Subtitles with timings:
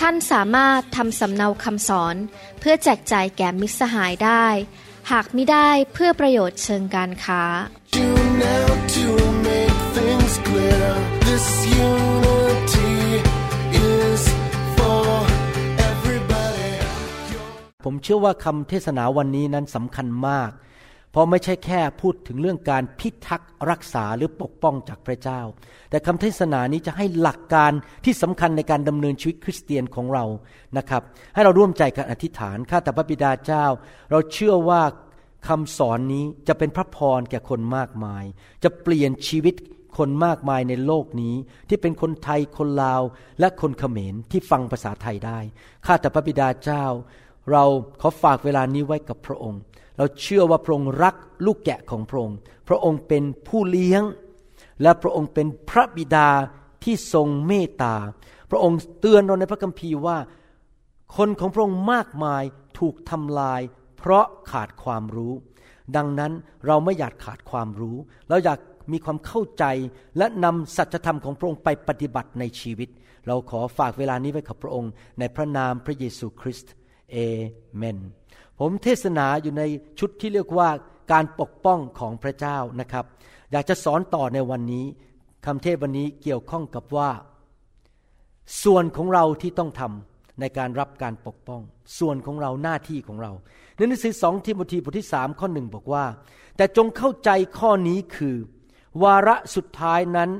[0.00, 2.16] ท่านสามารถทำสำเนาคำสอน
[2.60, 4.46] เพื่อแจกจ่ายแก่มิตรสหายได้
[5.10, 7.42] หากไม่ได้เพื่อประโยชน์เชิงการค้า
[8.44, 9.06] now to
[9.48, 10.88] make things clear.
[11.28, 11.46] This
[11.88, 12.94] unity
[13.90, 14.22] is
[14.76, 15.06] for
[15.90, 16.72] everybody.
[17.84, 20.50] ผมเชื่อว่าคำเทศนาวันนี้นั้นสำคัญมาก
[21.16, 25.40] เพราะไม่ใช่แค่พูดถึงเรื่องการพิทักษ์รักษาหรือปกป้องจากพระเจ้า
[25.90, 27.72] แต่คำเทศนานี้จะให้หลักการ
[28.04, 30.24] ที่สำคัญในการดำเนินชีวิตคริสเตียนของเรา
[30.78, 31.02] นะครับ
[31.34, 33.64] ให้เราร่วมใจกันอธิษฐานข้าแต่พระบิดาเจ้า
[34.10, 34.82] เราเชื่อว่า
[35.48, 38.24] คำสอนนี้จะเป็นพระพรแก่คนมากมาย
[38.64, 39.54] จะเปลี่ยนชีวิต
[39.98, 41.34] คนมากมายในโลกนี้
[41.68, 43.02] ที่เป็นคนไทยคนลาว
[43.40, 45.38] และคนเขมรที่ฟังภาษาไทยได้
[45.86, 46.84] ข้าแต่พระบิดาเจ้า
[47.52, 47.64] เรา
[48.00, 49.62] ขอฝากเวลานี้ไว้กับพระองค์
[49.98, 51.14] เราเชื่อว่าพระองค์รัก
[51.46, 52.36] ลูกแกะของพระองค์
[52.68, 54.02] พระองค์เป็นผู้เลี้ยง
[54.82, 56.28] และพระองค์เป็นพระบิดา
[56.84, 57.94] ที่ทรงเมตตา
[58.50, 60.18] พระองค์เตือนเราในพระคัมภีร์ว่า
[61.16, 62.42] คนของพระองค์มากมาย
[62.78, 63.60] ถูกทำลาย
[63.98, 65.32] เพราะขาดความรู้
[65.96, 66.32] ดังนั้น
[66.66, 67.96] เราไม่อยากขาดความรู้
[68.28, 68.58] เราอยาก
[68.92, 69.64] มีความเข้าใจ
[70.18, 72.88] และนำสัจธรรมของพระองค์ไปปฏิบัติในชีวิต
[73.26, 76.72] เราขอฝากเวลานี้ไว้กับพระองค์ ในพระนามพระเยซูคริสต์
[77.12, 77.16] เอ
[77.76, 77.98] เมน
[78.58, 79.62] ผมเทศนาอยู่ใน
[79.98, 80.68] ชุดที่เรียกว่า
[81.12, 83.04] การปกป้องของพระเจ้านะครับ
[83.52, 84.84] อยากจะสอนต่อในวันนี้
[85.46, 87.10] คำเทศวันนี้เกี่ยวข้องกับว่า
[88.64, 91.62] ส่วนของเราที่ต้องทำในการรับการปกป้อง
[91.98, 93.32] ส่วนของเราหน้าที่ของเรา
[93.76, 96.04] ในหนังสือสองทิโมธีบทที่สามข้อหนึ่งบอกว่า
[96.56, 98.36] แต่จงเข้าใจข้อนี้คือ
[99.02, 100.30] วาระสุดท้ายนั้น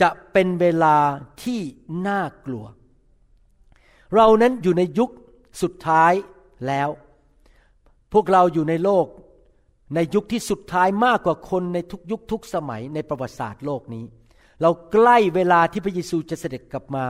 [0.00, 0.96] จะเป็นเวลา
[1.42, 1.60] ที่
[2.08, 2.64] น่ากลัว
[4.14, 5.10] เรานั้นอยู่ในยุค
[5.62, 6.12] สุดท้าย
[6.66, 6.88] แล้ว
[8.14, 9.06] พวกเราอยู่ในโลก
[9.94, 14.04] ในยุคที่สุดท้ายมากกว่าคนในทุกยุคทุกสมัยในประวัติศาสตร์โลกนี้
[14.62, 17.04] เราใกล้เวลาที่พระเยซูจะเสด็จกลับมา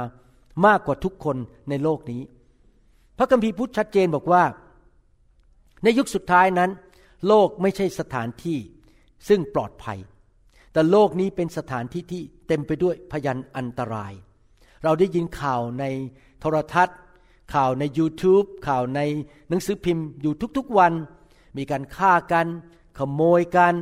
[0.67, 1.37] มากกว่าทุกคน
[1.71, 2.23] ในโลกนี้
[3.19, 4.45] พระคัมภีร์พูดชัดเจนบอกว่า
[5.85, 6.71] ในยุคสุดท้ายนั้น
[7.29, 8.59] โลกไม่ใช่สถานที่
[9.29, 9.99] ซึ่งปลอดภัย
[10.73, 14.13] แต่โลกนี้เป็นสถานที่ที่เต็มไปด้วยพยันอันตราย
[14.85, 15.85] เราได้ยินข่าวใน
[16.41, 16.99] โทรทัศน์
[17.53, 19.01] ข่าวใน YouTube ข่าวใน
[19.49, 20.93] หนังสือพิมพ์อยู่ทุกๆวัน
[21.57, 22.47] มีการฆ่ากัน
[22.99, 23.75] ขโมยกัน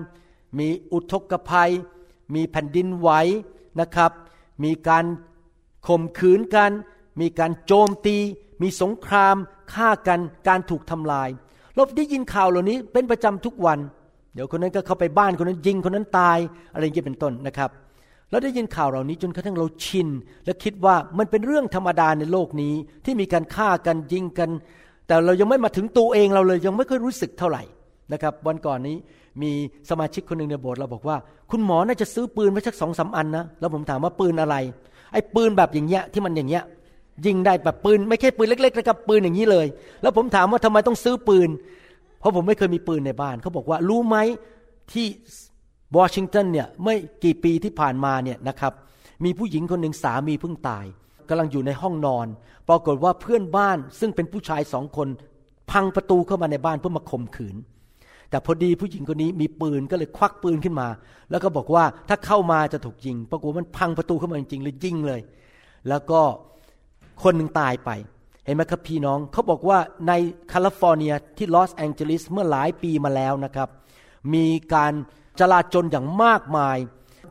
[0.58, 1.70] มีอุทกภัย
[2.34, 3.10] มีแผ่นดินไหว
[3.80, 4.12] นะครับ
[4.64, 5.04] มีการ
[5.86, 6.70] ข่มขืนกัน
[7.20, 8.16] มีการโจมตี
[8.62, 9.36] มีสงคราม
[9.74, 11.28] ฆ่ากันการถูกทำลาย
[11.74, 13.78] เราได้ยินข่าวเหล่านี้เป็นประจำทุกวัน
[14.34, 16.38] เดี๋ยวคนนั้นก็เข้าไปบ้านคนนั้นยิงคนนั้นตาย
[16.72, 17.70] อะไรอย่างเงี้ยเป็นต้นนะครับ
[18.32, 20.09] เราได้ยินข่าวเหล่านี้จนกระทั่งเราชิน
[20.44, 24.50] และคิดว่ามันเป็นเรื่องธรรมดาในโลกนี้ที่มีการฆ่ากันยิงกัน
[25.06, 27.62] แต่เรายังไม่มาถึงตัวเองเราเลยยังไม่ค่อยรู้สึกเท่าไหร่
[28.12, 28.97] นะครับวันก่อนนี้
[29.42, 29.50] มี
[29.91, 31.16] สมาชิกคนหนึ่งในโบสถ์เราบอกว่า
[31.50, 34.56] คุณหมอน่าจะซื้อปืนมาสักสองสาอันนะแล้วผมถามว่าปืนอะไร
[35.12, 36.62] ไอ้ปืนแบบอย่างเงี้ยที่มันอย่างเงี้ย
[37.26, 39.66] ยิงได้แบบปืนไม่ใช่ปืนเล็กๆนะครับปืนอย่างนี้เลย
[40.03, 41.48] แล้วผมถามว่าทำไมต้องซื้อปืน
[42.21, 44.16] เพราะผมไม่เคยมีปืนในบ้านเขาบอกว่ารู้ไหม
[44.92, 45.06] ที่
[45.97, 46.94] วอชิงตันเนี่ยไม่
[47.25, 48.72] กี่ปีที่ผ่านมาเนี่ยนะครับ
[49.25, 50.84] มีผู้หญิงคนหนึ่งสามีเพิ่งตาย
[51.28, 52.26] กำลังอยู่ในห้องนอน
[52.69, 55.08] ปรากฏว่าเพื่อนบ้านซึ่งเป็นผู้ชายสองคน
[55.70, 57.56] พังประตูเข้ามาในบ้านเพื่อมาข่มขืน
[58.30, 60.88] แต่พอดีผู้หญิงคนนี้มีปืนก็เลยควักปืนขึ้นมา
[61.30, 65.20] แล้วก็บอกว่าถ้าเข้ามาจะถูกยิง ปรากฏมันพังประตูเข้ามาจริงๆเลยยิงเลย
[65.88, 66.20] แล้วก็
[67.22, 67.91] คนหนึ่งตายไป
[68.44, 69.78] เห็นไหมครับพี่น้องเขาบอกว่า
[70.09, 70.12] ใน
[70.48, 73.69] แคลิฟอร์เนียที่ลอสแองเจลิสเมื่อหลายปีมาแล้วนะครับ
[74.34, 74.92] มีการ
[75.38, 76.78] จลาจลอย่างมากมาย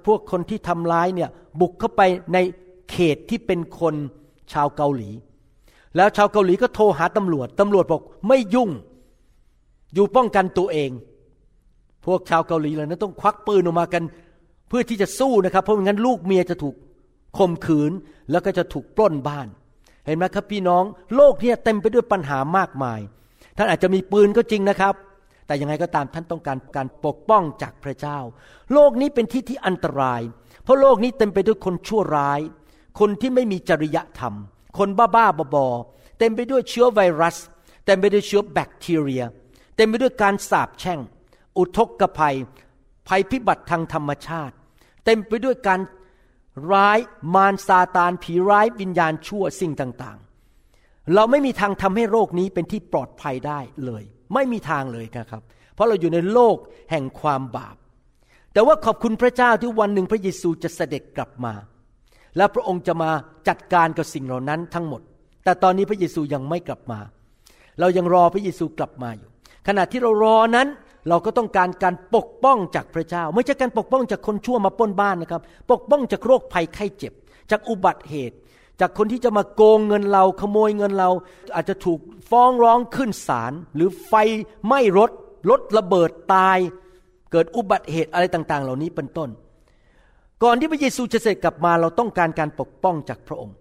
[0.05, 1.29] พวกคนที่ทำร้ายเนี่ย
[1.59, 2.01] บุกเข้าไป
[2.33, 2.37] ใน
[2.91, 3.95] เขตที่เป็นคน
[4.53, 5.09] ชาวเกาหลี
[5.95, 8.69] แล้วชาวเกาหลีก็โทรหาตำรวจตำรวจบอกไม่ยุ่ง
[9.93, 10.91] อยู่ป้องกันตัวเอง
[12.05, 14.03] พวกชาวเกาหลีเลยนะต้องควักปืนออกมากัน
[14.67, 16.75] เพื่อที่จะสู้นะครับเพราะไม่งั้นลูกเมียจะถูก
[17.37, 17.91] ข่มขืน
[18.31, 19.47] แล้วก็จะถูกปล้นบ้าน
[20.05, 20.83] เห็นไหมครับพี่น้อง
[21.15, 22.99] โลกเนี่ยเต็มไปด้วยปัญหามากมาย
[23.57, 24.93] ท่านอาจจะมีปืนก็จริงนะครับ
[25.51, 28.19] แต่ยังไงก็ตามท่านต้องการการปกป้องจากพระเจ้า
[28.73, 30.21] โลกนี้เป็นที่ที่อันตราย
[30.63, 32.39] เพราะโลกนี้เต็มไปด้วยคนชั่วร้าย
[32.99, 34.33] คนที่ไม่มีจริยธรรม
[34.77, 37.37] คนบ้าๆบอๆเต็มไปด้วยเชื้อไวรัส
[37.85, 39.23] เต็มไปด้วยเชื้อแบคทีเรีย
[39.75, 40.99] เต็มไปด้วยการสาปแช่ง
[41.57, 42.35] อุทกภัย
[43.07, 44.55] ภัยพิบัติทางธรรมชาติ
[45.05, 45.79] เต็มไปด้วยการ
[46.71, 46.99] ร้าย
[47.35, 55.41] มารซาตานผีร้ายวิญญาณชั่วสิ่งต่างๆ เราไม่มีทางทำให้โรคนี้เป็นที่ปลอดภัยได้เลย ไม่มีทางเลยนะครับ
[55.73, 56.57] เพราะเราอยู่ในโลก
[56.91, 57.75] แห่งความบาป
[58.53, 61.53] แต่ว่าขอบคุณพระเจ้าที่วันหนึ่งพระเยซูจะเสด็จกลับมา
[62.37, 63.11] และพระองค์จะมา
[63.47, 65.01] จัดการกับสิ่งเหล่านั้นทั้งหมด
[65.43, 66.99] แต่ตอนนี้พระเยซูยังไม่กลับมา
[67.79, 69.29] เรายังรอพระเยซูกลับมาอยู่
[69.67, 70.67] ขณะที่เรารอนั้น
[71.09, 75.41] เราก็ต้องการการปกป้องจากพระเจ้า ไม่ใช่การปกป้องจากคนชั่วมาป้นบ้านนะครับ
[75.71, 77.13] ปกป้องจากโรคภัยไข้เจ็บ
[77.51, 78.37] จากอุบัติเหตุ
[78.81, 81.09] จากคนที่จะมาโกงเงินเราขโมยเงินเรา
[81.55, 81.99] อาจจะถูก
[82.29, 84.13] ฟ้องร้องขึ้นศาลหรือไฟ
[84.65, 85.11] ไหม้รถ
[85.49, 86.57] รถระเบิดตาย
[87.31, 89.29] เกิดอุบัติเหตุอะไรต่างๆ เหล่านี้เป็นต้น
[90.43, 93.55] ก่อนที่พระเยซูจะเสด็จกลับมาเราต้องการการปกป้องจากพระองค์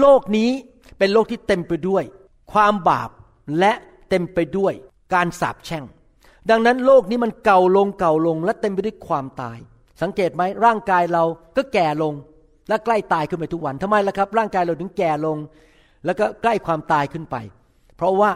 [0.00, 0.50] โลกนี้
[0.98, 2.04] เป็นโลกที่เต็มไปด้วย
[2.52, 3.10] ความบาป
[3.58, 3.72] และ
[4.08, 4.72] เต็มไปด้วย
[5.14, 5.84] การสาปแช่ง
[6.50, 9.58] ดังนั้นโลกนี้มันเก่าลงเก่าลงและเต็มไปด้วยความตาย
[10.02, 11.24] สังเกตไหมร่างกายเรา
[11.56, 12.14] ก็แก่ลง
[12.68, 15.36] และใกล้ตายขึ้นไปทุกวันทำไมล่ะครับ ร่างกายเราถึงแก่ลง
[16.04, 17.36] แล้วก็ใกล้ความตายขึ้นไป
[17.96, 18.30] เพราะว่า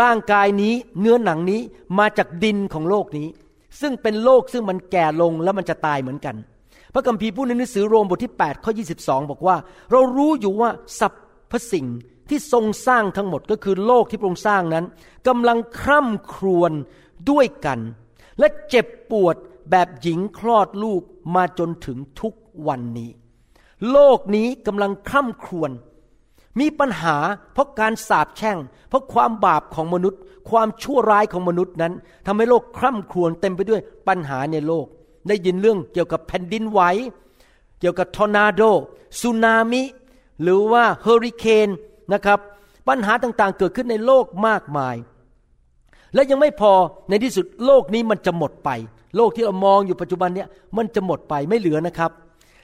[0.00, 1.60] ร่างกายนี้เนื้อหนังนี้
[1.98, 3.28] มาจากดินของโลกนี้
[3.80, 6.36] ซึ่งเป็นโลกซึ่งมันแก่ลงแล้วมันจะตายเหมือนกัน
[6.94, 9.56] พระคัมภีร์พูดในหนังสือโรมบทที่8ข้อ22 บอกว่า
[9.90, 10.70] เรารู้อยู่ว่า
[11.00, 11.18] สรร
[11.50, 11.86] พสิ่ง
[12.28, 14.84] ที่ทรงสร้างทั้งหมดก็คือโลกที่พระองค์สร้างนั้น
[15.28, 16.72] กำลังคร่ำครวญ
[17.30, 17.78] ด้วยกัน
[18.38, 19.36] และเจ็บปวด
[19.70, 21.02] แบบหญิงคลอดลูก
[21.34, 22.34] มาจนถึงทุก
[22.68, 23.10] วันนี้
[23.90, 25.70] โลกนี้กำลังคร่ำครวญ
[26.60, 27.16] มีปัญหา
[27.52, 28.58] เพราะการสาปแช่ง
[28.88, 30.20] เพราะความบาปของมนุษย์
[30.50, 31.92] ความชั่วร้ายของมนุษย์นั้น
[32.26, 34.86] ทำให้โลกคร่ำครวญเต็มไปด้วยปัญหาในโลก
[35.28, 36.80] ได้ยินเรื่องเกี่ยวกับแผ่นดินไหว
[37.80, 38.62] เกี่ยวกับทอร์นาโด
[39.20, 39.82] สึนามิ
[40.42, 41.68] หรือว่าเฮอริเคน
[42.12, 42.38] นะครับ
[42.88, 44.96] ปัญหาต่างๆ เกิดขึ้นในโลกมากมาย
[46.14, 46.72] และยังไม่พอ
[47.08, 48.70] ในที่สุดโลกนี้มันจะหมดไป
[49.16, 52.10] โลกที่เรามองอยู่ปัจจุบันเนี้ยมันจะหมดไปไม่เหลือนะครับ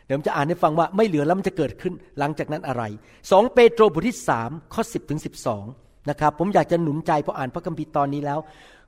[0.09, 2.83] เดี๋ยวผมจะอ่านให้ฟังว่าไม่เหลือแล้วมันจะเกิดขึ้นหลังจากนั้นอะไร
[3.31, 5.65] สองเปโตรบทที่สามข้อสิบถึงสิบสอง
[6.11, 8.41] นะครับผมอยากจะหนุนใจพออ่านพระคัมภีร์ตอนนี้แล้ว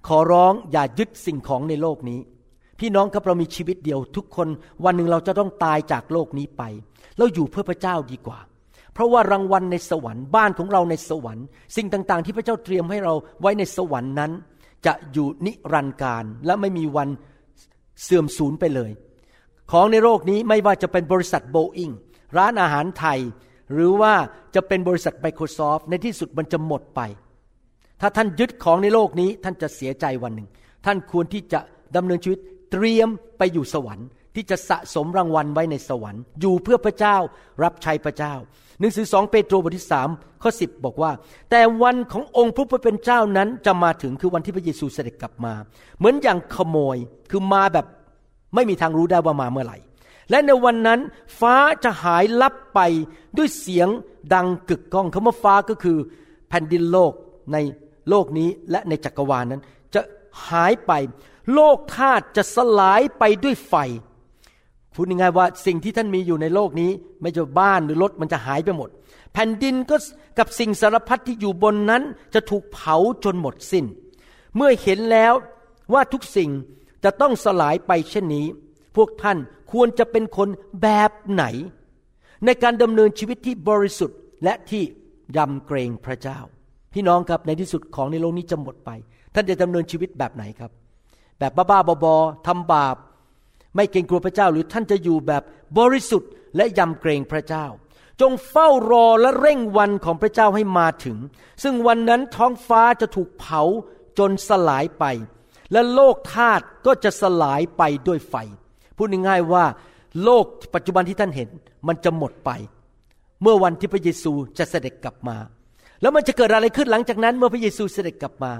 [0.09, 2.21] ขอร้องอย่ายึดสิ่งของในโลกนี้
[2.81, 4.49] พี่น้องครับเรามีชีวิตเดียวทุกคน
[4.85, 6.63] วันหนึ่งเราจะต้องตายจากโลกนี้ไป
[7.19, 8.39] เราอยู่เพื่อพระเจ้าดีกว่า
[8.93, 11.47] เพราะว่ารางวัลในสวรรค์บ้านของเราในสวรรค์
[11.77, 14.31] สิ่งต่างๆ ที่พระเจ้าเตรียมให้เราไว้ในสวรรค์นั้น
[14.87, 17.09] จะอยู่นิรันดร์การและไม่มีวัน
[18.03, 18.91] เสื่อมสูญไปเลย
[19.71, 21.91] ของในโลกนี้ไม่ว่าจะเป็นบริษัทโบอิง
[22.37, 23.21] ร้านอาหารไทย
[23.73, 24.15] หรือว่า
[24.55, 27.01] จะเป็นบริษัท Microsoft ในที่สุดมันจะหมดไป
[28.01, 30.49] ถ้าท่านยึดของในโลกนี้ท่านจะเสียใจวันหนึ่ง
[30.87, 31.61] ท่านควรที่จะ
[31.97, 32.41] ดำเนินชีวิต
[32.73, 33.09] เตรียม
[33.39, 37.17] ไปอยู่สวรรค์ ที่จะสะสมรางวัลไว้ในสวรรค์ อยู่เพื่อพระเจ้า
[37.63, 38.35] รับใช้พระเจ้า
[38.79, 40.09] หนังสือสองเปโตรบทที่สาม
[40.43, 41.13] ข้อสิบบอกว่า
[41.51, 45.55] แต่วันขององค์พระผู้เป็นเจ้านั้นจะมาถึงคือวันที่พระเยซูเสด็จกลับมา
[45.99, 46.97] เหมือนอย่างขโมย
[47.31, 47.87] คือมาแบบ
[48.55, 49.79] ไม่มีทางรู้ได้ว่ามาเมื่อไหร่
[50.31, 51.01] และในวันนั้น
[51.41, 52.81] ฟ้าจะหายลับไป
[53.37, 53.89] ด้วยเสียง
[54.35, 55.99] ดังกึกก้องคำว่าฟ้าก็คือ
[56.49, 57.13] แผ่นดินโลก
[57.53, 57.57] ใน
[58.11, 59.63] โลกนี้และในจักรวาลนั้น
[59.95, 60.01] จะ
[60.49, 60.93] หายไป
[61.55, 63.75] โลกธาตุจะสลายไปด้วยไฟ
[64.95, 68.89] พูดง่ายๆว่าสิ่งที่ท่านมีอยู่ในโลกนี้ ไม่ว่บ้านหรือรถมันจะหายไปหมด
[69.33, 69.97] แผ่นดินก็
[70.39, 72.03] กับสิ่งสารพัดที่อยู่บนนั้น
[72.35, 73.85] จะถูกเผาจนหมดสิน้น
[74.57, 75.33] เมื่อเห็นแล้ว
[75.93, 76.51] ว่าทุกสิ่ง
[77.05, 78.47] จะต้องสลายไปเช่นนี้
[78.97, 79.39] พวกท่าน
[79.73, 80.49] ควรจะเป็นคน
[80.83, 81.45] แบบไหน
[82.45, 84.83] ในการดำเนินชีวิตที่บริสุทธิ์และที่
[85.37, 86.39] ยำเกรงพระเจ้า
[86.93, 88.91] พี่น้องครับในที่สุดของในโลกนี้จะหมดไป
[89.35, 90.71] ท่านจะดำเนินชีวิตแบบไหนครับ
[91.39, 92.97] แบบบ้าๆบอๆทำบาป
[93.75, 95.43] ไม่เกรงกลัวพระเจ้า หรือท่านจะอยู่แบบ
[95.79, 97.67] บริสุทธิ์และยำเกรงพระเจ้า
[98.21, 101.17] จงเฝ้ารอและเร่งวันของพระเจ้าให้มาถึง
[101.63, 103.63] ซึ่งวันนั้นท้องฟ้าจะถูกเผา
[104.19, 105.05] จนสลายไป
[105.73, 108.35] และโลกธาตุก็จะสลายไปด้วยไฟ
[108.97, 109.65] พูดง่ายๆว่า
[110.25, 111.49] โลกปัจจุบันที่ท่านเห็น
[111.89, 112.51] มันจะหมดไป
[113.43, 115.37] เมื่อวันที่พระเยซูจะเสด็จกลับมา
[116.01, 118.53] แล้วมันจะเกิดอะไรขึ้นหลังจากนั้น เมื่อพระเยซูเสด็จกลับมา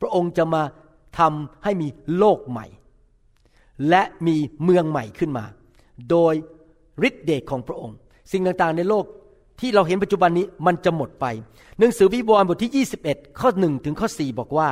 [0.00, 0.62] พระองค์จะมา
[1.18, 2.66] ทำให้มีโลกใหม่
[3.88, 5.44] และมีเมืองใหม่ขึ้นมา
[6.10, 6.34] โดย
[7.08, 7.96] ฤทธิเดชของพระองค์
[8.32, 9.04] สิ่งต่างๆในโลก
[9.60, 11.26] ที่เราเห็นปัจจุบันนี้มันจะหมดไป
[11.78, 14.68] หนังสือวิวรณ์บทที่ 21 ข้อ 1 ถึงข้อ 4 บอกว่า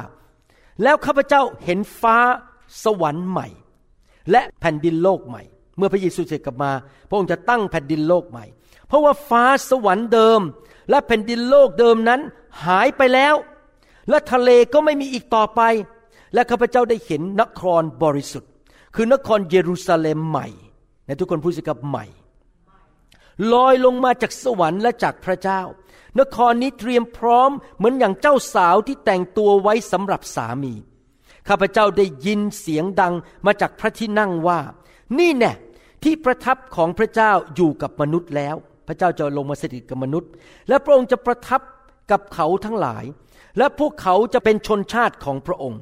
[0.82, 2.16] แล้วข้าพเจ้าเห็นฟ้า
[2.84, 3.48] สวรรค์ใหม่
[4.30, 5.42] และแผ่นดินโลกใหม่
[5.76, 6.72] เมื่อพระเยซูเสด็จกลับมา
[7.08, 8.44] พระองค์จะตั้งแผ่นดินโลกใหม่
[8.86, 10.40] เพราะว่าฟ้าสวรรค์เดิม
[10.90, 12.20] และแผ่นดินโลกเดิมนั้น
[12.64, 13.34] หายไปแล้ว
[14.08, 15.60] และทะเลก็ไม่มีอีกต่อไป
[16.34, 18.50] และข้าพเจ้าได้เห็นนครบริสุทธิ์
[18.94, 20.48] คือนครเยรูซาเล็มใหม่
[21.06, 22.06] ในทุกคนพูดสิกับใหม่
[23.52, 25.60] ลอยลงมาจากสวรรค์และจากพระเจ้า
[26.20, 30.74] นครนี้เตรียมพร้อมเหมือนอย่างเจ้าสาวที่แต่งตัวไว้สำหรับสามี
[31.48, 33.14] ข้าพเจ้าได้ยินเสียงดัง
[33.46, 34.60] มาจากพระที่นั่งว่า
[35.18, 35.52] นี่แน่
[36.04, 38.56] ที่ประทับของพระเจ้าอยู่กับมนุษย์แล้ว
[38.88, 40.30] พระเจ้าจะลงมาสถิตกับมนุษย์
[40.68, 41.60] และพระองค์จะประทับ
[42.10, 43.04] กับเขาทั้งหลาย
[43.58, 45.80] และพวกเขาจะเป็นชนชาติของพระองค์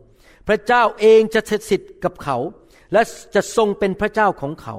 [0.49, 2.37] พระเจ้าเองจะสิทธิ์กับเขา
[2.92, 3.02] และ
[3.34, 4.76] จะทรงเป็นพระเจ้าของเขา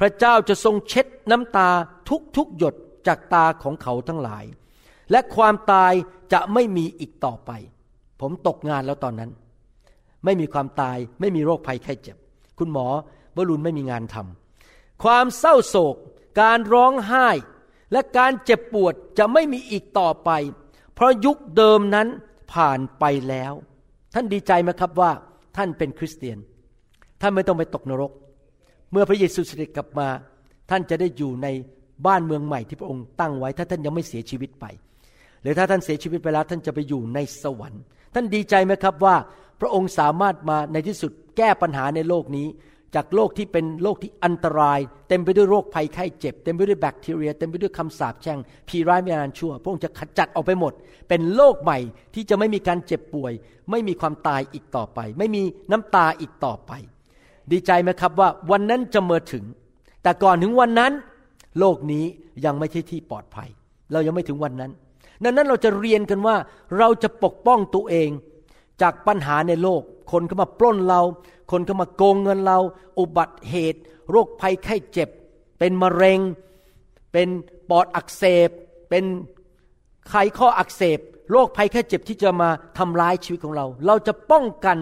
[0.00, 1.70] พระเจ้าจะทรงเช็ดน้ำตา
[2.08, 2.74] ทุกทุกๆหยด
[3.06, 4.44] จากตาของเขาทั้งหลาย
[5.10, 5.92] และความตาย
[6.32, 7.50] จะไม่มีอีกต่อไป
[8.20, 9.30] ผมตกงานแล้วตอนนั้น
[10.24, 12.16] ไม่มีความตายไม่มีโรคภัยไข้เจ็บ
[12.58, 12.86] คุณหมอ
[13.36, 15.96] บรุณไม่มีงานทำความเศร้าโศก
[16.40, 17.28] การร้องไห้
[17.92, 20.30] และการเจ็บปวดจะไม่มีอีกต่อไป
[20.94, 22.08] เพราะยุคเดิมนั้น
[22.52, 23.52] ผ่านไปแล้ว
[24.14, 25.10] ท่านดีใจไหมครับว่า
[25.56, 26.38] ท่านเป็นคริสเตียน
[27.20, 28.12] ท่านไม่ต้องไปตกนรก
[28.92, 30.08] เมื่อพระเยซูเสด็จกลับมา
[30.70, 31.48] ท่านจะได้อยู่ใน
[32.06, 34.64] บ้านเมืองใหม่ที่พระองค์ตั้งไว้ ถ้าท่านยังไม่เสียชีวิตไป
[35.44, 37.82] หรือถ้าท่านเสียชีวิตไปแล้วท่านจะไปอยู่ในสวรรค์
[38.14, 39.16] ท่านดีใจไหมครับว่า
[39.60, 42.46] พระองค์สามารถมาในที่สุดแก้ปัญหาในโลกนี้
[42.94, 50.72] จากโลกที่เป็นโลกที่อันตราย เต็มไปด้วยโรคภัยไข้เจ็บ เต็มไปด้วยแบคทีเรีย เต็มไปด้วยคำสาปแช่งผีร้ายวิญญาณชั่ว พระองค์จะขจัดออกไปหมด
[51.08, 51.78] เป็นโลกใหม่
[52.14, 53.32] ที่จะไม่มีการเจ็บป่วย
[53.70, 56.72] ไม่มีความตายอีกต่อไป ไม่มีน้ำตาอีกต่อไป
[57.52, 59.44] ดีใจไหมครับว่าวันนั้นจะมาถึง
[60.02, 60.92] แต่ก่อนถึงวันนั้น
[61.58, 62.04] โลกนี้
[62.44, 63.48] ยังไม่ใช่ที่ปลอดภัย
[63.92, 64.72] เรายังไม่ถึงวันนั้น
[65.22, 66.36] ดังนั้นเราจะเรียนกันว่า
[66.78, 68.10] เราจะปกป้องตัวเอง
[68.82, 71.00] จากปัญหาในโลก คนเข้ามาปล้นเรา
[71.50, 72.58] คนเข้ามาโกงเงินเรา
[72.98, 73.80] อุบัติเหตุ
[74.10, 75.08] โรคภัยไข้เจ็บ
[75.58, 76.20] เป็นมะเร็ง
[77.12, 77.28] เป็น
[77.70, 78.50] ปอดอักเสบ
[78.90, 79.04] เป็น
[80.08, 80.98] ไขข้ออักเสบ
[81.30, 84.78] โรคภัยแค่เจ็บที่จะมาทำร้ายชีวิตของเรา เราจะป้องกัน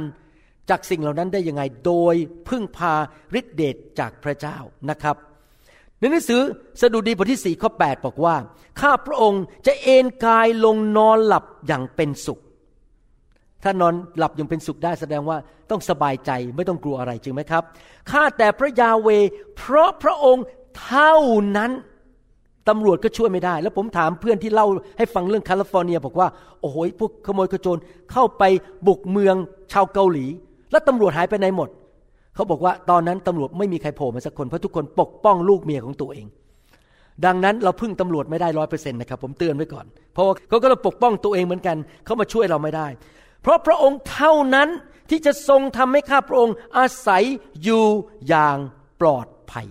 [0.71, 2.15] จากสิ่งเหล่านั้นได้ยังไง โดย
[2.49, 2.95] พึ่งพา
[3.39, 4.57] ฤทธิเดชจากพระเจ้า
[4.91, 5.17] นะครับ
[6.03, 6.43] ในหนังสือ
[6.81, 8.37] สดุดีบทที่สี่ข้อ8บอกว่า
[8.81, 12.41] ข้าพระองค์จะเอนกายลงนอนหลับอย่างเป็นสุข
[13.63, 15.37] ถ้านอนหลับอย่างเป็นสุขได้แสดงว่า
[15.71, 17.63] ต้องสบายใจไม่ต้องกลัวอะไรจริงไหมครับ
[18.11, 19.09] ข้าแต่พระยาเว
[19.57, 20.45] เพราะพระองค์
[20.83, 21.15] เท่า
[21.57, 21.71] นั้น
[22.69, 24.67] ตำรวจก็ช่วยไม่ได้ แล้วผมถามเพื่อนที่เล่า
[24.99, 26.29] ให้ฟังเรื่องแคลิฟอร์เนีย บอกว่า
[26.61, 27.81] โอ้โหพวกขโมยขโจร
[28.13, 28.43] เข้าไป
[28.87, 29.37] บุกเมือง
[29.73, 30.27] ชาวเกาหลี
[30.71, 31.69] แล้วตำรวจหายไปไหนหมด
[32.35, 36.27] เขาบอกว่าตอนนั้นตำรวจไม่มีใครโผล่มาสักคนเพราะทุกคนปกป้องลูกเมียของตัวเอง
[37.25, 42.87] ดังนั้นเราพึ่งตำรวจไม่ได้ร้อยเปอร์เซ็นต์นะครับ ผมเตือนไว้ก่อน เพราะว่าเขาก็ต้องปกป้องตัวเองเหมือนกัน เขามาช่วยเราไม่ได้
[43.43, 44.69] เพราะพระองค์เท่านั้น
[45.11, 47.25] ที่จะทรงทำให้ข้าพระองค์อาศัย
[47.63, 47.85] อยู่
[48.29, 48.59] อย่าง
[49.01, 49.67] ปลอดภัย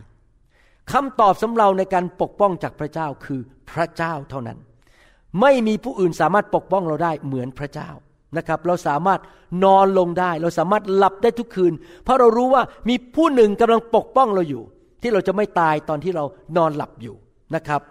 [0.92, 3.42] คำตอบสำเราในการปกป้องจากพระเจ้าคือ
[3.72, 4.58] พระเจ้าเท่านั้น
[5.42, 7.90] ไม่มีผู้อื่นสามารถปกป้องเราได้เหมือนพระเจ้า
[8.38, 9.20] นะครับ เราสามารถ
[9.64, 11.74] นอนลงได้ เราสามารถหลับได้ทุกคืน
[12.04, 14.64] เพราะเรารู้ว่ามีผู้หนึ่งกำลังปกป้องเราอยู่
[15.02, 16.24] ที่เราจะไม่ตายตอนที่เรา
[16.58, 17.16] นอนหลับอยู่
[17.56, 17.82] นะครับ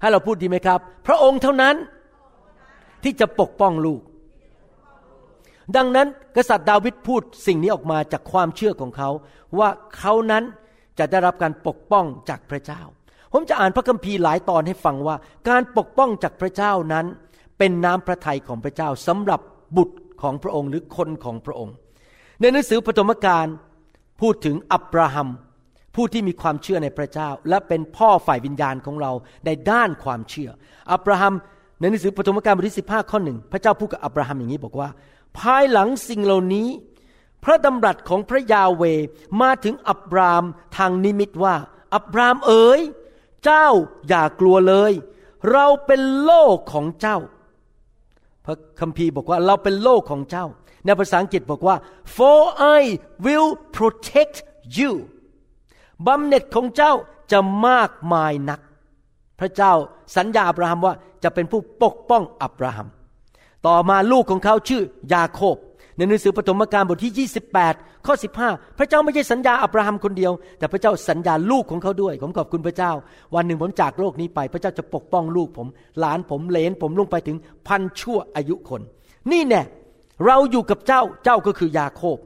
[0.00, 1.74] ให้เราพูดดีไหมครับ พระองค์เท่านั้น
[3.04, 4.00] ที่จะปกป้องลูก
[5.76, 9.10] ดังนั้นกษัตริย์ดาวิดพูดสิ่งนี้ออกมาจากความเชื่อของเขา
[9.58, 9.68] ว่า
[9.98, 10.44] เขานั้น
[10.98, 12.82] จะได้รับการปกป้องจากพระเจ้า
[13.32, 15.16] ผมจะอ่านพระคัมภีร์หลายตอนให้ฟังว่า
[15.48, 17.06] การปกป้องจากพระเจ้านั้น
[17.58, 19.40] เป็นน้ำพระทัยของพระเจ้าสำหรับ
[19.76, 21.74] บุตรของพระองค์หรือคนของพระองค์
[22.40, 23.46] ในหนังสือปฐมกาล
[24.20, 25.28] พูดถึงอับราฮัม
[25.94, 29.12] ผู้ที่มีความเชื่อในพระเจ้า และเป็นพ่อฝ่ายวิญญาณของเรา
[29.46, 30.50] ในด้านความเชื่อ
[30.92, 31.34] อับราฮัม
[31.80, 34.88] ในหนังสือปฐมกาลบทที่สิบห้าข้อหนึ่งพระเจ้าพูดกับอับราฮัมอย่างนี้บอกว่า
[35.38, 36.68] ภายหลังสิ่งเหล่านี้
[37.44, 38.82] พระดำรัสของพระยาเว
[39.40, 40.44] มาถึงอับราม
[40.76, 41.54] ทางนิมิตว่า
[41.94, 42.80] อับรามเอ๋ย
[43.44, 43.68] เจ้า
[44.08, 44.92] อย่ากลัวเลย
[45.52, 47.18] เราเป็นโลกของเจ้า
[48.50, 50.46] ระคัมภีร์บอกว่าเราเป็นโลกของเจ้า
[50.84, 51.76] ในภาษาอังกฤษบอกว่า
[52.16, 52.40] for
[52.78, 52.80] I
[53.24, 54.36] will protect
[54.78, 54.92] you
[56.06, 56.92] บำเหน็จของเจ้า
[57.32, 58.60] จะมากมายนัก
[59.40, 59.72] พระเจ้า
[60.16, 62.88] สัญญาอับราฮัมว่าจะเป็นผู้ปกป้องอับราฮัม
[63.66, 64.82] ต่อมาลูกของเขาชื่อ
[65.14, 65.56] ยาโคบ
[66.00, 67.28] ในหนังสือปฐมกาลบทที่
[67.62, 68.14] 28 ข้อ
[68.46, 72.92] 15 พระเจ้าไม่ใช่สัญญาอับราฮัมคนเดียว แต่พระเจ้าสัญญาลูกของเขาด้วย ผมขอบคุณพระเจ้า
[73.34, 75.66] วันหนึ่งผมจากโลกนี้ไป พระเจ้าจะปกป้องลูกผม
[76.00, 78.82] หลานผมเลนผมลงไปถึงพันชั่วอายุคน
[79.32, 79.62] นี่แน่
[80.26, 82.16] เราอยู่กับเจ้าเจ้าก็คือยาโคบ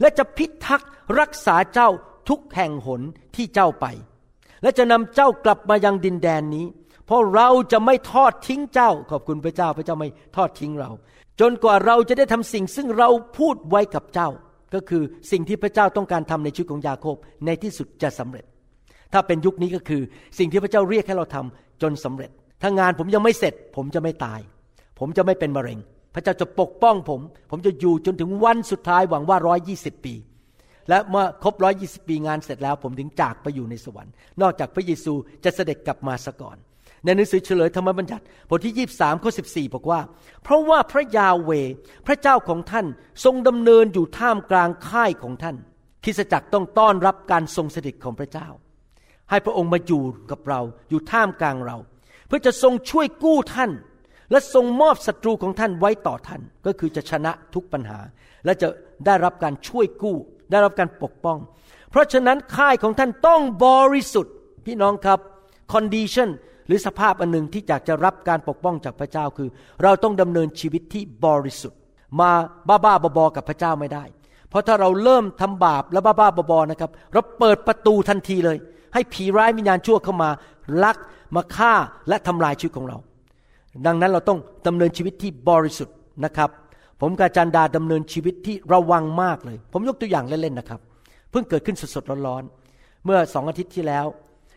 [0.00, 1.88] และจะพิทักษ์รักษาเจ้า
[2.28, 3.02] ทุกแห่งหน
[3.36, 3.86] ที่เจ้าไป
[4.62, 6.66] และจะนำเจ้ากลับมายังดินแดนนี้
[7.06, 10.90] เพราะเราจะไม่ทอดทิ้งเจ้า ขอบคุณพระเจ้าพระเจ้าไม่ทอดทิ้งเรา
[11.40, 14.28] จนกว่าเราจะได้ทำสิ่งซึ่งเราพูดไว้กับเจ้า
[14.74, 18.44] ก็คือสิ่งที่พระเจ้าต้องการทำในชีวิตของยาโคบในที่สุดจะสำเร็จ
[19.12, 20.02] ถ้าเป็นยุคนี้ก็คือ
[20.38, 22.30] สิ่งที่พระเจ้าเรียกให้เราทำจนสำเร็จ
[22.62, 24.40] ถ้างานผมยังไม่เสร็จ ผมจะไม่ตาย
[24.98, 25.78] ผมจะไม่เป็นมะเร็ง
[26.14, 30.14] พระเจ้าจะปกป้องผม ผมจะอยู่จนถึงวันสุดท้ายหวังว่าร้อยยี่สิบปี
[30.88, 34.12] และเมื่อครบร้อยี่สิบปีงานเสร็จแล้ว ผมถึงจากไปอยู่ในสวรรค์
[34.42, 35.14] นอกจากพระเยซู
[35.44, 36.56] จะเสด็จกลับมาซะก่อน
[37.04, 40.00] ในหนังสือเฉลยธรรมบัญญัติบทที่ยี่สามข้อสิบสี่บอกว่า
[40.42, 41.50] เพราะว่าพระยาเว
[42.06, 42.86] พระเจ้าของท่าน
[43.24, 45.56] ทรงดำเนินอยู่ท่ามกลางค่ายของท่าน
[46.04, 48.48] คริสจักรต้องต้อนรับการทรงสด็จของพระเจ้า
[49.30, 51.76] ให้พระองค์มาอยู่กับเราอยู่ท่ามกลางเรา
[52.26, 53.70] เพื่อจะทรงช่วยกู้ท่าน
[54.30, 57.98] และทรงมอบศัตรูของท่านไว้ต่อท่าน ก็คือจะชนะทุกปัญหา
[58.44, 58.68] และจะ
[59.06, 60.16] ได้รับการช่วยกู้
[60.50, 61.38] ได้รับการปกป้อง
[61.90, 64.34] เพราะฉะนั้นค่ายของท่านต้องบริสุทธิ์
[64.66, 65.18] พี่น้องครับ
[65.74, 66.28] condition
[66.66, 69.48] หรือสภาพอันหนึ่งที่อยากจะรับการปกป้องจากพระเจ้าคือ
[69.82, 71.78] เราต้องดำเนินชีวิตที่บริสุทธิ์
[72.20, 72.30] มา
[72.68, 74.04] บ้าๆบอๆกับพระเจ้าไม่ได้
[74.48, 78.56] เพราะถ้าเราเริ่มทำบาปและบ้าๆบอๆนะครับ เราเปิดประตูทันทีเลย
[78.94, 80.30] ให้ผีร้ายวิญญาณชั่วเข้ามา
[80.84, 80.96] ลัก
[81.36, 81.72] มาฆ่า
[82.08, 82.98] และทำลายชีวิตของเรา
[83.86, 86.50] ดังนั้นเราต้องดำเนินชีวิตที่บริสุทธิ์นะครับ
[87.00, 90.80] ผมกาจันดาดำเนินชีวิตที่ระวังมากเลย ผมยกตัวอย่างเล่นๆนะครับ
[91.30, 94.06] เพิ่งเกิดขึ้นสดๆร้อนๆเมื่อสองอาทิตย์ที่แล้ว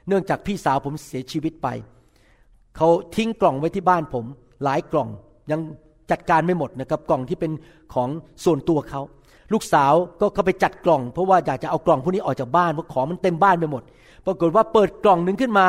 [0.08, 1.68] เนื่องจากพี่สาวผมเสียชีวิตไป
[2.78, 4.26] เขาทิ้งกล่องไว้ที่บ้านผม
[4.64, 5.10] หลายกล่อง
[5.52, 5.62] ยัง
[6.12, 7.52] จัดการไม่หมดนะครับกล่องที่เป็น
[7.94, 8.10] ของ
[8.46, 9.02] ส่วนตัวเขา
[9.54, 13.84] ลูกสาวก็เข้าไปจัดกล่อง เพราะว่าอยากจะเอากล่องพวกนี้ออกจากบ้านเพราะของมันเต็มบ้านไปหมด
[14.26, 15.68] ปรากฏว่าเปิดกล่องหนึ่งขึ้นมา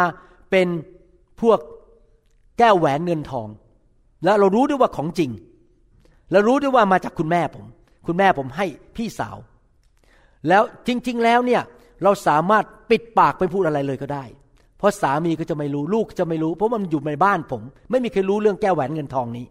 [0.50, 0.68] เป็น
[1.40, 1.58] พวก
[2.58, 3.48] แก้วแหวนเงินทอง
[4.24, 5.30] แล้วเรารู้ด้วยว่าของจริง
[6.30, 7.66] แล้วรู้ด้วยว่ามาจากคุณแม่ผม
[8.06, 9.36] คุณแม่ผมให้พี่สาว
[10.48, 11.62] แล้วจริง ๆ แล้วเนี่ย
[12.02, 14.24] เราสามารถปิดปากไปพูดอะไรเลยก็ได้
[14.78, 19.46] เพราะสามีก็จะไม่รู้ลูกจะไม่รู้ เพราะมันอยู่ในบ้านผม ไม่มีใครรู้เรื่องแก้วแหวนเงินทองนี้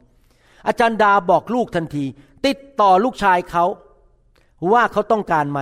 [0.68, 2.06] อาจารย์ดาบอกลูกทันที
[2.46, 3.66] ติดต่อลูกชายเขา
[4.74, 5.60] ว่าเขาต้องการไหม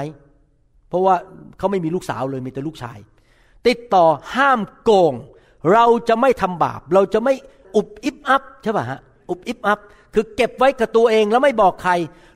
[0.90, 1.16] เพราะว่า
[1.58, 2.98] เขาไม่มีลูกสาวเลยมีแต่ลูกชาย
[3.68, 4.06] ติดต่อ
[4.36, 5.14] ห้ามโกง
[5.74, 7.34] เราจะไม่ทำบาป เราจะไม่
[7.76, 9.80] อุบอิบอับใช่ป่ะฮะอุบอิบอับ
[10.14, 11.94] คือเก็บไว้กับตัวเองแล้วไม่บอกใคร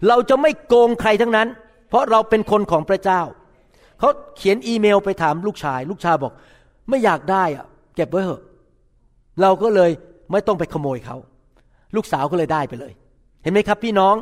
[0.07, 1.47] เราจะไม่โกงใครทั้งนั้น
[1.89, 3.21] เพราะเราเป็นคนของพระเจ้า
[3.99, 6.33] เขาเขียนอีเมลไปถามลูกชาย ลูกชายบอก
[6.89, 7.65] ไม่อยากได้อะ
[7.95, 8.41] เก็บไว้เถอะ
[9.41, 9.91] เราก็เลย
[10.31, 11.17] ไม่ต้องไปขโมยเขา
[11.95, 12.93] ลูกสาวก็เลยได้ไปเลย
[13.43, 14.15] เห็นไหมครับ พี่น้อง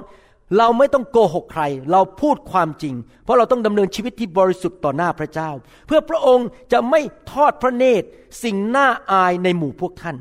[0.58, 5.50] เราไม่ต้องโกหกใคร เราพูดความจริง เพราะเราต้องดำเนินชีวิตที่บริสุทธิ์ต่อหน้าพระเจ้า
[5.88, 8.08] เพื่อพระองค์จะไม่ทอดพระเนตร
[8.44, 10.18] สิ่งน่าอายในหมู่พวกท่าน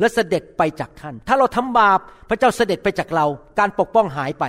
[0.00, 3.26] และเสด็จไปจากท่าน ถ้าเราทำบาปพระเจ้าเสด็จไปจากเรา
[3.58, 4.44] การปกป้องหายไป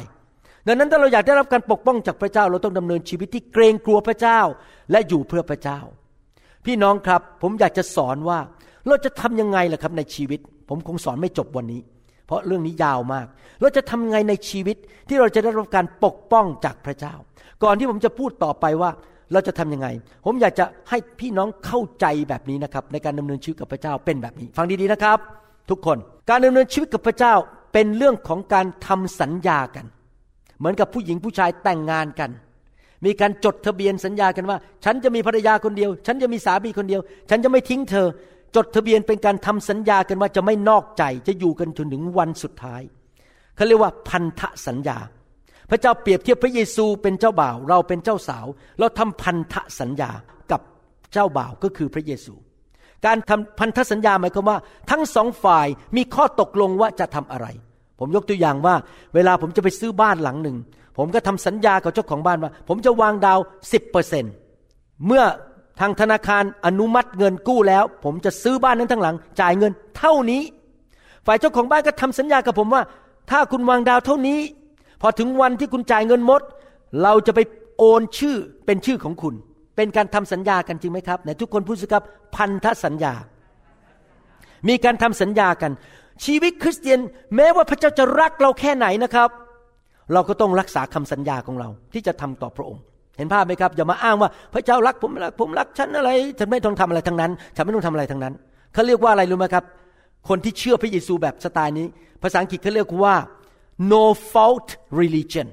[0.67, 4.39] ดังนั้นถ้าเราอยากได้รับการปกป้องจากพระเจ้า เราต้องดำเนินชีวิตที่เกรงกลัวพระเจ้า
[4.91, 5.79] และอยู่เพื่อพระเจ้า
[6.67, 8.39] พี่น้องครับ ผมอยากจะสอนว่า
[8.87, 11.81] เราจะทำยังไงล่ะครับในชีวิต ผมคงสอนไม่จบวันนี้
[12.27, 13.25] เพราะเรื่องนี้ยาวมาก
[13.61, 14.77] เราจะทำไงในชีวิต
[15.07, 17.13] ที่เราจะได้รับการปกป้องจากพระเจ้า
[17.63, 18.91] ก่อนที่ผมจะพูดต่อไปว่า
[19.33, 19.87] เราจะทำยังไง
[20.25, 25.17] ผมอยากจะให้พี่น้องเข้าใจแบบนี้นะครับ ในการดำเนินชีวิตกับพระเจ้าเป็นแบบนี้ ฟังดีๆนะครับ
[25.69, 25.97] ทุกคน
[26.29, 27.33] การดำเนินชีวิตกับพระเจ้า
[27.73, 29.85] เป็นเรื่องของการทำสัญญากัน
[30.57, 32.29] เหมือนกับผู้หญิงผู้ชายแต่งงานกัน
[33.05, 38.07] มีการจดทะเบียนสัญญากันว่า ฉันจะมีภรรยาคนเดียว ฉันจะมีสามีคนเดียว ฉันจะไม่ทิ้งเธอ
[38.55, 42.81] จดทะเบียนเป็นการทำสัญญากันว่าจะไม่นอกใจจะอยู่กันจนถึงวันสุดท้าย
[43.55, 44.97] เขาเรียกว่าพันธสัญญา
[45.69, 48.45] พระเจ้าเปรียบเทียบพระเยซูเป็นเจ้าบ่าว เราเป็นเจ้าสาว
[48.79, 50.11] เราทำพันธสัญญา
[50.51, 50.61] กับ
[51.13, 52.33] เจ้าบ่าวก็คือพระเยซู
[53.05, 54.57] การทำพันธสัญญาหมายความว่า
[54.91, 57.47] ทั้งสองฝ่ายมีข้อตกลงว่าจะทำอะไร
[57.99, 58.75] ผมยกตัวอย่างว่า
[59.15, 60.57] เวลาผมจะไปซื้อบ้านหลังหนึ่ง
[60.97, 63.39] ผมก็ทำสัญญากับเจ้าของบ้านว่า ผมจะวางดาว
[63.71, 64.25] สิบเปอร์เซ็น
[65.07, 65.23] เมื่อ
[65.79, 70.41] ทางธนาคารอนุมัติเงินกู้แล้ว ผมจะซื้อบ้านนั้นทั้งหลัง จ่ายเงินเท่านี้
[71.25, 72.81] ฝ่ายเจ้าของบ้านก็ทำสัญญากับผมว่า
[73.31, 74.39] ถ้าคุณวางดาวเท่านี้
[75.01, 76.41] พอถึงวันที่คุณจ่ายเงินหมด
[77.03, 77.39] เราจะไป
[77.77, 79.33] โอนชื่อเป็นชื่อของคุณ
[79.75, 82.03] เป็นการทำสัญญากันจริงไหมครับไหนทุกคนพูดสิครับ
[82.35, 83.13] พันธสัญญา
[84.67, 85.71] มีการทำสัญญากัน
[86.25, 86.99] ชีวิตคริสเตียน
[87.35, 89.29] แม้ว่าพระเจ้าจะรักเราแค่ไหนนะครับ
[90.13, 92.81] เราก็ต้องรักษาคำสัญญาของเราที่จะทำต่อพระองค์
[93.17, 98.33] เห็นภาพไหมครับอย่ามาอ้างว่าพระเจ้ารักผมรักผมรักฉันอะไรฉันไม่ต้องทำอะไรทั้งนั้น ฉันไม่ต้องทำอะไรทั้งนั้น
[98.73, 99.63] เขาเรียกว่าอะไรรู้ไหมครับ
[100.29, 101.87] คนที่เชื่อพระเยซูแบบสไตล์นี้
[102.23, 103.15] ภาษาอังกฤษเขาเรียกว่า
[103.93, 104.67] no fault
[105.01, 105.47] religion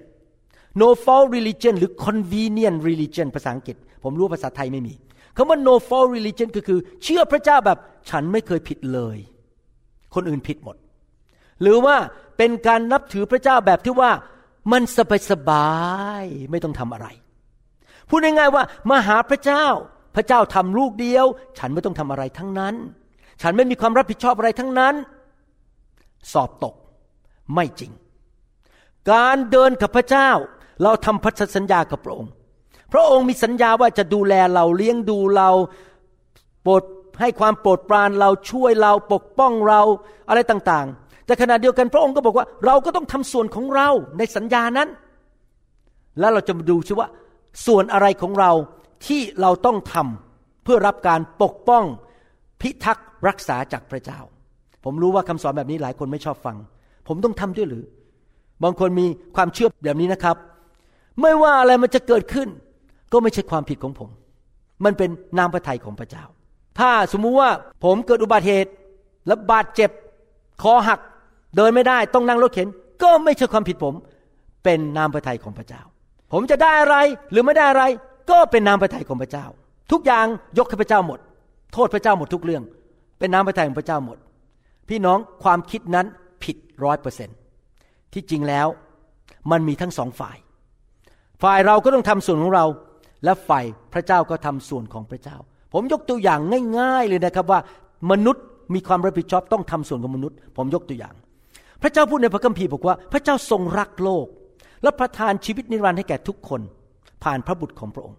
[0.82, 4.94] no fault religion หรือ convenient religion ภาษาอังกฤษ ผมรู้ภาษาไทยไม่มี
[5.36, 7.78] คำว่า no fault religion ก็คือ เชื่อพระเจ้าแบบ
[8.10, 9.18] ฉันไม่เคยผิดเลย
[10.14, 10.76] คนอื่นผิดหมด
[11.62, 11.96] หรือว่า
[12.38, 14.10] เป็นการนับถือพระเจ้าแบบที่ว่า
[14.72, 15.70] มันสบายสบา
[16.22, 17.06] ยๆไม่ต้องทำอะไร
[18.08, 19.66] พูดง่ายๆว่ามาหาพระเจ้า
[20.14, 21.26] พระเจ้าทำลูกเดียว
[21.58, 22.74] ฉันไม่ต้องทำอะไรทั้งนั้น
[23.42, 24.94] ฉันไม่มีความรับผิดชอบอะไรทั้งนั้น
[26.32, 26.74] สอบตก
[27.54, 27.92] ไม่จริง
[29.10, 30.30] การเดินกับพระเจ้า
[30.82, 32.32] เราทำพันธสัญญากับพระองค์
[32.92, 35.50] พระองค์มีสัญญาว่าจะดูแลเราเลี้ยงดูเรา
[36.62, 36.82] โปรด
[37.20, 39.80] ให้ความโปรดปรานเราช่วยเราปกป้องเรา
[40.28, 44.88] อะไรต่างๆ แต่ขณะเดียวกันพระองค์ก็บอกว่าเราก็ต้องทำส่วนของเราในสัญญานั้น
[46.20, 47.08] แล้วเราจะมาดูซิว่า
[47.66, 48.50] ส่วนอะไรของเรา
[49.06, 51.84] ที่เราต้องทำเพื่อรับการปกป้อง
[52.60, 54.20] พิทักษ์รักษาจากพระเจ้า
[54.84, 56.56] ผมรู้ว่าคำสอนแบบนี้หลายคนไม่ชอบฟัง
[57.08, 57.84] ผมต้องทำด้วยหรือ
[58.62, 59.06] บางคนมี
[59.36, 60.36] ความเชื่อแบบนี้นะครับ
[61.20, 62.48] ไม่ว่าอะไรมันจะเกิดขึ้น
[63.12, 64.10] ก็ไม่ใช่ความผิดของผม
[64.84, 66.24] มันเป็นนามพระทัยของพระเจ้า
[66.78, 67.50] ถ้าสมมุติว่า
[67.84, 68.70] ผมเกิดอุบัติเหตุ
[69.26, 69.90] และบาดเจ็บ
[70.62, 71.00] คอหัก
[71.56, 72.68] เดินไม่ได้ต้องนั่งรถเข็น
[73.02, 73.94] ก็ไม่ใช่ความผิดผม
[74.64, 75.82] เป็นนามพระทัยของพระเจ้า
[76.32, 76.96] ผมจะได้อะไร
[77.30, 77.84] หรือไม่ได้อะไร
[78.30, 79.46] ก็เป็นนามพระทัยของพระเจ้า
[79.92, 80.26] ทุกอย่าง
[80.58, 81.18] ยกให้พระเจ้าหมด
[81.72, 82.62] โทษพระเจ้าหมดทุกเรื่อง
[83.18, 84.18] เป็นนามพระทัยของพระเจ้าหมด
[84.88, 86.06] พี่น้องความคิดนั้น
[86.44, 87.28] ผิดร้อยเปอร์เซ็น
[88.12, 88.66] ที่จริงแล้ว
[89.50, 90.36] มันมีทั้งสองฝ่าย
[91.42, 92.64] ฝ่ายเราก็ต้องทำส่วนของเรา
[93.24, 95.36] และฝ่ายพระเจ้าก็ทำส่วนของพระเจ้า
[95.72, 96.40] ผมยกตัวอย่าง
[96.78, 97.60] ง่าย ๆ เลยนะครับว่า
[98.10, 101.14] มนุษย์มีความรับผิดชอบต้องทำส่วนของมนุษย์ ผมยกตัวอย่าง
[101.84, 104.26] พระเจ้าพูดในพระคัมภีร์บอกว่า พระเจ้าทรงรักโลก
[104.82, 106.60] และประทานชีวิตนิรันดร์ให้แก่ทุกคน
[107.24, 108.18] ผ่านพระบุตรของพระองค์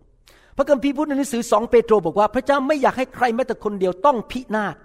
[0.57, 4.75] พระคัมภีร์พูดในหนังสือสองเปโตรบอกว่าพระเจ้าไม่อยากให้ใครแม้แต่คนเดียวต้องพินาศ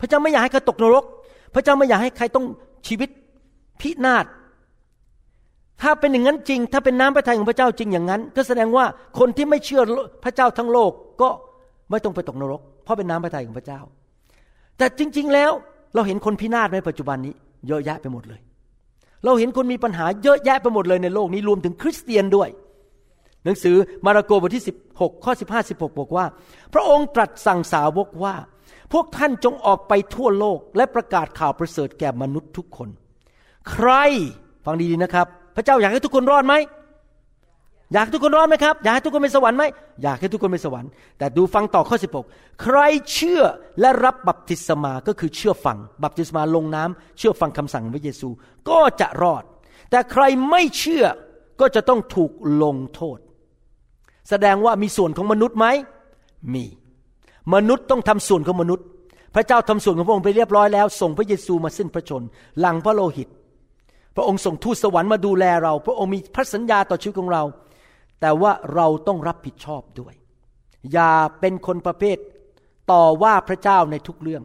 [0.00, 1.04] พระเจ้าไม่อยากให้ใครตกนรก
[1.54, 2.44] พระเจ้าไม่อยากให้ใครต้อง
[2.86, 3.08] ชีวิต
[3.80, 4.26] พินาศ
[5.82, 8.84] ถ้าเป็นอย่างนั้นจริง ถ้าเป็นน้ำพระทัยของพระเจ้าจริงอย่างนั้น ก็แสดงว่า
[9.18, 9.82] คนที่ไม่เชื่อ
[10.24, 11.28] พระเจ้าทั้งโลกก็
[11.90, 13.80] ไม่ต้องไปตกนรก เพราะเป็นน้ำพระทัยของพระเจ้า
[14.78, 15.52] แต่จริง ๆ แล้ว
[15.94, 17.34] เราเห็นคนพินาศในปัจจุบันนี้
[17.68, 18.40] เยอะแยะไปหมดเลย
[19.24, 22.48] เราเห็นคนมีปัญหาเยอะแยะไปหมดเลยในโลกนี้รวมถึงคริสเตียนด้วย
[23.44, 26.26] หนังสือมาระโกบทที่ 16 ข้อ 15 16 บอกว่า
[26.74, 28.34] พระองค์ตรัสสั่งสาวกว่า
[28.92, 32.88] พวกท่านจงออกไปทั่วโลกและประกาศข่าวประเสริฐแก่มนุษย์ทุกคน
[33.70, 33.90] ใคร
[34.64, 36.54] ฟังดีๆนะครับ พระเจ้าอยากให้ทุกคนรอดไหม
[37.92, 39.64] อยากทุกคนรอดไหมครับ อยากให้ทุกคนไปสวรรค์ไหม
[40.02, 41.96] อยากให้ทุกคนไปสวรรค์ แต่ดูฟังต่อข้อ
[42.28, 42.78] 16 ใคร
[43.12, 43.42] เชื่อ
[43.80, 48.28] และรับบัพติศมาก็คือเชื่อฟัง บัพติศมาลงน้ำเชื่อฟังคำสั่งพระเยซู
[48.68, 49.44] ก็จะรอด
[49.90, 51.04] แต่ใครไม่เชื่อ
[51.60, 53.18] ก็จะต้องถูกลงโทษ
[54.30, 55.66] แสดงว่ามีส่วนของมนุษย์ไหม
[56.54, 56.64] มี
[57.54, 58.84] มนุษย์ต้องทำส่วนของมนุษย์
[59.34, 62.22] พระเจ้าทำส่วนของพระองค์ไปเรียบร้อยแล้วส่งพระเยซูมาสิ้นพระชน
[62.60, 63.28] หลังพระโลหิต
[64.16, 67.42] พระองค์ส่งทูตสวรรค์มาดูแลเรา พระองค์มีพระสัญญาต่อชีวิตของเรา
[68.20, 70.14] แต่ว่าเราต้องรับผิดชอบด้วย
[70.92, 72.18] อย่าเป็นคนประเภท
[72.92, 74.42] ต่อว่าพระเจ้าในทุกเรื่อง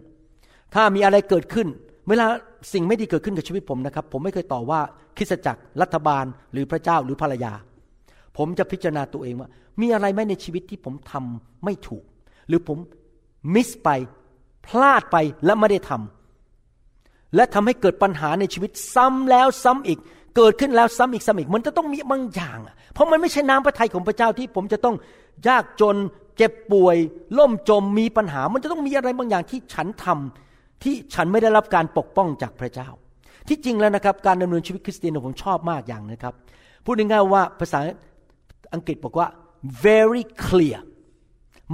[0.74, 1.68] ถ้ามีอะไรเกิดขึ้น
[2.10, 2.26] เวลา
[2.74, 4.80] สิ่งไม่ดีเกิดขึ้นกับชีวิตผมนะครับ ผมไม่เคยต่อว่า
[5.18, 7.54] คริสจักรรัฐบาล หรือพระเจ้าหรือภรรยา
[8.38, 9.50] ผมจะพิจารณาตัวเองว่า
[9.82, 12.04] มีอะไรไหมในชีวิตที่ผมทำไม่ถูก
[12.48, 12.78] หรือผม
[13.54, 13.90] มิสไป
[14.68, 20.00] พลาดไปและไม่ได้ทำและทำให้เกิดปัญหาในชีวิตซ้ำแล้วซ้ำอีก
[20.36, 22.60] เกิดขึ้นแล้วซ้ำอีกซ้ำอีกมันจะต้องมีบางอย่าง
[22.94, 24.96] เพราะมันไม่ใช่น้ำพระทัยของพระเจ้าที่ผมจะต้อง
[25.48, 25.96] ยากจน
[26.38, 26.98] เจ็บป่วย
[27.38, 32.90] ล่มจมมีปัญหา มันจะต้องมีอะไรบางอย่างที่ฉันทำที่ฉันไม่ได้รับการปกป้องจากพระเจ้า
[33.48, 36.34] ที่จริงแล้วนะครับ การดำเนินชีวิตคริสเตียนผมชอบมากอย่างนะครับ
[36.86, 37.80] พูดง่ายๆว่าภาษา
[38.74, 39.28] อังกฤษบอกว่า
[39.86, 40.80] very clear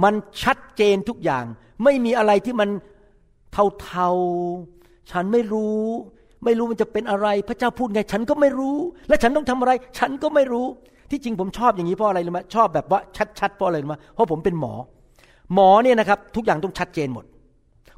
[0.04, 1.44] มันชัดเจนทุกอย่าง
[1.84, 2.68] ไม่มีอะไรที่มัน
[3.52, 5.82] เทาๆ ฉันไม่รู้
[6.44, 8.76] ไม่รู้มันจะเป็นอะไร พระเจ้าพูดไงฉันก็ไม่รู้
[9.08, 10.66] และฉันต้องทำอะไร ฉันก็ไม่รู้
[11.10, 13.00] ที่จริงผมชอบอย่างนี้เพราะอะไรรู้ไหมชอบแบบว่า
[13.38, 14.72] ชัดๆเพราะอะไรรู้ไหมเพราะผมเป็นหมอ
[15.54, 17.24] หมอเนี่ยนะครับ ทุกอย่างต้องชัดเจนหมด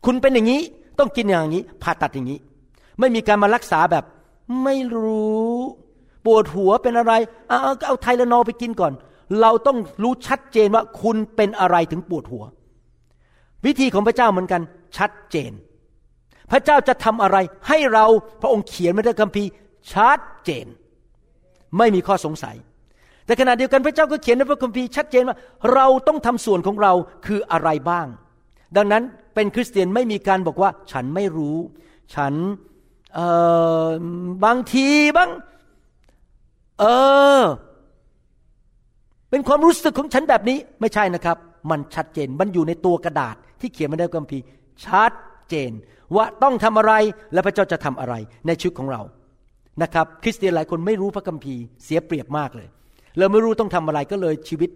[0.07, 0.61] คุณเป็นอย่างนี้
[0.99, 2.39] ต้องกินอย่างนี้ ผ่าตัดอย่างนี้
[3.01, 4.05] ไม่มีการมารักษาแบบ
[4.65, 5.55] ไม่รู้
[6.25, 7.13] ปวดหัวเป็นอะไร
[7.49, 8.93] เอาเอาเอาไทเลนอลไปกินก่อน
[9.41, 12.45] เราต้องรู้ชัดเจนว่าคุณเป็นอะไรถึงปวดหัว
[13.67, 14.61] วิธีของพระเจ้าเหมือนกัน
[14.97, 15.53] ชัดเจน
[16.51, 17.37] พระเจ้าจะทำอะไร
[17.69, 18.05] ให้เรา
[18.43, 19.51] พระองค์เขียนไว้ในคัมภีร์
[19.93, 20.67] ชัดเจน
[21.79, 22.57] ไม่มีข้อสงสัย
[23.27, 25.37] แต่ขณะเดียวกันพระเจ้าก็เขียนในพระคัมภีร์ชัดเจนว่า
[25.75, 26.93] เราต้องทำส่วนของเรา
[27.27, 28.07] คืออะไรบ้าง
[28.77, 29.03] ดังนั้น
[29.35, 31.57] เป็นคริสเตียนไม่มีการบอกว่า ฉันไม่รู้
[32.15, 32.35] ฉัน
[34.45, 35.31] บางทีบ้าง
[36.81, 36.85] เอ
[37.41, 37.43] อ
[39.31, 41.37] เป็นความรู้สึกของฉันแบบนี้ไม่ใช่นะครับ
[41.71, 44.45] มันชัดเจนมันอยู่ในตัวกระดาษที่เขียนมาในคัมภีร์
[44.85, 45.13] ชัด
[45.49, 45.71] เจน
[46.17, 46.93] ว่าต้องทำอะไร
[47.33, 48.15] และพระเจ้าจะทำอะไร
[48.47, 49.03] ในชีวิตของเรา
[49.83, 52.69] นะครับ คริสเตียนหลายคนไม่รู้พระคัมภีร์เสียเปรียบมากเลย
[53.19, 54.71] เราไม่รู้ต้องทำอะไรก็เลยชีวิต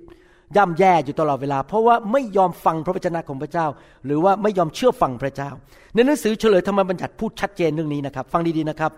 [0.57, 3.67] ย่ำแย่อยู่ตลอดเวลา เพราะว่าไม่ยอมฟังพระวจนะของพระเจ้า
[4.07, 5.51] หรือว่าไม่ยอมเชื่อฟังพระเจ้า
[5.95, 8.93] ในหนังสือเฉลยธรรมบัญญัติพูดชัดเจนเรื่องนี้นะครับ ฟังดีๆนะครับ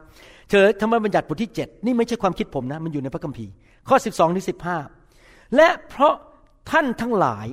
[0.48, 3.52] เฉลยธรรมบัญญัติบทที่ 7 นี่ไม่ใช่ความคิดผมนะ มันอยู่ในพระคัมภีร์
[3.88, 4.46] ข้อ 12ถึง
[4.98, 6.14] 15และเพราะ
[6.70, 7.46] ท่านทั้งหลาย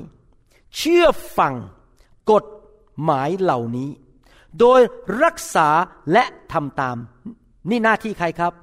[0.77, 1.05] เชื่อ
[1.37, 1.53] ฟัง
[2.31, 2.45] กฎ
[3.03, 3.89] หมายเหล่านี้
[4.59, 4.81] โดย
[5.23, 5.67] รักษา
[6.13, 6.97] และทำตาม
[7.69, 8.53] นี่หน้าที่ใครครับ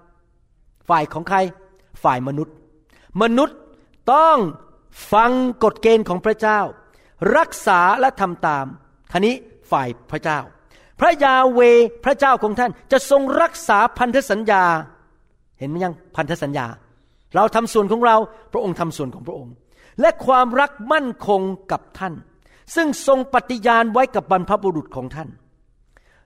[0.88, 1.38] ฝ่ายของใคร
[2.02, 2.54] ฝ่ายมนุษย์
[3.22, 3.58] มนุษย์
[4.12, 4.36] ต้อง
[5.12, 5.30] ฟัง
[5.64, 6.60] กฎเกณฑ์ของพระเจ้า
[7.36, 8.66] รักษาและทำตาม
[9.12, 9.34] ท่านี้
[9.70, 10.38] ฝ่ายพระเจ้า
[11.00, 11.60] พระยาเว
[12.04, 14.64] พระเจ้าของท่านจะทรงรักษาพันธสัญญา
[15.58, 16.66] เห็นไหมยังพันธสัญญา
[17.36, 18.16] เราทำส่วนของเรา
[18.52, 19.52] พระองค์ทำส่วนของพระองค์
[20.00, 21.40] และความรักมั่นคง
[21.72, 22.14] กับท่าน
[22.74, 25.28] ซึ่งทรงปฏิญาณไว้กับบรรพบุรุษของท่าน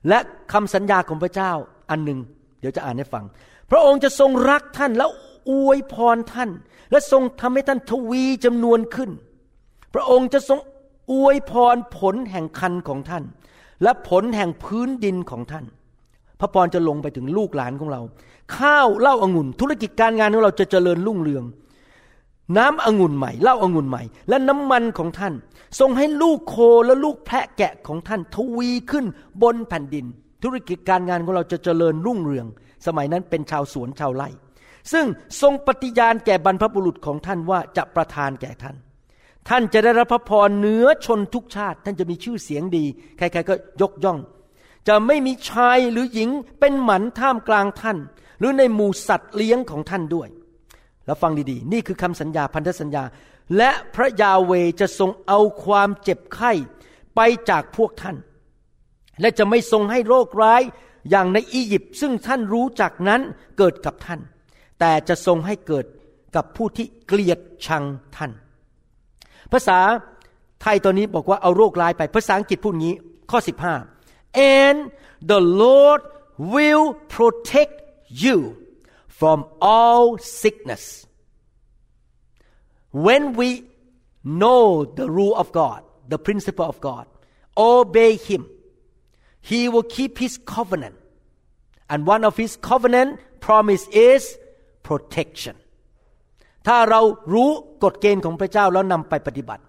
[0.09, 0.19] และ
[0.53, 1.51] คำสัญญาของพระเจ้า
[1.89, 2.19] อันหนึ่ง
[2.59, 3.25] เดี๋ยวจะอ่านให้ฟัง
[3.71, 5.05] พระองค์จะทรงรักท่านและ
[5.51, 6.49] อวยพรท่าน
[6.91, 9.09] และทรงทำให้ท่านทวีจำนวนขึ้น
[9.93, 10.59] พระองค์จะทรง
[11.11, 13.23] อวยพรผลแห่งคันของท่าน
[13.83, 15.65] และผลแห่งพื้นดินของท่าน
[16.39, 18.01] พระพรจะลงไปถึงลูกหลานของเรา
[18.57, 21.43] ข้าวเหล้าอางุ่น ธุรกิจการงานของเราจะเจริญรุ่งเรือง
[22.57, 25.33] น้ำองุ่นใหม่เหล้าอางุ่นใหม่ และน้ำมันของท่าน
[25.79, 26.55] ทรงให้ลูกโค
[26.85, 29.05] และลูกแพะแกะของท่านทวีขึ้น
[29.41, 30.05] บนแผ่นดิน
[30.43, 32.47] ธุรกิจการงานของเราจะเจริญรุ่งเรือง
[32.85, 34.29] สมัยนั้นเป็นชาวสวนชาวไร่
[34.91, 35.05] ซึ่ง
[35.41, 38.75] ทรงปฏิญาณแก่บรรพบุรุษของท่านว่าจะประทานแก่ท่าน
[39.49, 42.85] ท่านจะได้รับพระพรเหนือชนทุกชาติ ท่านจะมีชื่อเสียงดี
[43.17, 44.19] ใครๆก็ยกย่อง
[44.87, 46.29] จะไม่มีชายหรือหญิง
[46.59, 47.97] เป็นหมันท่ามกลางท่าน
[48.39, 50.27] หรือในหมู่สัตว์เลี้ยงของท่านด้วย
[51.05, 53.03] แล้วฟังดีๆ นี่คือคำสัญญาพันธสัญญา
[53.57, 56.51] และพระยาเวจะทรงเอาความเจ็บไข้
[57.15, 58.17] ไปจากพวกท่าน
[59.21, 60.61] และจะไม่ทรงให้โรคร้าย
[61.09, 63.21] อย่างในอียิปต์ซึ่งท่านรู้จักนั้น
[63.57, 64.19] เกิดกับท่าน
[64.79, 65.85] แต่จะทรงให้เกิด
[66.35, 67.83] กับผู้ที่เกลียดชัง
[68.15, 68.31] ท่าน
[69.51, 69.79] ภาษา
[70.61, 72.93] ไทยตอนนี้บอกว่าเอาโรคร้ายไปภาษาอังกฤษพูดงี้
[73.31, 73.39] ข้อ
[73.91, 74.77] 15 and
[75.31, 76.01] the Lord
[76.53, 77.75] will protect
[78.23, 78.37] you
[79.20, 81.06] from all sickness
[83.06, 83.64] when we
[84.40, 85.80] know the rule of God
[86.12, 87.04] the principle of God
[87.56, 88.42] obey him
[89.50, 90.96] he will keep his covenant
[91.90, 93.10] and one of his covenant
[93.46, 94.22] promise is
[94.88, 95.56] protection
[96.66, 97.00] ถ้าเรา
[97.34, 97.50] รู้
[97.84, 99.62] กฎเกณฑ์ของพระเจ้าแล้วนำไปปฏิบัติ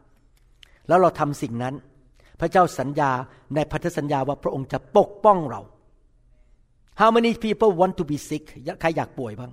[0.87, 1.75] แล้วเราทำสิ่งนั้น
[2.39, 3.11] พระเจ้าสัญญา
[3.55, 5.61] ในพันธสัญญาว่าพระองค์จะปกป้องเรา
[7.00, 8.44] How many people want to be sick
[8.80, 9.52] ใครอยากป่วยบ้าง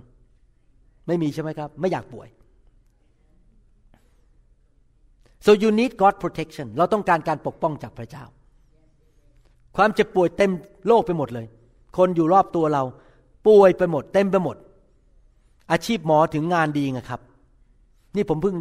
[1.07, 2.27] ไม่มีใช่ไหมครับ ไม่อยากป่วย
[5.45, 8.25] so you need God protection เราต้องการการปกป้องจากพระเจ้า
[9.75, 10.51] ความเจ็บป่วยเต็ม
[10.87, 11.45] โลกไปหมดเลย
[11.97, 12.83] คนอยู่รอบตัวเรา
[13.47, 14.57] ป่วยไปหมด เต็มไปหมด
[15.71, 17.21] อาชีพหมอถึงงานดีไงครับ
[18.15, 18.55] นี่ผมเพิ่ง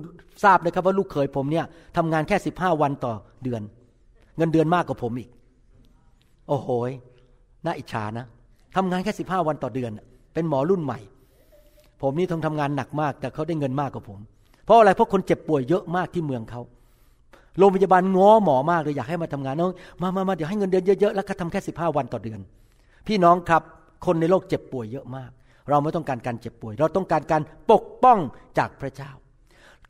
[0.45, 1.67] ทราบนะครับว่าลูกเขยผมเนี่ย
[1.97, 3.15] ทำงานแค่สิบห้าวันต่อ
[3.45, 3.63] เดือน
[4.37, 5.31] เงินเดือนมากกว่าผมอีก
[6.49, 6.69] โอ้โห
[7.65, 8.27] น่าอิจฉานะ
[8.77, 9.91] ทำงานแค่สิบห้าวันต่อเดือน
[10.35, 10.99] เป็นหมอรุ่นใหม่
[12.03, 14.19] ผมนี่ต้องทำงานหนักมาก แต่เขาได้เงินมากกว่าผม
[14.65, 16.61] เพราะอะไรเพราะคนเจ็บป่วยเยอะมากที่เมืองเขา
[17.59, 22.41] โรงพยาบาลง้อหมอมากเลยอยากให้มาทำงานเนาะมามามาเดี๋ยวให้เงินเดือนเยอะๆแล้วก็ทำแค่สิบห้าวันต่อเดือน
[23.07, 23.63] พี่น้องครับ
[24.07, 25.31] คนในโลกเจ็บป่วยเยอะมาก
[25.69, 28.19] เราไม่ต้องการการเจ็บป่วย เราต้องการการปกป้อง
[28.59, 29.11] จากพระเจ้า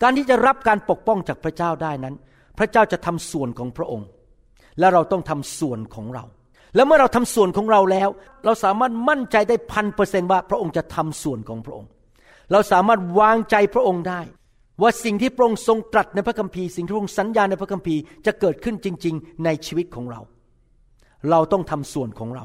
[0.03, 2.14] การที่จะรับการปกป้องจากพระเจ้าได้นั้น
[2.59, 4.07] พระเจ้าจะทำส่วนของพระองค์
[4.79, 6.25] และเราต้องทำส่วนของเรา
[6.75, 8.09] แล้วเมื่อเราทำส่วนของเราแล้ว
[8.45, 11.89] เราสามารถมั่นใจได้พันเปอร์เซนว่าพระองค์จะทำส่วนของพระองค์
[12.53, 14.21] เราสามารถวางใจพระองค์ได้
[14.83, 20.21] ว่าสิ่งที่พระองค์ทรงตรัสในพระคัมภีร์สิ่งที่พระองค์สัญญาในพระคัมภีร์จะเกิดขึ้นจริง ๆ ในชีวิตของเรา
[21.31, 22.45] เราต้องทำส่วนของเรา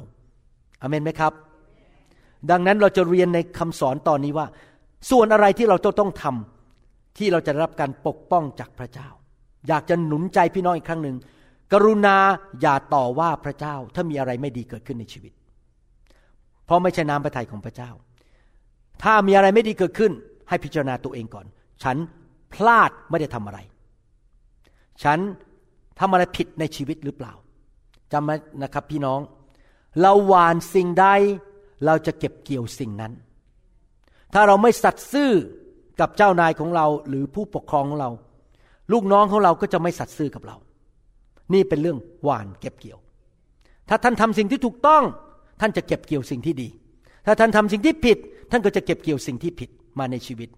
[0.82, 1.34] อเมนไหมครับ
[2.52, 4.48] ดังนั้นเราจะเรียนในคำสอนตอนนี้ว่า
[5.12, 9.08] ส่วนอะไรที่เราจะต้องทำที่เราจะรับการปกป้องจากพระเจ้า
[9.68, 11.16] อยากจะหนุนใจพี่น้องอีกครั้งหนึ่ง
[11.74, 12.18] กรุณา
[12.62, 15.34] อย่าต่อว่าพระเจ้าถ้ามีอะไรไม่ดีเกิดขึ้นในชีวิต
[16.66, 17.92] เพราะไม่ใช่น้ำพระทัยของพระเจ้า
[19.04, 20.12] ถ้ามีอะไรไม่ดีเกิดขึ้น
[20.50, 21.46] ให้พิจารณาตัวเองก่อน
[21.84, 21.98] ฉัน
[22.54, 23.60] พลาดไม่ได้ทำอะไร
[25.04, 25.20] ฉัน
[26.00, 27.34] ทำอะไรผิดในชีวิตหรือเปล่า
[28.12, 29.20] จำไว้นะครับพี่น้อง
[30.02, 31.08] เราหวานสิ่งใด
[31.86, 33.14] เราจะเก็บเกี่ยวสิ่งนั้น
[34.34, 35.32] ถ้าเราไม่สัตย์ซื่อ
[36.00, 38.10] กับเจ้านายของเราหรือผู้ปกครองของเรา
[38.92, 40.58] ลูกน้องของเราก็จะไม่สัตย์ซื่อกับเรา
[41.54, 43.00] นี่เป็นเรื่องหวานเก็บเกี่ยว
[43.90, 45.04] ถ้าท่านทำสิ่งที่ถูกต้อง
[45.62, 46.68] ท่านจะเก็บเกี่ยวสิ่งที่ดี
[47.26, 48.18] ถ้าท่านทำสิ่งที่ผิด
[48.52, 50.50] ท่านก็จะเก็บเกี่ยวสิ่งที่ผิดมาในชีวิต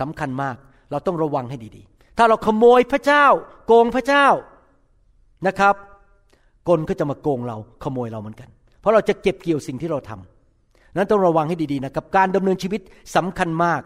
[0.00, 0.56] สำคัญมาก
[0.90, 3.26] เราต้องระวังให้ดีๆ ถ้าเราขโมยพระเจ้า
[3.66, 4.26] โกงพระเจ้า
[5.46, 5.74] นะครับ
[6.68, 8.48] กลก็จะมาโกงเราขโมยเราเหมือนกัน
[8.80, 12.80] เพราะเราจะเก็บเกี่ยวสิ่งที่เราทำนั้นต้องระวังให้ดีๆนะกับการดำเนินชีวิต
[13.16, 13.80] สำคัญมาก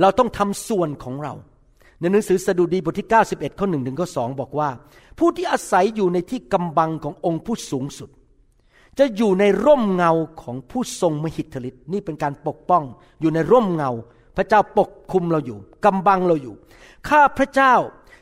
[0.00, 1.32] เราต้องทำส่วนของเรา
[2.00, 4.68] ในหนังสือสดุดีบทที่ 91 ข้อหนึ่งถึงข้อสองบอกว่า
[5.18, 8.10] ผู้ที่อาศัยอยู่ในที่กำบังขององค์ผู้สูงสุด
[8.98, 12.82] จะอยู่ในร่มเงาของผู้ทรงมหิทธิฤทธิ์นี่เป็นการปกป้อง
[13.20, 13.90] อยู่ในร่มเงา
[14.36, 16.54] พระเจ้าปกคุมเราอยู่กำบังเราอยู่
[17.08, 17.74] ข้าพระเจ้า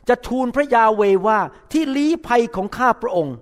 [0.09, 1.39] จะทูลพระยาเวว่า
[1.73, 3.35] ที่ลี้ภัยของข้าพระองค์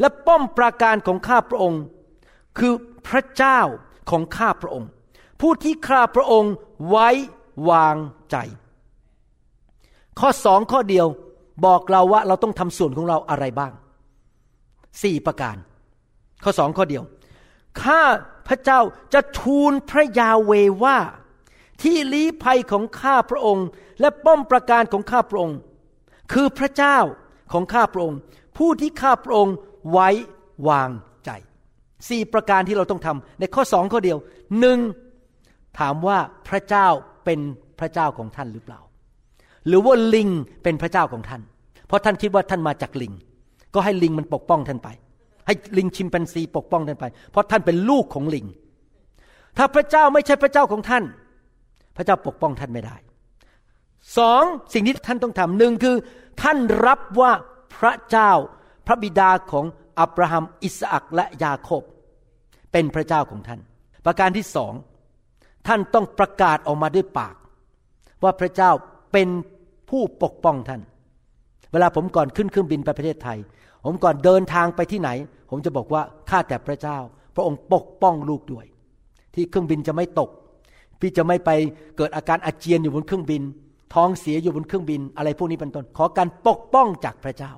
[0.00, 1.80] และป้อมปราการของข้าพระองค์
[2.58, 2.74] คือ
[3.08, 3.60] พระเจ้า
[4.10, 4.88] ของข้าพระองค์
[5.40, 6.52] ผู้ที่ข้าพระองค์
[6.88, 7.08] ไว้
[7.70, 7.96] วาง
[8.30, 8.36] ใจ
[10.20, 11.06] ข้อสองข้อเดียว
[11.66, 13.72] บอกเราว่าเราต้องทำส่วนของเราอะไรบ้าง
[15.02, 15.56] สี่ประการ
[16.44, 17.02] ข้อสองข้อเดียว
[17.82, 18.02] ข้า
[18.48, 18.80] พระเจ้า
[19.14, 20.52] จะทูลพระยาเว
[20.84, 20.98] ว่า
[21.82, 23.66] ที่ลี้ภัยของข้าพระองค์
[24.00, 25.58] และป้อมประการของข้าพระองค์
[26.32, 26.98] คือพระเจ้า
[27.52, 28.18] ของข้าพระองค์
[28.58, 29.54] ผู้ที่ข้าพระองค์
[29.92, 30.08] ไว้
[30.68, 30.90] วาง
[31.24, 31.30] ใจ
[32.08, 34.18] สี่ประการที่เราต้องทำในข้อสองข้อเดียว
[34.60, 34.78] หนึ่ง
[35.78, 36.88] ถามว่าพระเจ้า
[37.24, 37.40] เป็น
[37.78, 38.80] พระเจ้าของท่านหรือเปล่า
[39.66, 40.28] หรือว่าลิง
[40.62, 41.42] เป็นพระเจ้าของท่าน
[41.86, 43.12] เพราะท่านคิดว่าท่านมาจากลิง
[43.74, 44.88] ก็ให้ลิงมันปกป้องท่านไป
[45.46, 48.46] ให้ลิงชิมแปนซีปกป้องท่านไป เพราะท่านเป็นลูกของลิง
[49.56, 51.04] ถ้าพระเจ้าไม่ใช่พระเจ้าของท่าน
[51.96, 52.96] พระเจ้าปกป้องท่านไม่ได้
[54.18, 55.96] สองสิ่งที่ท่านต้องทำหนึ่งคือ
[56.42, 57.32] ท่านรับว่า
[57.76, 58.30] พระเจ้า
[58.86, 59.64] พระบิดาของ
[60.00, 61.82] อับราฮัมอิสอักและยาโคบ
[62.72, 63.60] เป็นพระเจ้าของท่าน
[64.04, 64.72] ประการที่สอง
[65.66, 67.34] ท่านต้องประกาศออกมาด้วยปาก
[68.22, 68.70] ว่าพระเจ้า
[69.12, 69.28] เป็น
[69.90, 70.80] ผู้ปกป้องท่าน
[71.72, 73.38] เวลาผมก่อนขึ้นเครื่องบินไปประเทศไทย
[73.84, 75.10] ผมก่อนเดินทางไปที่ไหน
[75.50, 76.98] ผมจะบอกว่าข้าแต่พระเจ้า
[77.34, 78.66] พระองค์ปกป้องลูกด้วย
[79.34, 80.30] ที่เครื่องบินจะไม่ตก
[81.00, 81.50] พี่จะไม่ไป
[81.96, 83.42] เกิดอาการอาเจียนอยู่บนเครื่องบิน
[83.94, 87.52] ท้องเสียอยู่บนเครื่องบิน อะไรพวกนี้เป็นต้น ขอการปกป้องจากพระเจ้า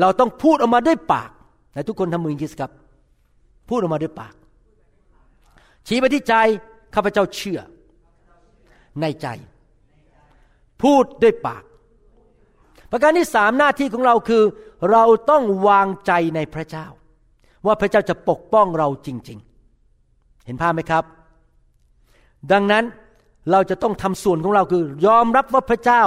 [0.00, 1.30] เราต้องพูดออกมาด้วยปาก
[1.72, 2.72] แต่ทุกคนทำมืออย่างนี้สิครับ
[3.68, 4.34] พูดออกมาด้วยปาก
[5.86, 6.34] ชี้ไปที่ใจ
[6.94, 7.60] ข้าพเจ้าเชื่อ
[9.00, 9.26] ในใจ
[10.84, 11.64] พูดด้วยปาก
[12.90, 14.42] ประการที่สามหน้าที่ของเราคือ
[14.90, 16.86] เราต้องวางใจในพระเจ้า
[17.66, 19.38] ว่าพระเจ้าจะปกป้องเราจริง
[19.90, 21.04] ๆ เห็นภาพไหมครับ
[22.52, 22.84] ดังนั้น
[23.50, 26.02] เราจะต้องทำส่วนของเราคือยอมรับว่าพระเจ้า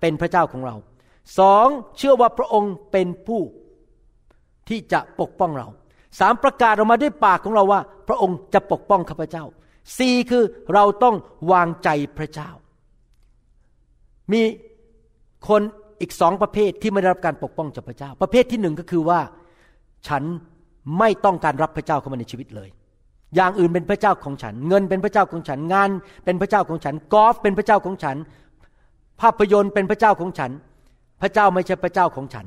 [0.00, 0.74] เป็นพระเจ้าของเรา
[1.38, 1.66] สอง
[1.96, 3.42] เชื่อว่าพระองค์เป็นผู้
[4.68, 5.68] ที่จะปกป้องเรา
[6.18, 9.44] สามประกาศออกมาด้วยปากของเราว่า พระองค์จะปกป้องข้าพเจ้า
[9.98, 11.16] สี่คือเราต้อง
[11.52, 12.50] วางใจพระเจ้า
[14.32, 14.40] มี
[15.48, 15.62] คน
[16.00, 19.20] อีกสองประเภทที่ไม่ได้รับการปกป้องจากพระเจ้า ประเภทที่หนึ่งก็คือว่า
[20.08, 20.22] ฉัน
[20.98, 22.68] ไม่ต้องการรับพระเจ้าเข้ามาในชีวิตเลย
[23.36, 25.90] อย่างอื่นเป็นพระเจ้าของฉัน เงินเป็นพระเจ้าของฉัน งาน
[26.24, 28.16] เป็นพระเจ้าของฉัน กอล์ฟเป็นพระเจ้าของฉัน
[29.20, 30.50] ภาพยนตร์เป็นพระเจ้าของฉัน
[31.22, 32.46] พระเจ้าไม่ใช่พระเจ้าของฉัน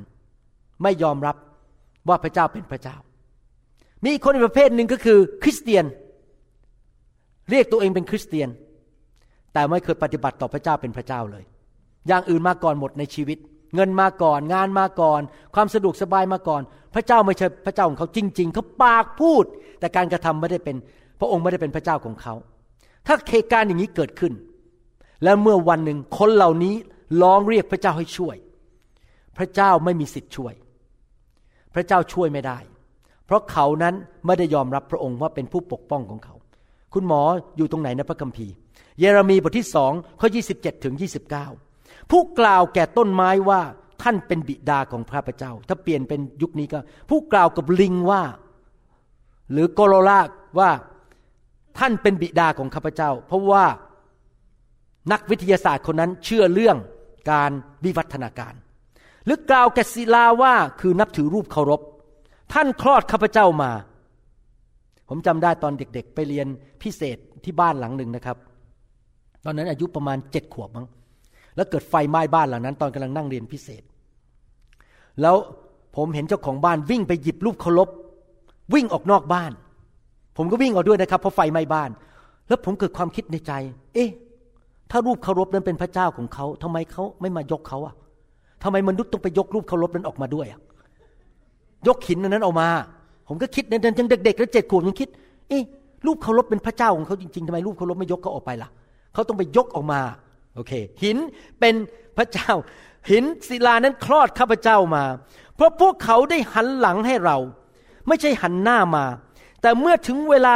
[0.83, 1.35] ไม่ยอมรับ
[2.07, 2.95] ว่าพระเจ้าเป็นพระเจ้า
[4.05, 5.85] มีคนอีกประเภทหนึ่งก็คือคริสเตียน
[7.51, 8.49] เรียกตัวเองเป็นคริสเตียน
[9.53, 11.43] แต่ไม่เคยปฏิบัติต่อพระเจ้าเป็นพระเจ้าเลย
[12.07, 13.37] อย่างอื่นมาก่อนหมดในชีวิต
[13.75, 15.21] เงินมาก่อนงานมาก่อน
[15.55, 16.61] ความสะดวกสบายมาก่อน
[16.93, 19.43] พระเจ้าไม่ใช่พระเจ้าของเขาจริง ๆเขาปากพูด
[19.79, 20.75] แต่การกระทำไม่ได้เป็น
[21.19, 22.33] พระองค์ไม่ได้เป็นพระเจ้าของเขา
[23.07, 24.33] ถ้าเหตุการณ์อย่างนี้เกิดขึ้น
[25.23, 26.75] แล้วเมื่อวันหนึ่งคนเหล่านี้
[27.21, 28.35] ร้องเรียกพระเจ้าให้ช่วย
[29.37, 30.53] พระเจ้าไม่มีสิทธิ์ช่วย
[31.73, 32.57] พระเจ้าช่วยไม่ได้
[33.25, 36.35] เพราะเขานั้นไม่ได้ยอมรับพระองค์ว่าเป็นผู้ปกป้องของเขา
[36.93, 37.21] คุณหมอ
[37.57, 38.53] อยู่ตรงไหนในพระคัมภีร์
[38.99, 41.64] เยเรมีบทที่สองข้อ 27 ถึง 29
[42.11, 43.61] ผู้กล่าวแก่ต้นไม้ว่า
[44.03, 48.23] ท่านเป็นบิดาของพระเจ้า ถ้าเปลี่ยนเป็นยุคนี้ก็ ผู้กล่าวกับลิงว่า
[49.51, 50.69] หรือโกโลลากว่า
[51.79, 53.65] ท่านเป็นบิดาของข้าพเจ้า เพราะว่า
[55.11, 56.77] นักวิทยาศาสตร์คนนั้นเชื่อเรื่อง
[57.31, 57.51] การ
[57.83, 58.53] วิวัฒนาการ
[59.25, 61.81] หรือกล่าวแก่ศิลาว่าคือนับถือรูปเคารพ
[62.53, 63.71] ท่านคลอดข้าพเจ้ามา
[65.09, 66.47] ผมจำได้ตอนเด็กๆ ไปเรียน
[66.81, 68.37] พิเศษที่บ้านหลังหนึ่งนะครับ
[69.45, 70.87] ตอนนั้นอายุประมาณเจ็ดขวบมั้ง
[71.55, 73.83] แล้วเกิดไฟไหม้บ้านหลังนั้น ตอนกำลังนั่งเรียนพิเศษ
[75.21, 75.35] แล้ว
[75.95, 77.89] ผมเห็นเจ้าของบ้านวิ่งไปหยิบรูปเคารพ
[78.73, 79.51] วิ่งออกนอกบ้าน
[80.37, 81.89] ผมก็วิ่งออกด้วยนะครับเพราะไฟไหม้บ้าน
[82.47, 83.51] แล้วผมเกิดความคิดในใจ
[83.93, 84.09] เอ๊ะ
[84.91, 87.93] ถ้ารูปเคารพนั้นเป็นพระเจ้าของเขาทำไมเขาไม่มายกเขาอะ
[88.63, 90.59] ทำไมมนุษย์ต้องไปยกรูปเคารพนั้นออกมาด้วยอะ
[91.87, 92.67] ยกหินนั้นออกมา
[93.27, 95.09] ผมก็คิดในเยังเด็กๆแล้วเจ็ดขวบยังคิด
[95.49, 95.63] เอ๊ะ
[96.05, 98.69] รูปเคารพเป็นพระเจ้าของเขาจริงๆทำไมรูปเคารพไม่ยกเขาออกไปล่ะ
[99.13, 99.99] เขาต้องไปยกออกมา
[100.55, 100.71] โอเค
[101.03, 101.17] หิน
[101.59, 101.75] เป็น
[102.17, 102.51] พระเจ้า
[103.11, 105.05] หินศิลานั้นคลอดข้าพเจ้ามา
[105.55, 107.37] เพราะพวกเขาได้หันหลังให้เรา
[108.07, 109.05] ไม่ใช่หันหน้ามา
[109.61, 110.53] แต่เมื่อถึงเวลา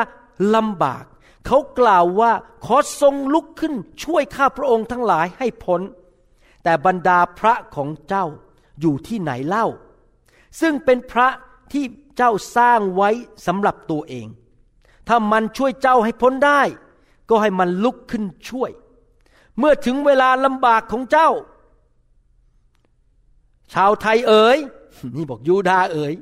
[0.55, 1.03] ลำบาก
[1.47, 2.31] เขากล่าวว่า
[2.65, 5.81] ขอทรงลุกขึ้นช่วยข้าพระองค์ทั้งหลายให้พ้น
[6.63, 8.25] แต่บรรดาพระของเจ้า
[8.81, 9.67] อยู่ที่ไหนเล่า
[10.59, 11.27] ซึ่งเป็นพระ
[11.73, 11.85] ที่
[12.17, 13.09] เจ้าสร้างไว้
[13.47, 14.27] สำหรับตัวเอง
[15.07, 16.61] ถ้ามันช่วยเจ้าให้พ้นได้
[17.29, 18.71] ก็ให้มันลุกขึ้นช่วย
[19.59, 21.29] เมื่อถึงเวลาลำบากของเจ้า
[23.73, 24.57] ชาวไทยเอ๋ย
[25.17, 26.13] นี่บอกยูดาเอ๋ย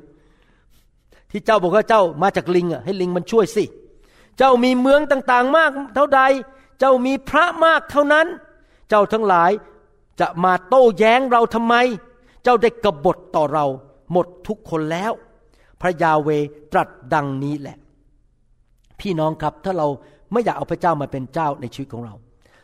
[1.30, 3.64] ที่เจ้าบอกว่าเจ้ามาจากลิงอะให้ลิงมันช่วยสิ
[4.38, 6.20] เจ้ามีเมืองต่างๆมากเท่าใด
[6.78, 8.26] เจ้ามีพระมากเท่านั้น
[8.88, 9.50] เจ้าทั้งหลาย
[10.20, 11.74] จะมาโต้แย้งเราทำไม
[12.42, 13.66] เจ้าได้กบฏต่อเรา
[14.12, 15.12] หมดทุกคนแล้ว
[15.80, 16.28] พระยาเว
[16.72, 17.76] ตรัสดังนี้แหละ
[19.00, 19.86] พี่น้องครับถ้าเรา
[20.32, 22.14] ไม่อยากเอาพระเจ้ามาเป็นเจ้าในชีวิตของเรา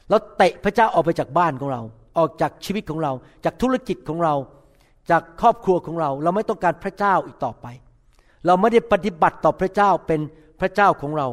[0.08, 1.82] เราเตะพระเจ้าออกไปจากบ้านของเรา
[2.18, 3.12] ออกจากชีวิตของเรา
[3.44, 4.34] จากธุรกิจของเรา
[5.10, 7.66] จากครอบครัวของเรา เราไม่ต้องการพระเจ้าอีกต่อไป
[8.46, 10.20] เราไม่ได้ปฏิบัติต่อพระเจ้าเป็น
[10.60, 11.28] พระเจ้าของเรา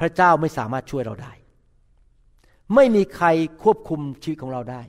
[0.00, 1.32] พระเจ้าไม่สามารถช่วยเราได้
[2.74, 3.26] ไม่มีใคร
[3.62, 4.82] ควบคุมชีวิตของเราได้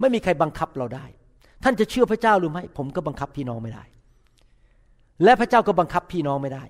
[0.00, 1.06] ไม่มีใครบังคับเราได้
[1.64, 3.84] ท่านจะเชื่อพระเจ้าหรือไม่ผมก็บังคับพี่น้องไม่ได้
[5.24, 6.64] และพระเจ้าก็บังคับพี่น้องไม่ได้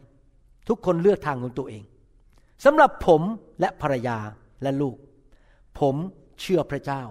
[0.69, 1.83] ทุกคนเลือกทางของตัวเอง
[2.65, 3.23] สำหรับผม
[3.61, 4.19] และภรรยา
[4.63, 4.97] และลูก
[5.81, 5.97] ผม
[6.41, 7.03] เชื่อพระเจ้า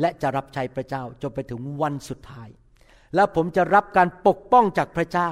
[0.00, 2.48] และจะรับใช้พระเจ้าจนไปถึงวันสุดท้าย
[3.14, 5.30] แล้วผมจะรับการปกป้องจากพระเจ้า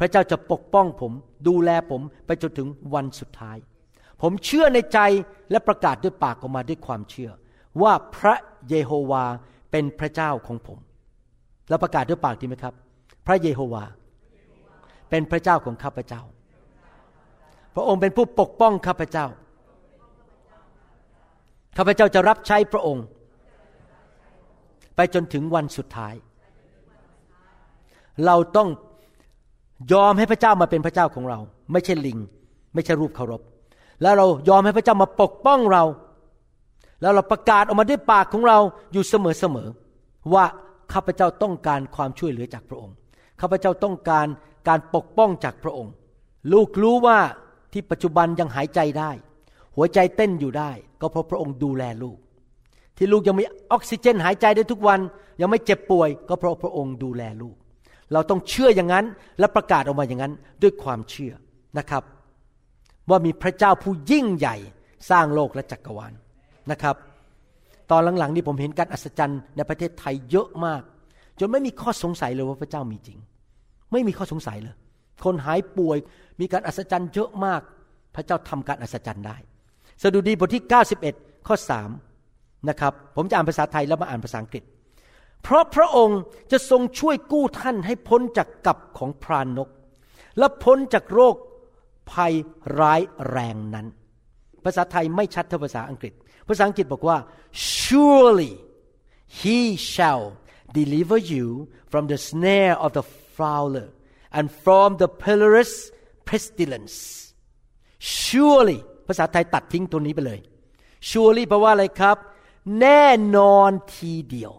[0.00, 1.12] พระเจ้าจะปกป้องผม
[1.48, 3.56] ดูแลผมไปจนถึงวันสุดท้าย
[4.22, 4.98] ผมเชื่อในใจ
[5.50, 7.30] และประกาศด้วยปากออกมาด้วยความเชื่อ
[7.82, 8.34] ว่าพระ
[8.68, 9.24] เยโฮวา
[9.70, 10.78] เป็นพระเจ้าของผม
[11.68, 12.74] แล้วประกาศด้วยปากดีไหมครับ
[13.26, 13.84] พระเยโฮวา
[15.10, 16.22] เป็นพระเจ้าของข้าพเจ้า
[17.74, 19.26] พระองค์เป็นผู้ปกป้องข้าพเจ้า
[21.76, 23.04] ข้าพเจ้าจะรับใช้พระองค์
[24.96, 26.14] ไปจนถึงวันสุดท้าย
[28.26, 28.68] เราต้อง
[29.92, 31.38] ยอมให้พระเจ้ามาเป็นพระเจ้าของเรา
[31.72, 32.18] ไม่ใช่ลิง
[32.74, 33.42] ไม่ใช่รูปเคารพ
[34.02, 35.84] แล้วเรายอมให้พระเจ้ามาปกป้องเรา
[37.02, 38.58] แล้วเราประกาศออกมาด้วยปากของเรา
[38.92, 40.44] อยู่เสมอๆว่า
[40.92, 42.94] ข้าพเจ้าต้องการความช่วยเหลือจากพระองค์
[43.40, 44.26] ข้าพเจ้าต้องการ
[44.68, 45.92] การปกป้องจากพระองค์
[46.52, 47.18] ลูกรู้ว่า
[47.72, 49.10] ที่ปัจจุบันยังหายใจได้
[49.76, 50.70] หัวใจเต้นอยู่ได้
[51.00, 52.18] ก็เพราะพระองค์ดูแลลูก
[52.96, 55.00] ที่ลูกยังมีออกซิเจนหายใจได้ทุกวัน
[55.40, 57.56] ยังไม่เจ็บป่วย ก็เพราะพระองค์ดูแลลูก
[58.12, 59.04] เราต้องเชื่ออย่างนั้น
[59.38, 61.32] และประกาศออกมาอย่างนั้นด้วยความเชื่อ
[61.78, 62.02] นะครับ
[63.10, 64.56] ว่ามีพระเจ้าผู้ยิ่งใหญ่
[65.10, 66.12] สร้างโลกและจักรวาล
[66.70, 66.96] นะครับ
[67.90, 70.82] ตอนหลังๆนี้ผมเห็นการอัศจรรย์ในประเทศไทยเยอะมาก
[71.38, 73.18] จนไม่มีข้อสงสัยเลยว่าพระเจ้ามีจริง
[73.92, 74.74] ไม่มีข้อสงสัยเลย
[75.24, 75.98] คนหายป่วย
[76.40, 77.62] มีการอัศจรรย์เยอะมาก
[78.14, 79.36] พระเจ้าทำการอัศจรรย์ได้
[80.02, 80.64] สดุดีบทที่
[81.06, 81.56] 91 ข้อ
[82.12, 84.62] 3นะครับผมจะอ่านภาษาไทยแล้วมาอ่านภาษาอังกฤษ
[85.42, 86.20] เพราะพระองค์
[86.52, 89.68] จะทรงช่วยกู้ท่านให้พ้นจากกับของพรานนก
[90.38, 91.34] และพ้นจากโรค
[92.12, 92.34] ภัย
[92.78, 93.00] ร้าย
[93.30, 93.86] แรงนั้น
[94.64, 96.12] ภาษาไทยไม่ชัดเท่าภาษาอังกฤษ
[96.48, 97.18] ภาษาอังกฤษบอกว่า
[97.80, 98.52] surely
[99.40, 99.58] he
[99.92, 100.24] shall
[100.78, 101.46] deliver you
[101.92, 103.04] from the snare of the
[103.36, 103.88] fowler
[104.38, 105.72] and from the perilous
[106.28, 106.96] pestilence
[108.22, 108.78] surely
[109.08, 110.40] ภาษาไทยตัดทิ้งตัวนี้ไปเลย
[111.08, 112.16] surely แปลว่าอะไรครับ
[112.80, 113.04] แน่
[113.36, 114.52] นอนทีเดียว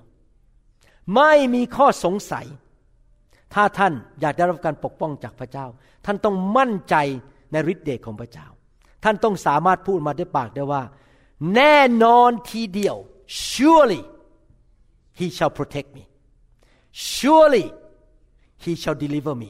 [1.16, 2.46] ไม่มีข้อสงสัย
[3.54, 5.66] ถ้าท่านอยากได้รับการปกป้องจากพระเจ้า
[6.06, 6.96] ท่านต้องมั่นใจ
[7.52, 8.48] ในฤทธิเดชของพระเจ้า
[9.04, 10.84] ท่านต้องสามารถพูดมาด้วยปากได้ว่า
[11.56, 12.96] แน่นอนทีเดียว
[13.52, 14.02] surely
[15.20, 16.04] he shall protect me
[17.14, 17.66] surely
[18.64, 19.50] he shall deliver me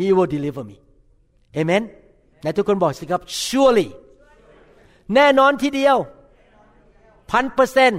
[0.00, 0.76] he will deliver me
[1.58, 1.82] amen
[2.40, 3.88] ไหนทุกคนบอกสิครับ surely
[5.14, 5.96] แน่นอนทีเดียว
[7.30, 7.92] พันเปอร์เซน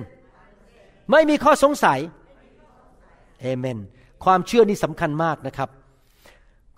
[1.11, 1.99] ไม่มีข้อสงสัย
[3.41, 3.77] เอเมน
[4.23, 5.69] ความเชื่อนี้สำคัญมากนะครับ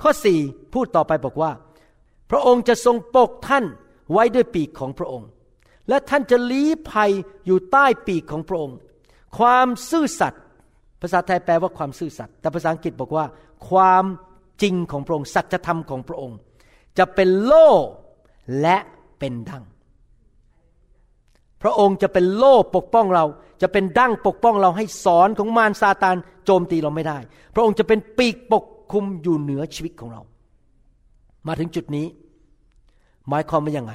[0.01, 0.39] ข้อสี่
[0.73, 1.51] พูดต่อไปบอกว่า
[2.31, 3.65] พระองค์จะทรงปกท่าน
[4.11, 5.27] ไว้ด้วยปีกของพระองค์
[5.89, 7.11] และท่านจะลี้ภัย
[7.45, 8.77] อยู่ใต้ปีกของพระองค์
[9.37, 10.41] ความซื่อสัตย์
[11.01, 13.25] ภาษาไทยแปลว่าความซื่อสัตย์แต่ภาษาอังกฤษบอกว่า
[13.69, 14.03] ความ
[14.61, 16.37] จริงของพระองค์ สัจธรรมของพระองค์
[16.97, 17.69] จะเป็นโล่
[18.61, 18.77] และ
[19.19, 19.63] เป็นดัง
[21.61, 23.25] พระองค์จะเป็นโล่ปกป้องเรา
[23.61, 27.17] จะเป็นดั้งปกป้องเราให้สอนของมารซาตานโจมตีเราไม่ได้
[27.53, 30.21] พระองค์จะเป็นปีกปกคุมอยู่เหนือชีวิตของเรา
[31.47, 32.07] มาถึงจุดนี้
[33.29, 33.93] หมายความว่ายังไง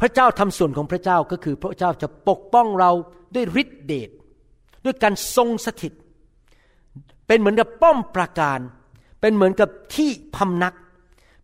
[0.00, 2.90] พระเจ้าทำส่วนของพระเจ้าก็คือ พระเจ้าจะปกป้องเรา
[3.34, 4.10] ด้วยฤทธิเดช
[4.84, 5.92] ด้วยการทรงสถิต
[7.26, 8.60] เป็นเหมือนกับป้อมปราการ
[9.20, 10.74] เป็นเหมือนกับที่พำนัก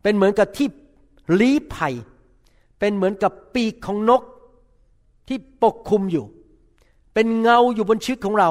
[0.02, 0.68] เป็นเหมือนกับที่
[1.40, 1.94] ลี้ภัย
[2.78, 4.22] เป็นเหมือนกับปีกของนก
[5.28, 6.24] ที่ปกคลุมอยู่
[7.14, 8.50] เป็นเงาอยู่บนชีวิตของเรา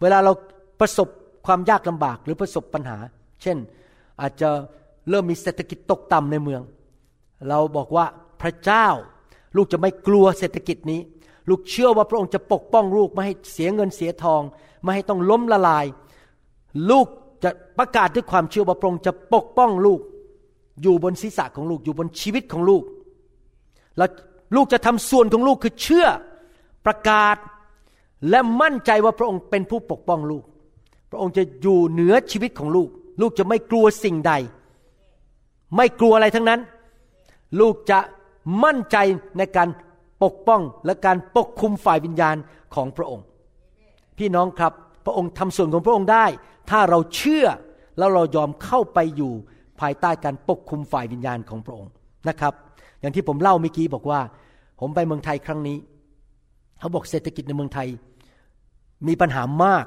[0.00, 0.32] เวลาเรา
[0.80, 1.08] ประสบ
[1.46, 2.98] ความยากลำบากหรือประสบปัญหา
[3.42, 3.56] เช่น
[4.20, 4.48] อาจจะ
[5.08, 6.62] เริ่มมีเศรษฐกิจตกต่ำในเมือง
[7.48, 8.06] เราบอกว่า
[8.42, 8.86] พระเจ้า
[9.56, 11.00] ลูกจะไม่กลัวเศรษฐกิจนี้
[11.48, 14.42] ลูกเชื่อว่าพระองค์จะปกป้องลูกไม่ให้เสียเงินเสียทอง
[14.82, 15.86] ไม่ให้ต้องล้มละลาย
[16.90, 17.06] ลูก
[17.42, 20.00] จะประกาศด้วยความเชื่อว่าพระองค์จะปกป้องลูก
[20.82, 22.82] อยู่บนศีรษะของลูกอยู่บนชีวิตของลูก
[23.98, 24.10] แล้ว
[24.56, 26.06] ลูกจะทำส่วนของลูกคือเชื่อ
[26.86, 27.36] ประกาศ
[28.30, 30.44] และมั่นใจว่าพระองค์เป็นผู้ปกป้องลูก
[31.10, 32.88] พระองค์จะอยู่เหนือชีวิตของลูก
[33.20, 34.32] ลูกจะไม่กลัวสิ่งใด
[35.76, 36.60] ไม่กลัวอะไรทั้งนั้น
[37.60, 37.98] ลูกจะ
[38.64, 38.96] มั่นใจ
[39.38, 39.68] ในการ
[40.22, 42.36] ปกป้องและการปกคุมฝ่ายวิญญาณ
[42.74, 43.24] ของพระองค์
[44.18, 44.72] พี่น้องครับ
[45.04, 46.26] พระองค์ทำส่วนของพระองค์ได้
[46.70, 47.46] ถ้าเราเชื่อ
[47.98, 49.32] แล้วเรายอมเข้าไปอยู่
[49.80, 51.92] ภายใต้การปกคุมฝ่ายวิญญาณของพระองค์
[52.28, 52.52] นะครับ
[53.00, 54.20] อย่างที่ผมเล่าเมื่อกี้บอกว่า
[54.80, 55.76] ผมไปเมืองไทยครั้งนี้
[56.78, 57.88] เขาบอกเศรษฐกิจในเมืองไทย
[59.08, 59.86] มีปัญหามาก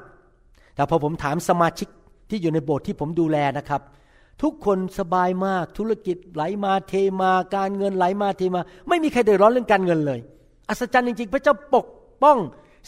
[0.74, 1.88] แต่พอผมถามสมาชิก
[2.30, 3.80] ที่อยู่ในโบสถ์ที่ผมดูแลนะครับ
[4.42, 10.20] ทุกคนสบายมากธุรกิจไหลมาเทมาการเงินไหลมาเทมา ไม่มีใครเดือดร้อนเรื่องการเงินเลย
[10.68, 11.86] อัศจรรย์จริงๆ พระเจ้าปก
[12.22, 12.38] ป้อง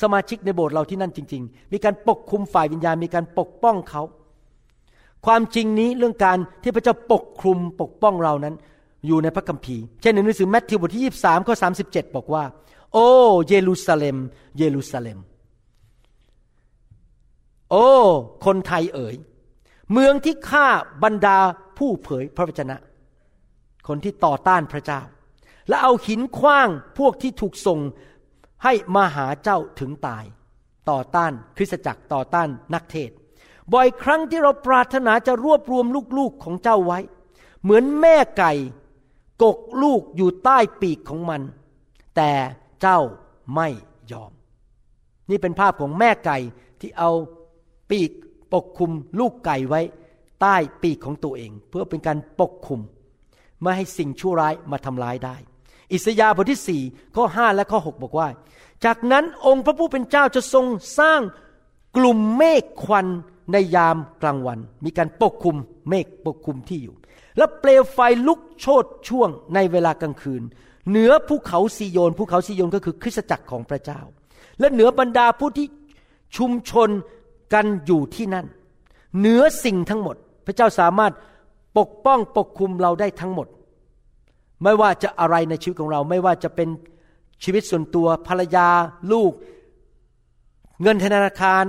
[0.02, 4.02] สมาชิกในโบสถ์เราที่นั่นจริง ๆ มีการปกคุมฝ่ายวิญญาณ มีการปกป้องเขา
[5.26, 8.54] ความจริงนี้เรื่องการที่พระเจ้าปกคลุมปกป้องเรานั้น
[9.06, 11.54] อยู่ในพระคัมภีร์ เช่นในหนังสือแมทธิวบทที่ 23ข้อ
[11.86, 12.44] 37 บอกว่า
[12.92, 13.08] โอ้
[13.48, 14.16] เยรูซาเล็ม
[14.58, 15.18] เยรูซาเล็ม
[17.70, 17.88] โอ้
[18.44, 19.16] คนไทยเอ๋ย
[19.92, 20.66] เมืองที่ฆ่า
[21.02, 21.38] บรรดา
[21.78, 22.76] ผู้เผยพระวจนะ
[23.88, 25.00] คนที่ต่อต้านพระเจ้า
[25.68, 26.68] และเอาหินคว้าง
[26.98, 27.80] พวกที่ถูกส่ง
[28.64, 30.24] ให้มาหาเจ้าถึงตาย
[30.90, 33.10] ต่อต้านคริสตจักรต่อต้านนักเทศ
[33.72, 35.86] บ่อยครั้งที่เราปรารถนาจะรวบรวม
[36.18, 36.98] ลูกๆของเจ้าไว้
[37.62, 38.52] เหมือนแม่ไก่
[39.42, 41.42] กกลูกอยู่ใต้ปีกของมัน
[42.16, 42.30] แต่
[42.80, 42.98] เจ้า
[43.54, 43.68] ไม่
[44.12, 44.32] ยอม
[45.30, 46.38] นี่เป็นภาพของแม่ไก่
[46.80, 47.10] ที่เอา
[47.90, 48.10] ปีก
[48.52, 48.90] ปกคลุม
[49.20, 49.80] ลูกไก่ไว้
[50.40, 52.80] ใต้ปีกของตัวเอง เพื่อเป็นการปกคลุม
[53.62, 55.36] ไม่ให้สิ่งชั่วร้ายมาทำร้ายได้
[55.92, 56.82] อิสยาห์บทที่สี่
[57.16, 58.28] ข้อห้าและข้อหกบอกว่า
[58.84, 60.66] จากนั้นองค์พระผู้เป็นเจ้าจะทรง
[60.98, 61.20] สร้าง
[61.96, 63.06] กลุ่มเมฆควัน
[63.52, 65.56] ในยามกลางวัน มีการปกคลุม
[65.88, 66.94] เมฆปกคลุมที่อยู่
[67.36, 70.42] และเปลวไฟลุกโชดช่วงในเวลากลางคืน
[70.88, 74.00] เหนือภูเขาซีโยนภูเขาซีโยนก็คือคริสตจักรของพระเจ้า
[74.60, 75.66] และเหนือบรรดาผู้ที่
[76.36, 76.88] ชุมชน
[77.54, 78.46] กันอยู่ที่นั่น
[79.18, 80.16] เหนือสิ่งทั้งหมด
[80.46, 81.12] พระเจ้าสามารถ
[81.78, 83.48] ปกป้องปกคุมเราได้ทั้งหมด
[84.62, 86.68] ไม่ว่าจะอะไรในชีวิตของเราไม่ว่าจะเป็น
[87.44, 88.68] ชีวิตส่วนตัวภรรยา
[89.12, 89.32] ลูก
[90.82, 91.64] เงินธนาคาร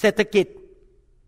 [0.00, 0.46] เศรษฐกิจ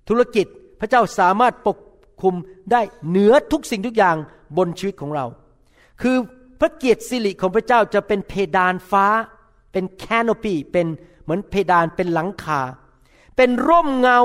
[0.09, 0.47] ธุรกิจ
[0.81, 1.79] พระเจ้าสามารถปก
[2.23, 2.35] คุม
[2.73, 4.17] ได้เหนือทุกสิ่งทุกอย่าง
[4.57, 5.27] บนชีวิตของเรา
[6.03, 6.17] คือ
[6.61, 9.07] พระเกียรติสิริของพระเจ้าจะเป็นเพดานฟ้า
[9.73, 10.87] เป็นแคนโนปีเป็น
[11.23, 12.61] เหมือนเพดานเป็นหลังคา
[13.37, 14.21] เป็นร่มเงา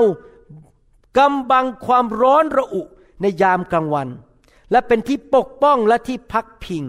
[1.18, 2.82] กำบังความร้อนระอุ
[3.20, 4.08] ในยามกลางวัน
[4.70, 6.84] และเป็นที่ปกป้องและที่พักพิง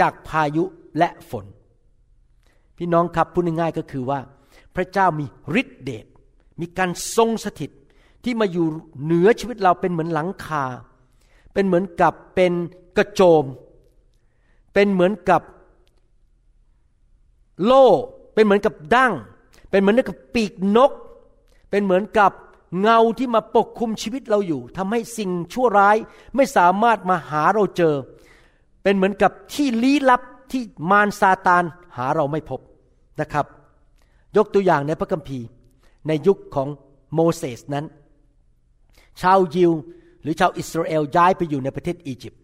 [0.00, 0.64] จากพายุ
[0.98, 1.44] และฝน
[2.76, 4.20] พี่น้องครับพูดง่ายๆก็คือว่า
[4.74, 5.26] พระเจ้ามี
[5.60, 6.06] ฤทธิเดช
[6.60, 7.70] มีการทรงสถิต
[8.24, 8.66] ที่มาอยู่
[9.04, 10.64] เหนือชีวิตเราเป็นเหมือนหลังคา
[11.52, 12.52] เป็นเหมือนกับเป็น
[12.96, 13.44] กระโจม
[14.74, 15.42] เป็นเหมือนกับ
[17.64, 17.86] โล่
[18.34, 19.12] เป็นเหมือนกับดั้ง
[19.70, 20.92] เป็นเหมือนกับปีกนก
[21.70, 22.32] เป็นเหมือนกับ
[22.80, 25.96] เงาที่มาปกคลุมชีวิตเราอยู่ทำให้สิ่งชั่วร้าย
[26.36, 27.94] ไม่สามารถมาหาเราเจอ
[28.82, 31.64] เป็นเหมือนกับที่ลี้ลับที่มารซาตาน
[31.96, 32.60] หาเราไม่พบ
[33.20, 33.46] นะครับ
[34.36, 35.46] ยกตัวอย่างในพระคัมภีร์
[36.08, 36.68] ในยุคของ
[37.14, 37.84] โมเสสนั้น
[39.20, 39.72] ชาวยิว
[40.22, 42.40] หรือชาวอิสราเอลย้ายไปอยู่ในประเทศอียิปต์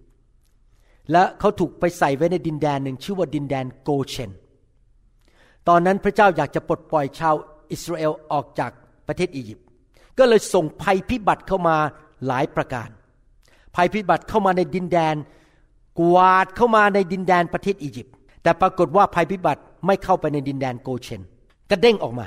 [1.13, 4.31] และเขาถูกไปใส่ไว้ในดินแดนหนึ่งชื่อว่าดินแดนโกเชน
[5.69, 7.35] ตอนนั้นพระเจ้าอยากจะปลดปล่อยชาว
[7.73, 8.71] อิสราเอลออกจาก
[9.09, 9.67] ประเทศอียิปต์
[10.19, 11.77] ก็เลยส่งภัยพิบัติเข้ามา
[12.27, 12.89] หลายประการ
[13.77, 15.17] ภัยพิบัติเข้ามาในดินแดน
[16.01, 18.15] กวาดเข้ามาในดินแดนประเทศอียิปต์
[18.49, 21.23] แต่ปรากฏว่าภัยพิบัติไม่เข้าไปในดินแดนโกเชน
[21.71, 22.27] กระเด้งออกมา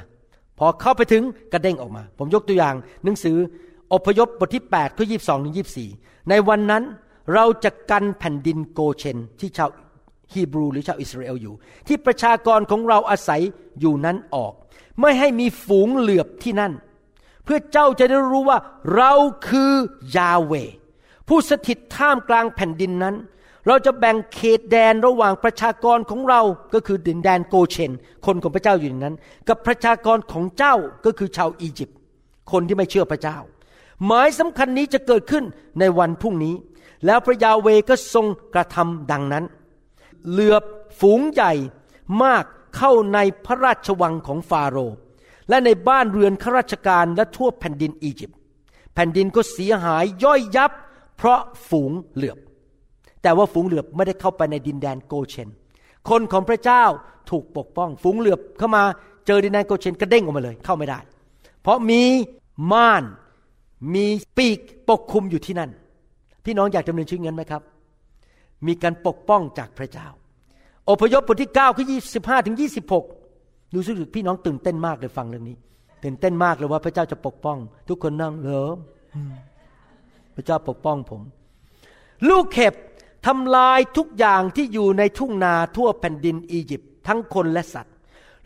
[0.59, 3.37] พอเข้าไปถึงกระเด้งออกมา ผมยกตัวอย่าง หนังสือ
[3.93, 5.55] อพยพบทที่8ข้อ22ถึง
[5.91, 6.83] 24ในวันนั้น
[7.33, 9.69] เราจะกันแผ่นดินโกเชนที่ชาว
[10.33, 11.55] ฮีบรูหรือชาวอิสราเอลอยู่
[11.87, 13.41] ที่ประชากรของเราอาศัย
[13.79, 14.53] อยู่นั้นออก
[15.01, 16.73] ไม่ให้มีฝูงเหลือบที่นั่น
[17.43, 18.59] เพื่อเจ้าจะได้รู้ว่า
[18.95, 19.13] เรา
[19.47, 19.71] คือ
[20.17, 20.53] ยาเว
[21.27, 23.15] ผู้สถิตท่ามกลางแผ่นดินนั้น
[23.67, 26.41] เราจะแบ่งเขตแดนระหว่างประชากรของเรา
[26.73, 27.91] ก็คือดินแดนโกเชน
[28.25, 29.15] คนของพระเจ้าอยู่ในนั้น
[29.47, 31.97] กับประชากรของเจ้าก็คือชาวอียิปต์
[32.51, 33.37] คนที่ไม่เชื่อพระเจ้า
[34.05, 35.43] หมายสำคัญนี้จะเกิดขึ้น
[35.79, 36.55] ในวันพรุ่งนี้
[37.05, 39.45] แล้วพระยาเวก็ทรงกระทำดังนั้น
[40.29, 40.63] เหลือบ
[40.99, 41.53] ฝูงใหญ่
[42.23, 42.43] มาก
[42.77, 44.97] เข้าในพระราชวังของฟาโรห์
[45.49, 48.37] และในบ้านเรือนข้าราชการและทั่วแผ่นดินอียิปต์
[48.93, 50.71] แผ่นดินก็เสียหายย่อยยับ
[51.17, 52.37] เพราะฝูงเหลือบ
[53.21, 55.49] แต่ว่าฝูงเหลือบไม่ได้เข้าไปในดินแดนโกเชน
[56.09, 56.83] คนของพระเจ้า
[57.29, 58.83] ถูกปกป้อง ฝูงเหลือบเข้ามา
[59.27, 60.99] เจอดินแดนโกเชนกระเด้งออกมาเลยเข้าไม่ได้
[61.61, 62.01] เพราะมี
[62.71, 63.03] ม่าน
[63.93, 64.05] มี
[64.37, 64.59] ปีก
[64.89, 65.69] ปกคลุมอยู่ที่นั่น
[66.45, 67.61] พี่น้องอยากดำเนินชีวิตงั้นไหมครับ
[68.67, 70.07] มีการปกป้องจากพระเจ้า
[70.89, 72.55] อพยพบทที่9ข้อ25ถึง
[73.13, 75.55] 26ดูสึกพี่น้องตื่นเต้นมากเลยฟังเรื่องนี้
[76.03, 77.57] ตื่นเต้นมากเลยว่าพระเจ้าจะปกป้อง
[77.89, 78.69] ทุกคนนั่งเหรอ
[79.15, 79.33] อืม
[80.35, 81.21] พระเจ้าปกป้องผม
[82.29, 82.73] ลูกเห็บ
[83.27, 87.95] ทำลายทุกอย่างที่อยู่ในทุ่งนาทั่วแผ่นดินอียิปต์ทั้งคนและสัตว์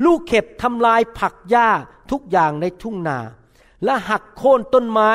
[0.05, 1.69] ลูกเห็บทำลายผักหญ้า
[2.11, 3.17] ทุกอย่างในทุ่งนา
[3.83, 5.11] และหักโค่นต้นไม้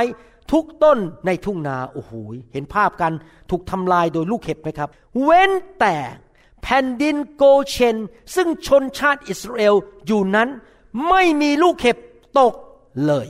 [0.52, 2.12] ทุกต้นในทุ่งนาโอ้โห
[2.52, 3.12] เห็นภาพกัน
[3.50, 4.88] ถูกทำลายโดยลูกเห็บไหมครับ
[5.22, 5.50] เว้น
[5.80, 5.96] แต่
[6.62, 7.96] แผ่นดินโกเชน
[8.34, 9.74] ซึ่งชนชาติอิสราเอล
[10.06, 10.48] อยู่นั้น
[11.08, 11.96] ไม่มีลูกเห็บ
[12.38, 12.54] ตก
[13.06, 13.26] เลย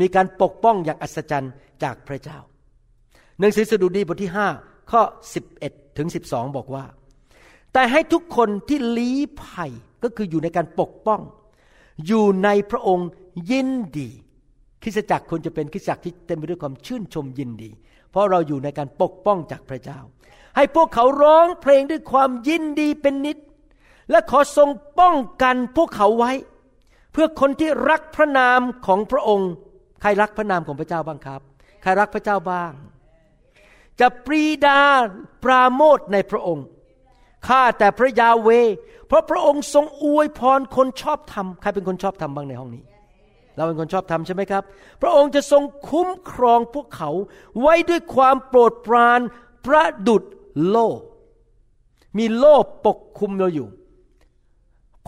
[0.00, 1.52] มีการปกป้องอย่างอัศจรรย์
[1.82, 2.38] จากพระเจ้า
[3.38, 5.02] หนังสือสดุดีบทที่ 5 ข้อ
[5.50, 6.84] 11 ถึง 12 บอกว่า
[7.72, 9.70] แต่ให้ทุกคนที่ลี้ภัย
[10.02, 11.20] ก็คืออยู่ในการปกป้อง
[12.06, 13.08] อยู่ในพระองค์
[13.50, 13.68] ยิน
[13.98, 14.10] ดี
[14.82, 17.70] คริสจักรควรจะเป็นคริสจักรที่เต็มไปด้วยความชื่นชมยินดี
[18.10, 19.98] เพราะเราอยู่ในการปกป้องจากพระเจ้า
[20.56, 23.38] ให้พวกเขาร้องเพลงด้วยความยินดีเป็นนิด
[24.10, 24.68] และขอทรง
[25.00, 26.32] ป้องกันพวกเขาไว้
[27.12, 29.50] เพื่อคนที่รักพระนามของพระองค์
[30.00, 31.40] ใครรักพระนามของพระเจ้าบ้างครับ
[31.82, 32.72] ใครรักพระเจ้าบ้าง
[34.00, 34.80] จะปรีดา
[35.44, 36.66] ปราโมทในพระองค์
[37.48, 38.48] ข้าแต่พระยาเว
[39.06, 42.82] เพราะพระองค์ทรงอวยพรคนชอบธรรมใครเป็นคนชอบธรรมบ้างในห้องนี้
[43.56, 44.62] เราเป็นคนชอบธรรมใช่ไหมครับ
[45.02, 47.10] พระองค์จะทรงคุ้มครองพวกเขา
[47.60, 49.20] ไว้ด้วยความโปรดปราน
[49.66, 50.22] ประดุด
[50.70, 50.98] โลก
[52.18, 53.68] มีโลกปกคุมเราอยู่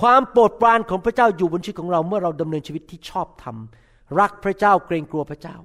[0.00, 3.56] ความโปรดปรานของพระเจ้าอยู่บนชีวิตของเราเมื่อเราดำเนินชีวิตที่ชอบธรรม
[4.20, 5.56] รักพระเจ้าเกรงกลัวพระเจ้า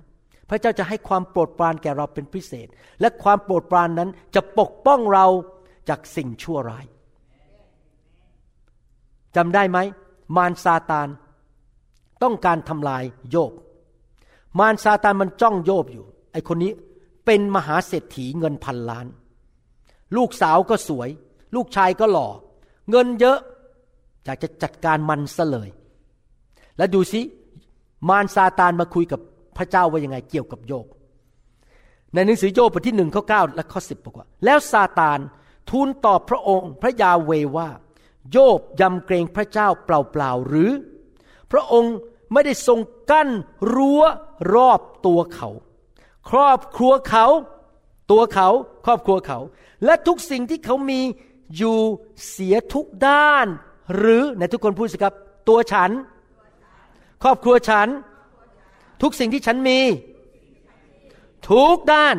[0.50, 2.68] พระเจ้าจะให้ความโปรดปรานแก่เราเป็นพิเศษ
[3.02, 5.26] และความโปรดปรานนั้นจะปกป้องเรา
[5.90, 6.86] จากสิ่งชั่วร้าย
[9.36, 9.78] จำได้ไหม
[10.36, 11.08] มารซาตาน
[12.24, 13.54] ต้องการทำลายโยบ
[14.60, 16.72] มารซาตานมันจ้องโยบอยู่ ไอคนนี้
[17.26, 19.08] เป็นมหาเศรษฐีเงินพันล้าน
[20.16, 21.10] ลูกสาวก็สวย
[21.56, 22.28] ลูกชายก็หล่อ
[22.90, 23.40] เงินเยอะ
[24.24, 25.70] อยากจะจัดการมันซะเลย
[26.78, 27.22] แล้วดูสิ
[28.10, 29.22] มารซาตานมาคุยกับ
[29.58, 30.86] พระเจ้าว่ายังไงเกี่ยวกับโยบ
[32.14, 35.20] ในหนังสือโยบบทที่หนึ่งข้อเก้าและข้อสิบบอกว่า แล้วซาตาน
[35.70, 37.70] ทูลตอบพระองค์พระยาเวว่า
[38.32, 40.72] โยบยำเกรงพระเจ้าเปล่าๆหรือ
[41.52, 41.96] พระองค์
[42.34, 42.80] ไม่ได้ทรง
[43.12, 43.30] กั้น
[43.74, 44.04] รั้ว
[44.56, 45.50] รอบตัวเขา
[46.30, 47.26] ครอบครัวเขา
[48.12, 48.50] ตัวเขา
[48.86, 49.40] ครอบครัวเขา
[49.86, 51.02] และทุกสิ่งที่เขามี
[51.58, 51.78] อยู่
[52.30, 53.48] เสียทุกด้าน
[53.96, 55.14] หรือในทุกคนพูดสิครับ
[55.50, 55.92] ตัวฉัน
[57.24, 57.88] ครอบครัวฉัน
[59.02, 59.80] ทุกสิ่งที่ฉันมี
[61.50, 62.16] ทุกด้าน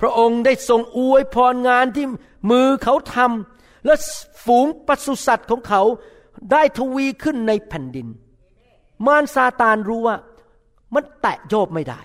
[0.00, 2.06] พระองค์ได้ทรงอวยพรงานที่
[2.50, 3.94] มือเขาทำและ
[4.44, 5.82] ฝูงปศุสัตว์ของเขา
[6.52, 8.08] ได้ทวีขึ้นในแผ่นดิน
[9.06, 10.16] มารซาตานรู้ว่า
[10.94, 12.00] มันแตะโยบไม่ได้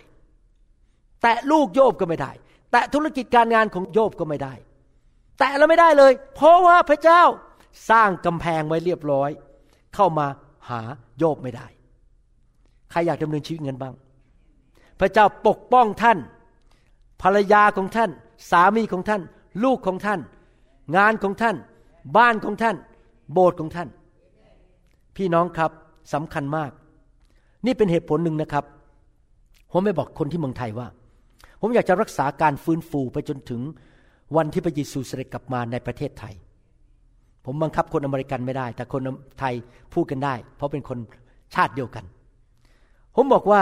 [1.21, 2.31] แตะลูกโยบก็ไม่ได้
[2.71, 4.53] แตะธุรกิจการงานของโยบก็ไม่ได้
[5.39, 7.23] แตะแล้วไม่ได้เลย เพราะว่าพระเจ้า
[7.89, 9.29] สร้างกำแพงไว้เรียบร้อย
[9.95, 10.27] เข้ามา
[10.69, 10.81] หา
[11.17, 11.67] โยบไม่ได้
[12.91, 13.93] ใครอยากดำเนินชีวิตเงินบ้าง
[14.99, 16.17] พระเจ้าปกป้องท่าน
[17.21, 18.09] ภรรยาของท่าน
[18.51, 19.21] สามีของท่าน
[19.63, 20.19] ลูกของท่าน
[20.97, 21.55] งานของท่าน
[22.17, 22.75] บ้านของท่าน
[23.33, 23.89] โบสถ์ของท่าน
[25.15, 25.71] พี่น้องครับ
[26.13, 26.71] สำคัญมาก
[27.65, 28.65] นี่เป็นเหตุผลหนึ่งนะครับ
[29.71, 30.87] ผมไม่บอกคนที่เมืองไทยว่า
[31.61, 33.61] ผมอยากจะรักษาการฟื้นฟูไปจนถึง
[34.35, 36.33] วันที่พระเยซูเสด็จกลับมาในประเทศไทย
[37.45, 39.01] ผมบังคับคนอเมริกันไม่ได้ แต่คน
[39.39, 39.53] ไทย
[39.93, 40.97] พูดกันได้ เพราะเป็นคน
[41.55, 42.05] ชาติเดียวกัน
[43.15, 43.61] ผมบอกว่า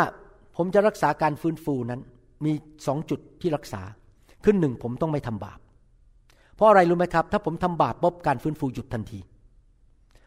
[0.58, 2.02] ผมจะรักษาการฟื้นฟูนั้น
[2.46, 2.52] มี
[2.88, 3.82] สองจุดที่รักษา
[4.46, 5.60] ขึ้นหนึ่งผมต้องไม่ทำบาป
[6.56, 9.20] เพราะอะไรรู้ไหมครับ ถ้าผมทำบาปปุ๊บการฟื้นฟูหยุดทันที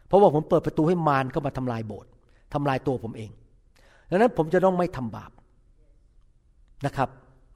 [0.07, 2.09] เพราะว่าผมเปิดประตูให้มารเข้ามาทำลายโบสถ์
[2.53, 3.31] ทำลายตัวผมเอง
[4.09, 5.31] ดังนั้นผมจะต้องไม่ทำบาป
[6.85, 7.09] นะครับ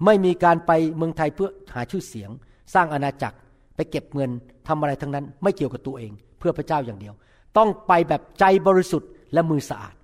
[0.06, 2.30] ไม่มีการไปเมืองไทยเพื่อหาชื่อเสียง
[2.74, 3.38] สร้างอาณาจักร
[3.76, 4.32] ไปเก็บเงิน
[4.68, 7.14] ทำอะไรทั้งนั้น ไม่เกี่ยวกับตัวเอง เพื่อพระเจ้าอย่างเดียว
[7.58, 9.96] ต้องไปแบบใจบริสุทธิ์และมือสะอาด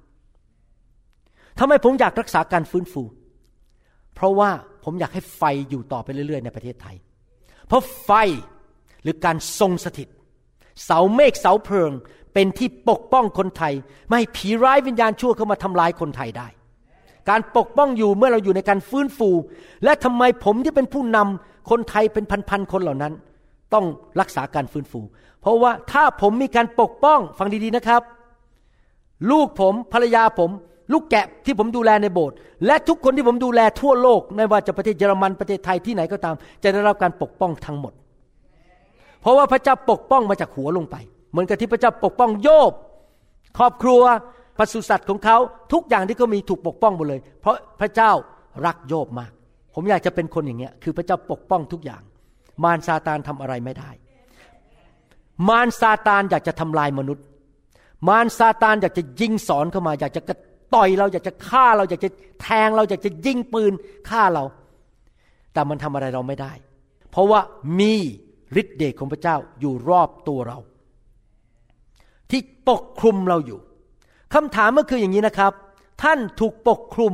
[1.60, 3.04] ทำไมผมอยากรักษาการฟื้นฟู
[4.16, 4.50] เพราะว่า
[4.84, 6.96] ผมอยากให้ไฟอยู่ต่อไปเรื่อยๆ ในประเทศไทย
[7.68, 8.12] เพราะไฟ
[9.04, 10.08] หรือการทรงสถิต
[10.86, 11.92] เสาเมฆเสาเพลิง
[12.34, 13.74] เป็นที่ปกป้องคนไทย
[14.08, 16.48] ไม่ให้ผีร้ายวิญญาณชั่วเข้ามาทำลายคนไทยได้
[17.30, 19.30] การปกป้องอยู่เมื่อเราอยู่ในการฟื้นฟู
[19.84, 23.14] และทำไมผมที่เป็นผู้นำคนไทยเป็นพันๆคนเหล่านั้น
[23.74, 23.86] ต้อง
[24.20, 25.02] รักษาการฟื้นฟู
[25.42, 28.02] เพราะว่าถ้าผมมีการปกป้องฟังดีๆนะครับ
[29.32, 30.50] ลูกผมภรรยาผม
[30.92, 37.94] ลูกแกะที่ผมดูแลในโบสถ์และทุกคนที่ผมดูแลทั่วโลกไม่ว่าจะประเทศเยอรมันประเทศไทยที่ไหนก็ตาม จะได้รับการปกป้องทั้งหมด
[39.22, 40.96] เพราะว่าพระเจ้าปกป้องมาจากหัวลงไป
[41.32, 42.72] เหมือนกับที่พระเจ้าปกป้องโยบ
[43.58, 44.02] ครอบครัว
[44.58, 45.38] ปศุสัตว์ของเขา
[45.74, 48.12] ทุกอย่างที่เขามีถูกปกป้องหมดเลย เพราะพระเจ้า
[48.66, 49.32] รักโยบมาก
[49.74, 52.02] ผมอยากจะเป็นคนอย่างเงี้ยคือพระเจ้าปกป้องทุกอย่าง
[52.64, 53.90] มารซาตานทำอะไรไม่ได้
[55.50, 57.26] มารซาตานอยากจะทำลายมนุษย์
[58.08, 60.38] มารซาตานอยากจะยิงสอนเข้ามา อยากจะกระ
[60.76, 62.10] ต่อยเราอยากจะฆ่าเราอยากจะ
[62.42, 63.74] แทงเราอยากจะยิงปืน
[64.10, 64.44] ฆ่าเรา
[65.54, 66.54] แต่มันทำอะไรเราไม่ได้
[67.10, 67.40] เพราะว่า
[67.80, 67.94] มี
[68.62, 70.60] ฤทธิ์เดชของพระเจ้าอยู่รอบตัวเรา
[72.30, 73.60] ที่ปกคลุมเราอยู่
[74.34, 75.54] คำถามก็คืออย่างนี้นะครับ
[76.04, 77.14] ท่านถูกปกคลุม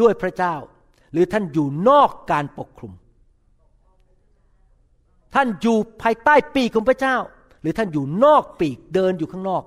[0.00, 0.54] ด้วยพระเจ้า
[1.12, 2.92] หรือท่านอยู่นอกการปกคลุม
[5.34, 7.16] ท่านอยู่ภายใต้ปีกของพระเจ้า
[7.60, 9.62] หรือท่านอยู่นอกปีกเดินอยู่ข้างนอก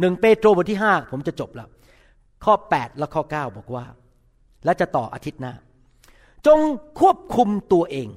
[0.00, 1.68] หนึ่งเปโตรบทที่ห้าผมจะจบแล้ว
[2.44, 3.84] ข้อ 8 และข้อ 9 บอกว่า
[4.64, 5.54] และจะต่ออาทิตย์หน้า
[6.46, 6.58] จง
[7.00, 8.08] ควบคุมตัวเอง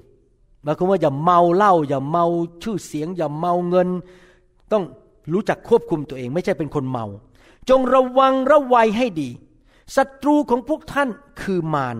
[0.64, 2.26] หมายความว่าอย่าเมาเหล้าอย่าเมา
[2.64, 3.90] ชื่อเสียง อย่าเมาเงิน
[4.72, 4.84] ต้อง
[5.34, 7.06] รู้จักควบคุมตัวเอง ไม่ใช่เป็นคนเมา
[7.70, 9.30] จงระวังระวัยให้ดี
[9.96, 11.10] ศัตรูของพวกท่าน
[11.42, 11.98] คือมาร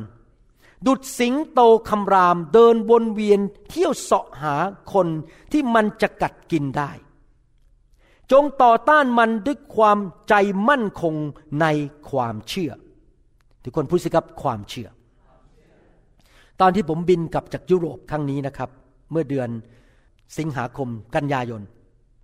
[0.86, 1.60] ดุดสิงโต
[1.90, 4.56] คำรามเดินวนเวียนเที่ยวเสาะหา
[4.94, 5.08] คน
[5.52, 6.92] ที่มันจะกัดกินได้
[8.32, 9.98] จงต่อต้านมันด้วยความ
[10.30, 10.34] ใจ
[10.70, 11.16] มั่นคง
[11.62, 11.66] ใน
[12.10, 12.72] ความเชื่อ
[13.64, 14.88] ทุกคนพูดสิครับความเชื่อ
[16.62, 18.70] ตอนที่ผมบินกลับจากยุโรปครั้งนี้นะครับ
[19.12, 19.50] เมื่อเดือน
[20.38, 21.62] สิงหาคมกันยายน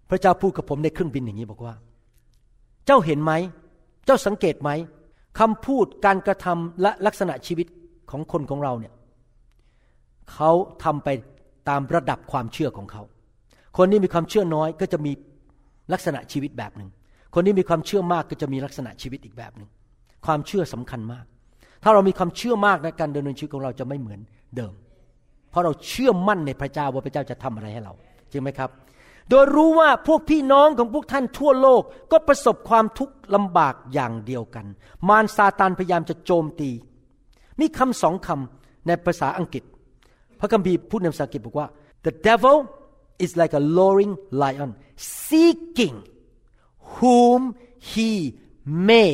[0.09, 1.73] พระเจ้าพูดกับผมในเครื่องบินอย่างนี้บอกว่า
[2.85, 3.31] เจ้าเห็นไหม
[4.05, 4.69] เจ้าสังเกตไหม
[5.39, 7.67] คำพูดการกระทำและลักษณะชีวิต
[8.11, 8.93] ของคนของเราเนี่ย
[10.33, 10.51] เขา
[10.83, 11.09] ทำไป
[11.69, 13.01] ตามระดับความเชื่อของเขา
[13.77, 15.11] คนที่มีความเชื่อน้อยก็จะมี
[15.93, 16.89] ลักษณะชีวิตแบบหนึ่ง
[17.33, 19.69] คนที่มีความเชื่อมากก็จะมีลักษณะชีวิตอีกแบบหนึ่ง
[20.25, 21.25] ความเชื่อสำคัญมาก
[21.83, 24.19] ถ้าเรามีความเชื่อมากในการดำเนินชีวิตของเราจะไม่เหมือน
[24.55, 24.73] เดิม
[25.49, 27.93] เพราะเราเชื่อมั่นในพระเจ้าว่าพระเจ้าจะทำอะไรให้เรา
[28.31, 28.69] จริงไหมครับ
[29.29, 31.81] โดยรู้ว่าพวกพี่น้องของพวกท่านทั่วโลก
[32.11, 34.65] ก็ประสบความทุกข์ลำบากอย่างเดียวกัน
[35.09, 36.69] มารซาตานพยายามจะโจมตี
[37.59, 39.63] มีคำสองคำในภาษาอังกฤษ
[40.39, 41.67] พระคัมภีร์พูดในภาษาอังกฤษบอกว่า
[42.05, 42.57] the devil
[43.23, 44.71] is like a roaring lion
[45.27, 45.97] seeking
[46.95, 47.41] whom
[47.91, 48.11] he
[48.89, 49.13] may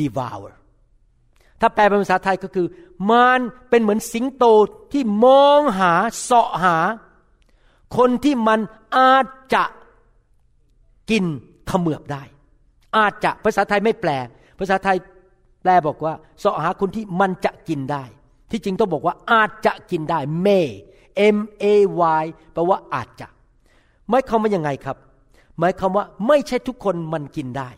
[0.00, 0.50] devour
[1.60, 2.66] ถ้าแปลเป็นภาษาไทยก็คือ
[3.10, 3.40] มาร
[3.70, 4.44] เป็นเหมือนสิงโต
[4.92, 6.76] ที่มองหาเสาะหา
[7.96, 8.60] คนที่มัน
[8.96, 9.64] อาจจะ
[11.10, 11.24] กิน
[11.70, 12.22] ขมือบได้
[12.96, 14.10] อาจจะภาษาไทยไม่แปล
[14.58, 14.96] ภาษาไทย
[15.62, 18.04] แปลบอกว่าเสาะหาคนที่มันจะกินได้
[18.50, 20.68] ที่จริงต้องบอกว่าอาจจะกินได้ may
[21.36, 21.64] M A
[22.22, 23.28] Y แปลว่าอาจจะ
[24.10, 24.96] หมายความว่ายังไงครับ
[25.58, 27.70] หมายความว่าไม่ใช่ทุกคนมันกินได้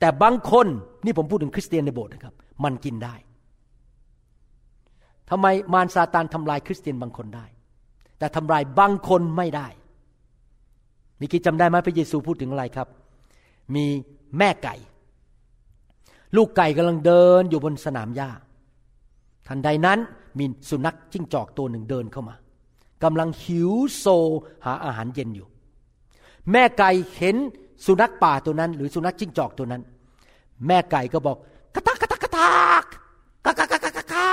[0.00, 0.66] แต่บางคน
[1.04, 2.34] นี่ผมพูดถึงคริสเตียนในโบสถ์นะครับ
[2.64, 3.14] มันกินได้
[5.30, 7.46] ทำไมมารซาตานทำลายคริสเตียนบางคนได้
[8.18, 9.68] แต่ทำลายบางคนไม่ได้
[11.20, 12.88] มีกี้จำได้ไหมพระเยซูพูดถึงอะไรครับ
[13.74, 13.84] มี
[14.38, 14.74] แม่ไก่
[16.36, 18.30] ลูกไก่กำลังเดินอยู่บนสนามหญ้า
[19.48, 19.98] ทันใดนั้น
[20.38, 22.34] มีสุนัขจิ้งจอกตัวหนึ่งเดินเข้ามา
[23.04, 24.06] กำลังหิวโซ
[24.64, 25.46] หาอาหารเย็นอยู่
[26.52, 27.36] แม่ไก่เห็น
[27.86, 29.82] สุนัขป่าตัวนั้น หรือสุนัขจิ้งจอกตัวนั้น
[30.66, 31.36] แม่ไก่ก็บอก
[31.74, 32.84] กระตักกระตักกระตัก
[33.44, 34.28] กะกะกะกะกะกะ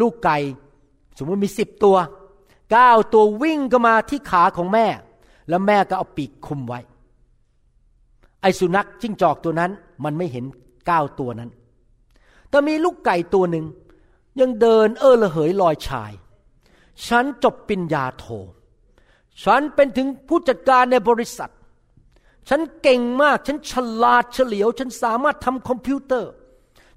[0.00, 0.36] ลูกไก่
[1.18, 1.96] สมมติมีสิบตัว
[2.72, 4.86] เก้าตัววิ่งก็มาที่ขาของแม่
[5.48, 6.80] แล้วแม่ก็เอาปีกคุมไว้
[8.42, 9.70] ไอ้สุนัขจิ้งจอกตัวนั้น
[10.04, 10.44] มันไม่เห็น
[10.86, 11.50] เก้าตัวนั้น
[12.50, 13.64] แต่มีลูกไก่ตัวหนึ่ง
[14.40, 16.12] ยังเดินเออละเหยลอยชาย
[17.06, 18.24] ฉันจบปริญญาโท
[19.44, 21.52] ฉันเป็นถึงผู้จัดการในบริษัท
[22.48, 23.72] ฉันเก่งมาก ฉันฉ
[24.02, 26.30] ลาดเฉลียว ฉันสามารถทำคอมพิวเตอร์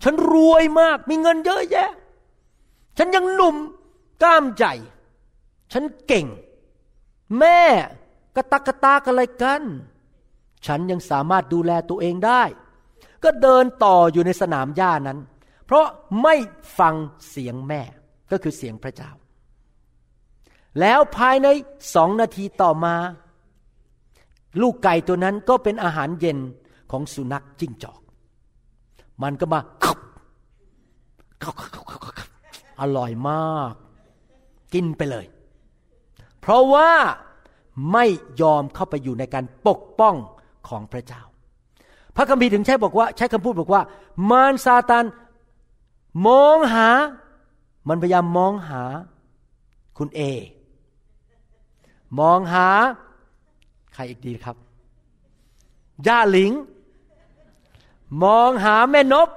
[0.04, 1.92] ฉันรวยมาก มีเงินเยอะแยะ
[2.98, 3.56] ฉันยังหนุ่ม
[4.22, 4.66] กล้ามใจ
[5.74, 6.28] ฉันเก่ง
[7.40, 7.62] แม่
[8.36, 9.64] กระตักกระตากอะไรกัน
[10.66, 12.44] ฉันยังสามารถดูแลตัวเองได้
[13.24, 15.20] ก็เดินต่ออยู่ในสนามหญ้านั้น
[15.66, 15.86] เพราะ
[16.24, 16.36] ไม่
[16.80, 16.96] ฟัง
[17.30, 17.82] เสียงแม่
[18.32, 19.12] ก็คือเสียงพระเจ้า
[20.80, 21.48] แล้วภายใน
[21.96, 22.96] สองนาทีต่อมา
[24.62, 26.38] ลูกไก่ตัวนั้นก็เป็นอาหารเย็น
[26.92, 28.00] ของสุนัขจิ้งจอก
[29.24, 29.60] มันก็มา
[32.82, 33.74] อร่อยมาก
[34.74, 35.26] กินไปเลย
[36.40, 36.92] เพราะว่า
[37.92, 38.06] ไม่
[38.42, 40.16] ยอมเข้าไปอยู่ในการปกป้อง
[40.68, 41.22] ของพระเจ้า
[42.16, 43.82] พระคัมภีร์ถึงใช้บอกว่า ใช้คำพูดบอกว่า
[44.30, 45.06] มารซาตาน
[46.28, 46.90] มองหา
[47.88, 48.84] มันพยายามมองหา
[49.98, 50.22] คุณเอ
[52.20, 52.68] มองหา
[53.94, 54.56] ใครอีกดีครับ
[56.08, 56.52] ย่าหลิง
[58.24, 59.30] มองหาแม่นบ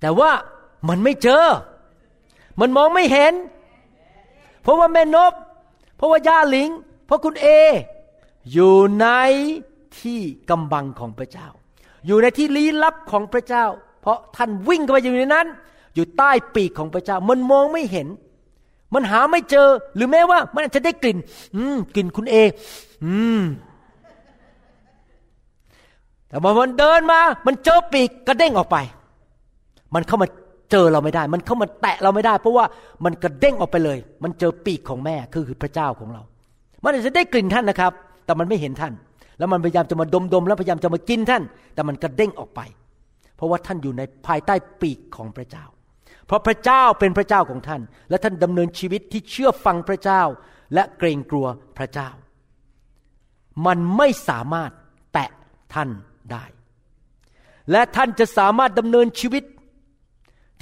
[0.00, 0.30] แต่ว่า
[0.88, 1.44] มันไม่เจอ
[2.60, 3.34] มันมองไม่เห็น
[4.62, 5.32] เพราะว่าแม่นบ
[5.96, 6.68] เพราะว่าย่าหลิง
[7.06, 7.46] เพราะคุณเอ
[8.52, 9.06] อยู่ใน
[9.98, 10.20] ที่
[10.50, 11.48] กำบังของพระเจ้า
[12.06, 13.64] อยู่ในที่ลี้ลับของพระเจ้า
[14.00, 15.46] เพราะท่านวิ่งเข้าไปอยู่ในนั้น
[15.94, 18.08] อยู่ใต้ปีกของพระเจ้า มันมองไม่เห็น
[18.94, 21.18] มันหาไม่เจอ หรือแม้ว่ามันอาจจะได้กลิ่น
[21.56, 22.36] อืมกลิ่นคุณเอ
[23.04, 23.42] อืม
[26.28, 28.76] แต่พอมันเดินมา มันเจอปีกกระเด้งออกไป
[29.94, 30.28] มันเข้ามา
[30.70, 32.64] เจอเราไม่ได้ มันเข้ามาแตะเราไม่ได้ เพราะว่า
[33.04, 36.22] มันกระเด้งออกไปเลย มันเจอปีกของแม่คือคือพระเจ้าของเรา
[36.82, 37.92] มันอาจจะได้กลิ่นท่านนะครับ
[38.24, 38.92] แต่มันไม่เห็นท่าน
[39.38, 41.42] แล้วมันพยายามจะมาดมดมแล้วพยายามจะมากินท่าน
[41.74, 42.60] แต่มันกระเด้งออกไป
[43.36, 45.64] เพราะว่าท่านอยู่ในภายใต้ปีกของพระเจ้า
[46.30, 50.22] เพราะพระเจ้าเป็นพระเจ้าของท่าน และท่านดำเนินชีวิตที่เชื่อฟังพระเจ้า
[50.74, 51.46] และเกรงกลัว
[51.78, 52.08] พระเจ้า
[53.66, 54.70] มันไม่สามารถ
[55.12, 55.30] แตะ
[55.74, 55.88] ท่าน
[56.32, 56.44] ได้
[57.70, 59.44] และท่านจะสามารถดำเนินชีวิต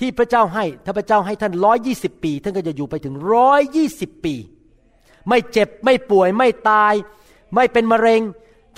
[0.01, 4.35] ที่พระเจ้าให้ ถ้าพระเจ้าให้ท่านร้อยี่สิบปี ท่านก็จะอยู่ไปถึงร้อยยี่สิบปี
[5.29, 6.95] ไม่เจ็บไม่ป่วยไม่ตาย
[7.55, 8.21] ไม่เป็นมะเร็ง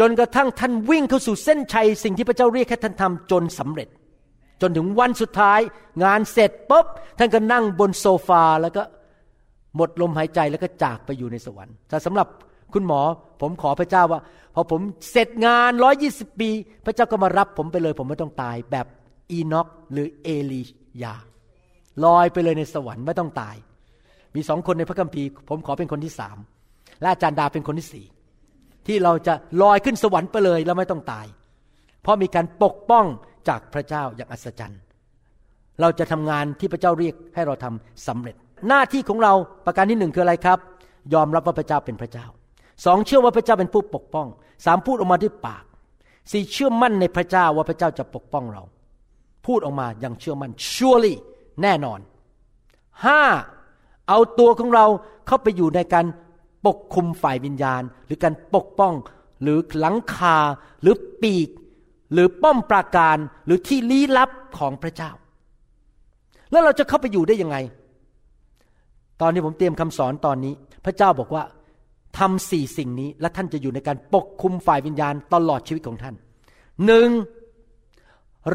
[0.00, 3.88] จนกระทั่งท่านวิ่งเข้าสู่เส้นชัย สิ่งที่พระเจ้าเรียกให้ท่านทำจนสำเร็จ
[4.62, 5.60] จนถึงวันสุดท้าย
[6.04, 6.86] งานเสร็จปุ๊บ
[7.18, 8.82] ท่านก็นั่งบนโซฟาแล้วก็
[9.76, 12.28] หมดลมหายใจแล้วก็จากไปอยู่ในสวรรค์แต่สำหรับ
[12.74, 13.00] คุณหมอ
[13.40, 14.20] ผมขอพระเจ้าว่า
[14.54, 14.80] พอผม
[15.10, 16.50] เสร็จงานร้อยี่สิบปี
[16.84, 18.86] พระเจ้าก็มารับผมไปเลย ผมไม่ต้องตายแบบ
[19.30, 20.62] อีน็อกหรือเอลี
[21.02, 21.14] ยา
[22.04, 23.56] ลอยไปเลยในสวรรค์ไม่ต้องตาย
[24.34, 26.38] มีสองคนในพระคัมภีร์ ผมขอเป็นคนที่สาม
[27.00, 28.06] และอาจารย์ดาเป็นคนที่สี่
[28.86, 31.26] ที่เราจะลอยขึ้นสวรรค์ไปเลยแล้วไม่ต้องตาย
[32.02, 33.06] เพราะมีการปกป้อง
[33.48, 34.80] จากพระเจ้าอย่างอัศจรรย์
[35.80, 38.36] เราจะทำงานที่พระเจ้าเรียกให้เราทำสำเร็จ
[38.68, 39.32] หน้าที่ของเรา
[39.66, 40.58] ประการที่หนึ่งคืออะไรครับ
[41.14, 42.26] ยอมรับว่าพระเจ้าเป็นพระเจ้า
[42.84, 44.28] สองเชื่อว่าพระเจ้าเป็นผู้ปกป้อง
[44.64, 45.64] สามพูดออกมาด้วยปาก
[46.30, 48.62] สี่เชื่อมั่นในพระเจ้าว่าพระเจ้าจะปกป้องเรา
[49.46, 51.14] พูดออกมาอย่างเชื่อมั่น surely
[51.62, 52.00] แน่นอน
[53.04, 53.22] ห้า
[54.08, 54.86] เอาตัวของเรา
[55.26, 56.06] เข้าไปอยู่ในการ
[56.66, 58.94] ปกคุมฝ่ายวิญญาณ หรือการปกป้อง
[59.42, 60.36] หรือหลังคา
[60.80, 61.48] หรือปีก
[62.12, 65.10] หรือป้อมปราการหรือที่ลี้ลับของพระเจ้า
[66.50, 67.56] แล้วเราจะเข้าไปอยู่ได้ยังไง
[69.20, 70.54] ตอนนี้ผมเตรียมคำสอนตอนนี้
[70.84, 71.42] พระเจ้าบอกว่า
[72.18, 76.14] ทำสี่สิ่งนี้ และท่านจะอยู่ในการปกคุมฝ่ายวิญญาณตลอดชีวิตของท่าน
[76.86, 77.08] หนึ่ง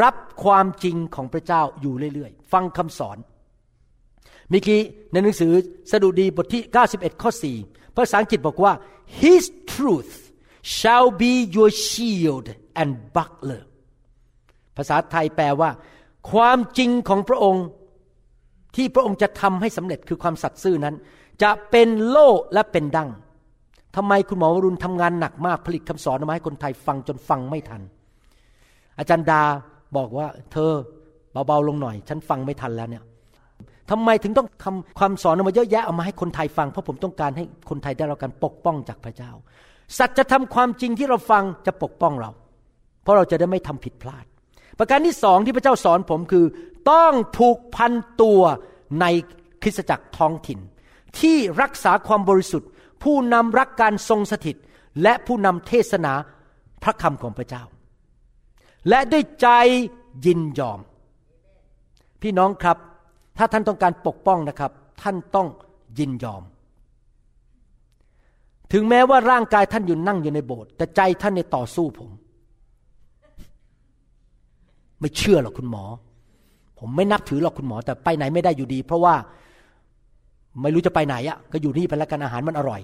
[0.04, 3.18] รับความจริงของพระเจ้าอยู่เรื่อยๆ ฟังคำสอน
[4.52, 4.82] มิกี้
[5.12, 5.54] ในหนังสือ
[5.92, 7.32] สดุดีบทที่ 91 ข้อ
[7.64, 8.74] 4 ภาษาอังกฤษบอกว่า
[9.22, 9.44] His
[9.74, 10.14] truth
[10.76, 12.48] shall be your shield
[12.82, 13.62] and buckler
[14.78, 15.70] ภาษาไทยแปลว่า
[16.32, 17.66] ความจริงของพระองค์
[18.76, 20.96] ที่พระองค์จะทำให้สำเร็จคือความสัตย์ซื่อนั้น
[21.44, 23.10] จะเป็นโล่และเป็นดัง
[23.96, 27.82] ทำไมคุณหมอวรุณทำงานหนักมากผลิตคำสอนมาให้คนไทยฟังจนฟังไม่ทัน
[29.00, 29.42] อาจารย์ดา
[29.98, 30.72] บอกว่า เธอ
[31.48, 33.04] เบาๆลงหน่อย ฉันฟังไม่ทันแล้วเนี่ย
[33.92, 39.32] ทำไมถึงต้องทำความสอนออกมาเยอะแยะเอามาให้คนไทยฟัง เพราะผมต้องการให้คนไทยได้รับการปกป้องจากพระเจ้า
[39.98, 42.32] สัจธรรมความจริงที่เราฟังจะปกป้องเรา
[43.02, 44.26] เพราะเราจะได้ไม่ทำผิดพลาด
[44.80, 46.46] ประการที่สองที่พระเจ้าสอนผมคือ
[46.92, 48.42] ต้องผูกพันตัว
[49.02, 49.06] ใน
[49.62, 50.60] คริสตจักรท้องถิ่น
[51.20, 52.70] ที่รักษาความบริสุทธิ์
[53.04, 54.56] ผู้นำรักการทรงสถิต
[55.04, 56.14] และผู้นำเทศนา
[56.84, 57.64] พระคำของพระเจ้า
[58.90, 59.48] และด้วยใจ
[60.26, 60.80] ยินยอม
[62.22, 62.78] พี่น้องครับ
[63.38, 64.72] ถ้าท่านต้องการปกป้องนะครับ
[65.02, 65.48] ท่านต้อง
[66.00, 66.44] ยินยอม
[68.78, 72.10] ถึงแม้ว่าร่างกายท่านอยู่นั่งอยู่ในโบสถ์แต่ใจท่านในต่อสู้ผม
[75.00, 75.84] ไม่เชื่อหรอกคุณหมอ
[76.80, 79.16] ผมไม่นับถือหรอกคุณหมอ แต่ไปไหนไม่ได้อยู่ดี เพราะว่า
[80.62, 82.82] ไม่รู้จะไปไหนอะ่ะ ก็อยู่นี่ไปแล้วกันอาหารมันอร่อย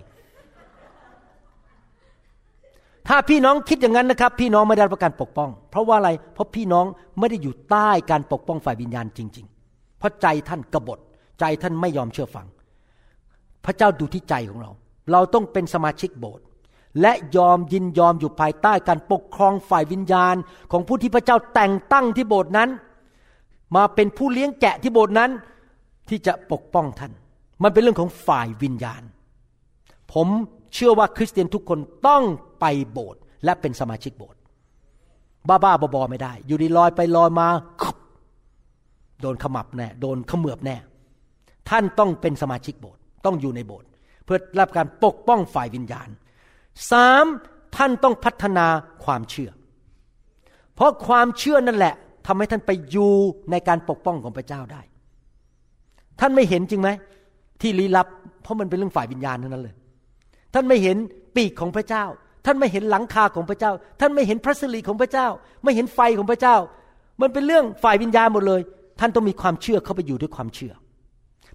[3.07, 6.85] ถ้าพี่น้องคิดอย่างนั้นนะครับ พี่น้องไม่ได้รับการปกป้อง เพราะว่าอะไร เพราะพี่น้อง
[7.19, 10.99] ไม่ได้อยู่ใต้การปกป้องฝ่ายวิญญาณจริง ๆ เพราะใจท่านกบฏ
[11.39, 12.47] ใจท่านไม่ยอมเชื่อฟัง
[13.65, 14.71] พระเจ้าดูที่ใจของเรา
[15.11, 16.45] เราต้องเป็นสมาชิกโบสถ์
[17.01, 20.35] และยอมยินยอมอยู่ภายใต้การปกครองฝ่ายวิญญาณ
[20.71, 22.69] ของผู้ที่พระเจ้าแต่งตั้งที่โบสถ์นั้น
[23.75, 25.31] มาเป็นผู้เลี้ยงแกะที่โบสถ์นั้น
[26.09, 27.11] ที่จะปกป้องท่าน
[27.63, 29.03] มันเป็นเรื่องของฝ่ายวิญญาณ
[30.13, 30.27] ผม
[30.73, 32.23] เชื่อว่าคริสเตียนทุกคนต้อง
[32.59, 34.39] ไปโบสถ์และเป็นสมาชิกโบสถ์
[35.47, 37.47] บ้าๆบอๆไม่ได้ อยู่ดีลอยไปลอยมา
[39.21, 40.75] โดนขมับแน่โดนขมือบแน่
[41.69, 43.87] ท่านต้องเป็นสมาชิกโบสถ์ต้องอยู่ในโบสถ์
[44.31, 46.09] พื่อรับการปกป้องฝ่ายวิญญาณ
[46.91, 47.25] สาม
[47.77, 48.67] ท่านต้องพัฒนา
[49.03, 49.49] ความเชื่อ
[50.75, 51.93] เพราะความเชื่อนั่นแหละ
[52.27, 53.13] ทำให้ท่านไปอยู่
[53.51, 54.81] ในการปกป้องของพระเจ้าได้
[56.19, 56.89] ท่านไม่เห็นจริงไหม
[57.61, 58.07] ที่ลี้ลับ
[58.43, 59.75] เพราะมันเป็นเรื่องฝ่ายวิญญาณทั้งนั้นเลย
[60.53, 60.97] ท่านไม่เห็น
[61.35, 62.03] ปีกของพระเจ้า
[62.45, 65.27] ท่านไม่เห็นหลังคาของพระเจ้า ท่านไม่เห็นพระสิริของพระเจ้า
[65.63, 66.55] ไม่เห็นไฟของพระเจ้า
[67.21, 68.61] มันเป็นเรื่องฝ่ายวิญญาณหมดเลย
[68.99, 70.73] ท่านต้องมีความเชื่อเข้าไปอยู่ด้วยความเชื่อ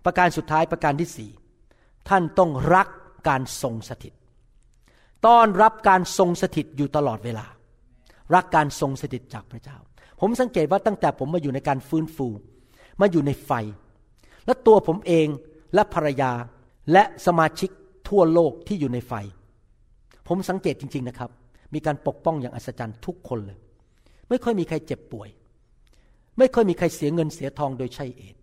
[0.04, 1.30] ประการสุดท้ายประการที่สี่
[2.08, 2.88] ท่านต้องรัก
[3.28, 4.12] การทรงสถิต
[5.26, 7.46] ต้อนรับการทรงสถิตอยู่ตลอดเวลา
[8.34, 9.78] รักการทรงสถิตจากพระเจ้า
[10.20, 12.28] ผมสังเกตว่าตั้งแต่ผมมาอยู่ในการฟื้นฟู
[13.00, 13.50] มาอยู่ในไฟ
[14.46, 15.28] และตัวผมเอง
[15.74, 16.32] และภรรยา
[16.92, 17.70] และสมาชิก
[18.08, 19.12] ทั่วโลกที่อยู่ในไฟ
[20.28, 21.30] ผมสังเกตจริง ๆนะครับ
[21.74, 23.58] มีการปกป้องอย่างอัศจรรย์ทุกคนเลย
[24.28, 25.28] ไม่ค่อยมีใครเจ็บป่วย
[26.38, 28.36] ไม่ค่อยมีใครเสียเงินเสียทองโดยใช่เอต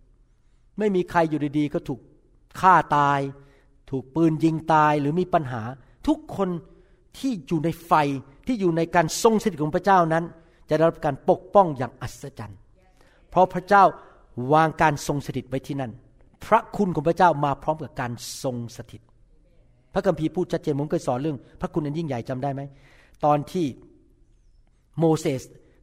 [0.78, 2.00] ไม่มีใครอยู่ดีๆ ก็ถูก
[2.60, 3.20] ฆ่าตาย
[3.90, 5.62] ถูกปืนยิงตายหรือมีปัญหา
[6.06, 6.48] ทุกคน
[7.18, 7.92] ที่อยู่ในไฟ
[8.46, 10.24] ที่อยู่ในการทรงสถิตของพระเจ้านั้น
[10.68, 12.58] จะได้รับการปกป้องอย่างอัศจรรย์
[13.30, 13.84] เพราะพระเจ้า
[14.52, 15.92] วางการทรงสถิตไว้ที่นั่น
[16.46, 18.12] พระคุณของพระเจ้ามาพร้อมกับการ
[18.42, 19.02] ทรงสถิต
[19.94, 22.62] พระคัมภีร์พูดชัดเจนผมเคยสอนเรื่อง พระคุณอันยิ่งใหญ่จำได้ไหม
[23.24, 23.66] ตอนที่
[24.98, 25.42] โมเสส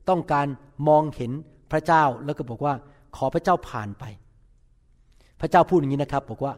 [0.10, 0.48] ต้องการ
[0.88, 1.32] มองเห็น
[1.72, 2.74] พระเจ้าแล้วก็บอกว่า
[3.16, 4.04] ขอพระเจ้าผ่านไป
[5.42, 6.54] พระเจ้าพูดอย่างนี้นะครับ บอกว่า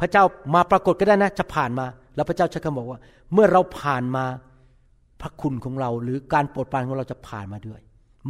[0.00, 0.24] พระเจ้า
[0.54, 1.86] มาปรากฏก็ได้นะ จะผ่านมา
[2.16, 3.00] แล้วพระเจ้าใช้คำบอกว่า
[3.32, 4.24] เมื่อเราผ่านมา
[5.20, 7.80] พระคุณของเราหรือการโปรดปรานของเราจะผ่านมาด้วย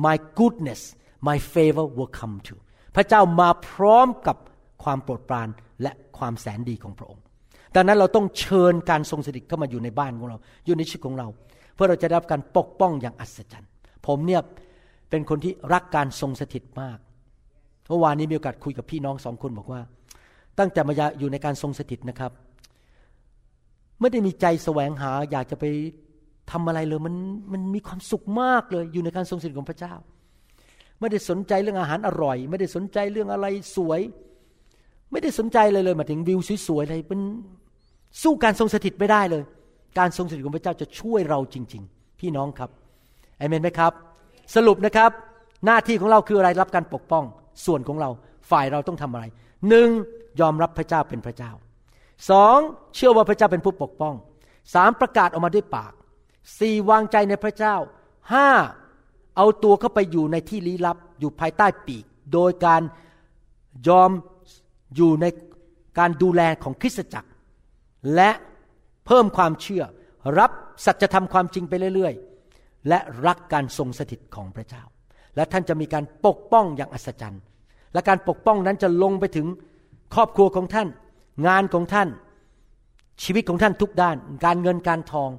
[0.05, 0.81] my goodness
[1.29, 2.55] my favor will come to
[2.97, 4.37] พระเจ้ามาพร้อมกับ
[4.83, 5.49] ความโปรดปราน
[5.83, 7.25] และความแสนดีของพระองค์
[7.75, 11.27] ดังนั้นเราต้องเชิญการทรงสถิตเข้ามาอยู่ในบ้านของเรา อยู่ในชีวิตของเรา
[11.75, 13.71] เพื่อเราจะได้รับการปกป้องอย่างอัศจรรย์
[14.07, 14.43] ผมเนี่ย
[15.11, 16.99] เป็นคนที่รักการทรงสถิตมาก
[17.89, 19.81] เมื่อวานนี้มีโอกาสคุยกับพี่น้องสองคนบอกว่า
[20.59, 22.33] ตั้งแต่มาอยู่ในการทรงสถิตนะครับ
[24.01, 25.65] ไม่ได้มีใจแสวงหา อยากจะไป
[26.51, 27.15] ทำอะไรเลยมัน
[27.53, 29.95] มันมีความสุขมากเลย อยู่ในการทรงสถิตของพระเจ้า
[31.01, 33.47] ไม่ได้สนใจเรื่องอาหารอร่อย ไม่ได้สนใจเรื่องอะไร
[33.77, 34.01] สวย
[35.11, 37.21] ไม่ได้สนใจเลยเลยมาถึงวิวสวยๆอะไรมัน
[38.23, 39.43] สู้การทรงสถิตไม่ได้เลย
[39.99, 42.71] การทรงสถิตของพระเจ้าจะช่วยเราจริง ๆ พี่น้องครับ
[43.39, 43.93] เอเมนไหมครับ
[44.55, 45.11] สรุปนะครับ
[45.67, 47.25] หน้าที่ของเราคืออะไรรับการปกป้อง
[47.67, 48.11] ส่วนของเรา
[48.51, 49.25] ฝ่ายเราต้องทำอะไร
[49.69, 49.89] หนึ่ง
[50.41, 51.53] ยอมรับพระเจ้าเป็นพระเจ้า
[52.31, 52.59] สอง
[52.95, 54.15] เชื่อว่าพระเจ้าเป็นผู้ปกป้อง
[54.75, 55.93] สามประกาศออกมาด้วยปาก
[56.59, 57.77] สี่วางใจในพระเจ้า
[58.33, 58.49] ห้า
[59.37, 62.83] เอาตัวเข้าไปอยู่ในที่ลี้ลับอยู่ภายใต้ปีก โดยการ
[63.89, 64.11] ยอม
[64.97, 65.27] อยู่ใน
[65.99, 67.31] การดูแลของคริสตจักร
[68.15, 68.31] และ
[69.07, 69.83] เพิ่มความเชื่อ
[70.39, 70.51] รับ
[70.85, 74.83] สัจธรรมความจริงไปเรื่อยๆ และรักการทรงสถิตของพระเจ้า
[75.37, 77.43] และท่านจะมีการปกป้องอย่างอัศจรรย์
[77.93, 79.47] และการปกป้องนั้นจะลงไปถึง
[80.15, 80.89] ครอบครัวของท่าน
[81.47, 82.09] งานของท่าน
[83.23, 85.31] ชีวิตของท่านทุกด้าน การเงินการทอง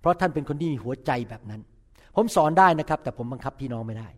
[0.00, 1.60] เพราะท่านเป็นคนที่มีหัวใจแบบนั้น
[2.16, 4.08] ผมสอนได้นะครับ แต่ผมบังคับพี่น้องไม่ได้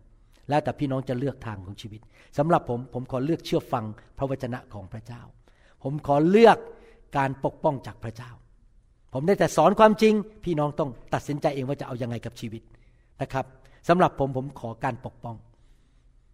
[0.49, 2.01] แล้วแต่พี่น้องจะเลือกทางของชีวิต
[2.37, 3.85] สำหรับผมผมขอเลือกเชื่อฟัง
[4.17, 5.21] พระวจนะของพระเจ้า
[5.83, 6.57] ผมขอเลือก
[7.17, 8.31] การปกป้องจากพระเจ้า
[9.13, 10.13] ผมได้แต่สอนความจริง
[10.45, 12.61] พี่น้องต้องตัดสินใจเองว่าจะเอาอยัางไงกับชีวิต
[13.21, 13.45] นะครับ
[13.87, 15.35] สำหรับผมผมขอการปกป้อง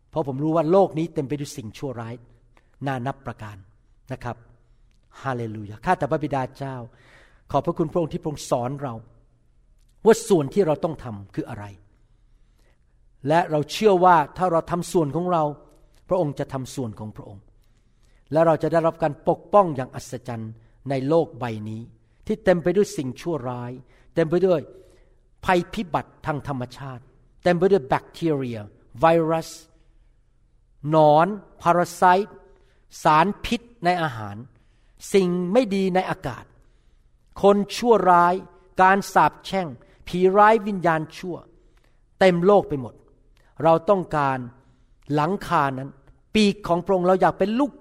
[0.09, 2.15] เพราะผมรู้ว่าโลกนี้เต็มไปด้วยสิ่งชั่วร้าย
[2.85, 3.57] น่านับประการ
[4.11, 4.35] นะครับ
[5.21, 6.75] ฮาเลลูยาข้าแต่พระบิดาเจ้า
[7.51, 8.93] ขอบพระคุณพระองค์ที่พระองค์สอนเรา
[10.05, 11.65] ว่าส่วนที่เราต้องทำคืออะไร
[13.27, 15.43] และเราเชื่อว่าถ้าเราทำส่วนของเรา
[16.09, 17.43] พระองค์จะทำส่วนของพระองค์
[18.31, 20.51] และเราจะได้รับการปกป้องอย่างอัศจรรย์
[20.89, 21.81] ในโลกใบนี้
[22.27, 23.71] ที่เต็มไปด้วยสิ่งชั่วร้าย
[24.15, 24.61] เต็มไปด้วย
[25.45, 27.03] ภัยพิบัติทางธรรมชาติ
[27.43, 28.59] เต็มไปด้วยแบคทีเรีย
[28.99, 29.49] ไวรัส
[30.89, 31.27] หนอน
[31.61, 32.36] พาราไซต์
[33.03, 34.35] สารพิษในอาหาร
[35.13, 36.45] สิ่งไม่ดีในอากาศ
[37.41, 38.33] คนชั่วร้าย
[38.81, 39.67] การสาปแช่ง
[40.07, 41.35] ผีร้ายวิญญาณชั่ว
[42.19, 42.93] เต็มโลกไปหมด
[43.63, 44.37] เราต้องการ
[45.13, 45.89] หลังคานั้น
[46.35, 47.71] ปีกของพระองค์เราอยากเป็นลูก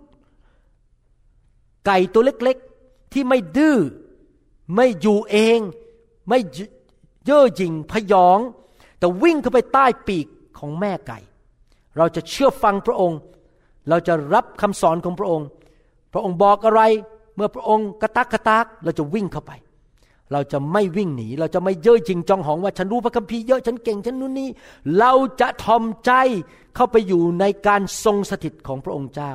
[1.87, 3.79] ไก่ตัวเล็กๆ ที่ไม่ดื้อ
[4.75, 5.61] ไม่อยู่เอง
[6.29, 6.39] ไม่
[7.25, 8.39] เย่อหยิ่งพยอง
[8.99, 10.27] แต่วิ่งเข้าไปใต้ปีก
[10.59, 11.19] ของแม่ไก่
[11.97, 13.19] เราจะเชื่อฟังพระองค์
[13.89, 15.47] เราจะรับคำสอนของพระองค์
[16.13, 16.83] พระองค์บอกอะไร
[17.37, 19.53] เมื่อพระองค์กระตักกระตากเราจะวิ่งเข้าไป
[20.33, 24.49] เราจะไม่วิ่งหนี เราจะไม่เย่อจริงจองหองว่าฉันรู้พระคัมภีร์เยอะฉันเก่งฉันนู่นนี่
[24.99, 26.13] เราจะทอมใจ
[26.75, 29.33] เข้าไปอยู่ในการทรงสถิตของพระองค์เจ้า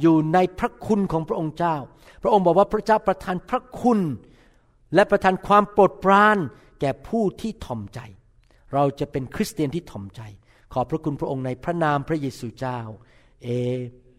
[0.00, 1.76] อยู่ในพระคุณของพระองค์เจ้า
[2.22, 4.00] พระองค์บอกว่าพระเจ้าประทานพระคุณ
[4.94, 6.38] และประทานความโปรดปราน
[6.80, 8.00] แก่ผู้ที่ทอมใจ
[8.74, 10.20] เราจะเป็นคริสเตียนที่ทอมใจ
[10.72, 12.80] ขอบพระคุณพระองค์ในพระนามพระเยซูเจ้า
[13.42, 13.48] เอ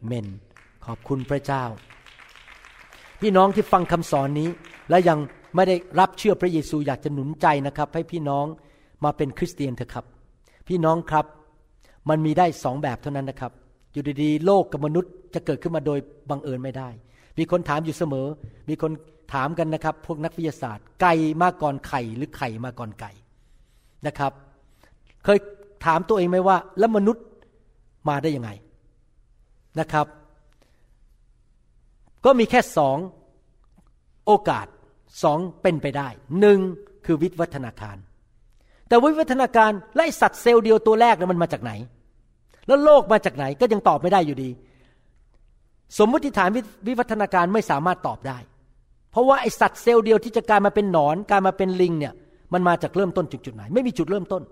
[0.06, 0.28] เมน
[0.86, 1.64] ขอบคุณพระเจ้า
[3.22, 4.50] พี่น้องที่ฟังคำสอนนี้
[4.90, 5.20] และยัง
[5.56, 8.46] ไม่ได้รับเชื่อพระเยซูอยากจะหนุนใจนะครับ ให้พี่น้อง
[9.04, 10.06] มาเป็นคริสเตียนเถอะครับ
[10.68, 11.26] พี่น้องครับ
[12.10, 13.52] มันมีได้สองแบบเท่านั้นนะครับ
[13.94, 16.00] อยู่ดีๆ โลกกับมนุษย์จะเกิดขึ้นมาโดย
[16.30, 16.90] บังเอิญไม่ได้
[17.38, 18.28] มีคนถามอยู่เสมอ
[18.70, 18.92] มีคน
[19.34, 23.12] ถามกันนะครับ พวกนักวิทยาศาสตร์ ไก่มาก่อนไข่หรือไข่มาก่อนไก่
[24.08, 24.32] นะครับ
[25.24, 25.38] เคย
[25.86, 27.26] ถามตัวเองไหมว่า แล้วมนุษย์
[28.10, 28.52] มาได้ยังไง
[29.80, 30.08] นะครับ
[32.26, 32.98] ก็มีแค่สอง
[34.26, 34.68] โอกาส
[35.24, 36.08] สองเป็นไปได้
[36.40, 36.60] หนึ่ง
[37.06, 37.98] คือวิวัฒนาการ
[38.88, 41.72] แต่วิวัฒนาการไล่สัตว์เซลล์เดียวตัวแรกนั้นมันมาจากไหน
[42.68, 44.50] แล้วโลกมาจากไหนก็ยังตอบไม่ได้อยู่ดี
[45.98, 46.50] สมมติฐาน
[46.88, 48.38] วิวัฒนาการไม่สามารถตอบได้
[49.12, 52.14] เพราะว่าไอสัตว์เซลล์เดียวที่จะกลายมาเป็นหนอนกลายมาเป็นลิงเนี่ย
[52.54, 54.44] มันมาจากเริ่มต้นจุดจุดไหน ไม่มีจุดเริ่มต้น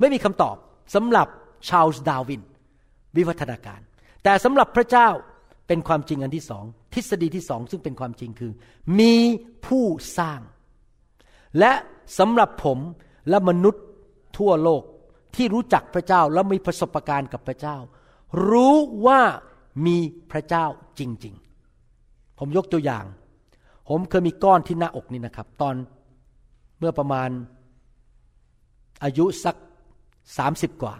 [0.00, 0.56] ไม่มีคำตอบ
[0.94, 1.26] สำหรับ
[1.68, 2.42] ชาลส์ดาวิน
[3.16, 3.80] วิวัฒนาการ
[4.24, 5.08] แต่สำหรับพระเจ้า
[5.66, 6.64] เป็นความจริงอันที่สอง
[6.94, 8.52] ทฤษฎีที่สองซึ่งเป็นความจริงคือ
[9.00, 9.14] มี
[9.66, 9.84] ผู้
[10.18, 10.40] สร้าง
[11.58, 11.72] และ
[12.18, 12.78] สำหรับผม
[13.28, 13.84] และมนุษย์
[14.38, 14.82] ทั่วโลก
[15.36, 17.76] ที่รู้จักพระเจ้าและมีประสบการณ์กับพระเจ้า
[18.50, 18.74] รู้
[19.06, 19.20] ว่า
[19.86, 19.96] มี
[20.30, 20.64] พระเจ้า
[20.98, 21.34] จริง
[21.86, 23.04] ๆ ผมยกตัวอย่าง
[23.88, 25.74] ผมเคยมีก้อนที่หน้าอกนี่นะครับ ตอน
[26.78, 27.30] เมื่อประมาณ
[29.04, 29.56] อายุสัก
[30.38, 30.94] สามสิบกว่า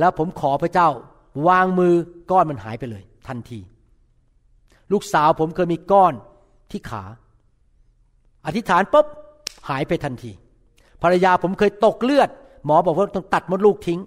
[0.00, 0.88] แล้วผมขอพระเจ้า
[1.48, 1.94] วางมือ
[2.30, 3.58] ก้อนมันหายไปเลย ทันที
[4.92, 6.14] ลูกสาวผมเคยมีก้อน
[6.70, 7.04] ที่ขา
[8.46, 9.06] อธิษฐานปุ๊บ
[9.68, 10.32] หายไปทันที
[11.02, 12.28] ภรรยาผมเคยตกเลือด
[12.64, 14.00] หมอบอกว่าต้องตัดมดลูกทิ้ง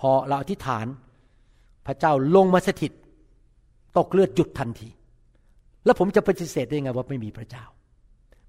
[0.00, 0.86] พอเราอธิษฐาน
[1.86, 2.92] พระเจ้าลงมาสถิต
[3.98, 4.88] ตกเลือดหยุดทันที
[5.84, 7.64] แล้วผมจะปฏิเสธได้ยังไงว่าไม่มีพระเจ้า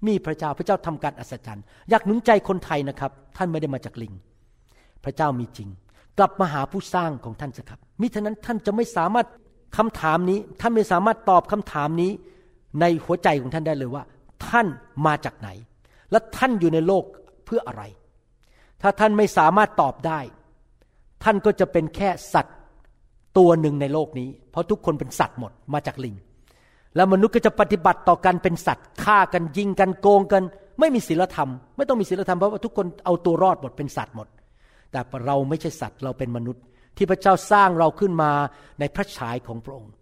[0.07, 4.13] มีพระเจ้าพระเจ้าทำการอัศจรรย์ อยากหนุนใจคนไทยนะครับ ท่านไม่ได้มาจากลิง
[5.03, 5.69] พระเจ้ามีจริง
[6.20, 9.28] กลับมาหาผู้สร้างของท่านสิครับ มิฉะนั้นท่านจะไม่สามารถ
[9.78, 12.11] คำถามนี้ ท่านไม่สามารถตอบคำถามนี้
[12.82, 14.03] ในหัวใจของท่านได้เลยว่า
[14.47, 14.67] ท่าน
[15.05, 15.49] มาจากไหน
[16.11, 17.03] และท่านอยู่ในโลก
[17.45, 17.84] เพื่ออะไร
[18.82, 20.20] ถ้าท่านไม่สามารถตอบได้
[21.24, 22.55] ท่านก็จะเป็นแค่สัตว์
[23.38, 26.15] ตัวหนึ่งในโลกนี้ เพราะทุกคนเป็นสัตว์หมดมาจากลิง
[26.95, 30.43] แล้วมนุษย์ก็จะปฏิบัติต่อกันเป็นสัตว์ฆ่ากันยิงกันโกงกัน
[30.80, 34.28] ไม่มีศีลธรรม ไม่ต้องมีศีลธรรมเพราะว่าทุกคนเอาตัวรอดหมดเป็นสัตว์หมด
[34.92, 36.64] แต่เราไม่ใช่สัตว์เราเป็นมนุษย์
[36.98, 38.32] ที่พระเจ้าสร้างเราขึ้นมา
[38.80, 39.94] ในพระฉายของพระองค์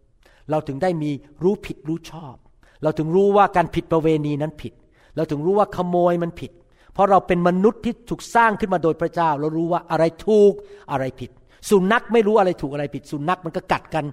[0.52, 1.10] เราถึงได้มี
[1.44, 2.36] รู้ผิดรู้ชอบ
[2.84, 4.74] เราถึงรู้ว่าการผิดประเวณีนั้นผิด
[5.16, 6.52] เราถึงรู้ว่าขโมยมันผิด
[6.94, 10.54] เพราะเราเป็นมนุษย์ที่ถูกสร้างขึ้นมาโดยพระเจ้า เรารู้ว่าอะไรถูก
[10.92, 11.32] อะไรผิด
[11.70, 14.06] สุนัขไม่รู้อะไรถูกอะไรผิด สุนัขมันก็กัดกัน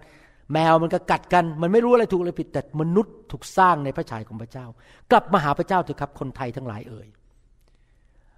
[0.53, 4.67] แมวมันก็กัดกัน มันไม่รู้อะไรถูกอะไรผิด แต่มนุษย์ถูกสร้างในพระฉายของพระเจ้า
[5.11, 7.07] กลับมาหาพระเจ้าเถอะครับคนไทยทั้งหลายเอ่ย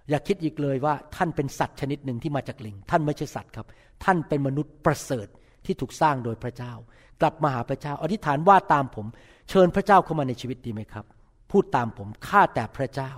[0.09, 3.67] อย่าคิดอีกเลยว่าท่านเป็นสัตว์ชนิดหนึ่งที่มาจากลิง ท่านไม่ใช่สัตว์ครับ
[4.03, 5.27] ท่านเป็นมนุษย์ประเสริฐ
[5.65, 6.73] ที่ถูกสร้างโดยพระเจ้า
[7.21, 9.05] กลับมาหาพระเจ้า อธิษฐานว่าตามผม
[9.49, 11.05] เชิญพระเจ้าเข้ามาในชีวิตดีไหมครับ
[11.51, 13.11] พูดตามผมข้าแต่พระเจ้า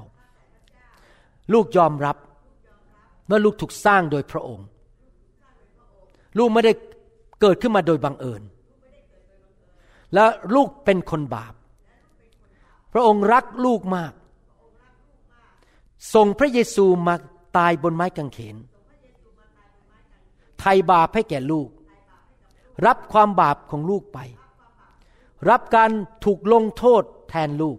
[1.53, 2.17] ลูกยอมรับ
[3.27, 4.67] เมื่อลูกถูกสร้างโดยพระองค์
[6.37, 6.73] ลูกไม่ได้
[7.41, 8.41] เกิดขึ้นมาโดยบังเอิญ
[10.13, 10.25] และ
[10.55, 11.53] ลูกเป็นคนบาป
[12.93, 14.13] พระองค์รักลูกมาก
[16.13, 17.15] ส่งพระเยซูมา
[17.57, 18.57] ตายบนไม้กางเขน
[20.59, 21.69] ไถ่บาปให้แก่ลูก
[22.85, 24.19] รับความบาปของลูกไป
[25.49, 25.89] รับการ
[26.25, 27.77] ถูกลงโทษแทนลูก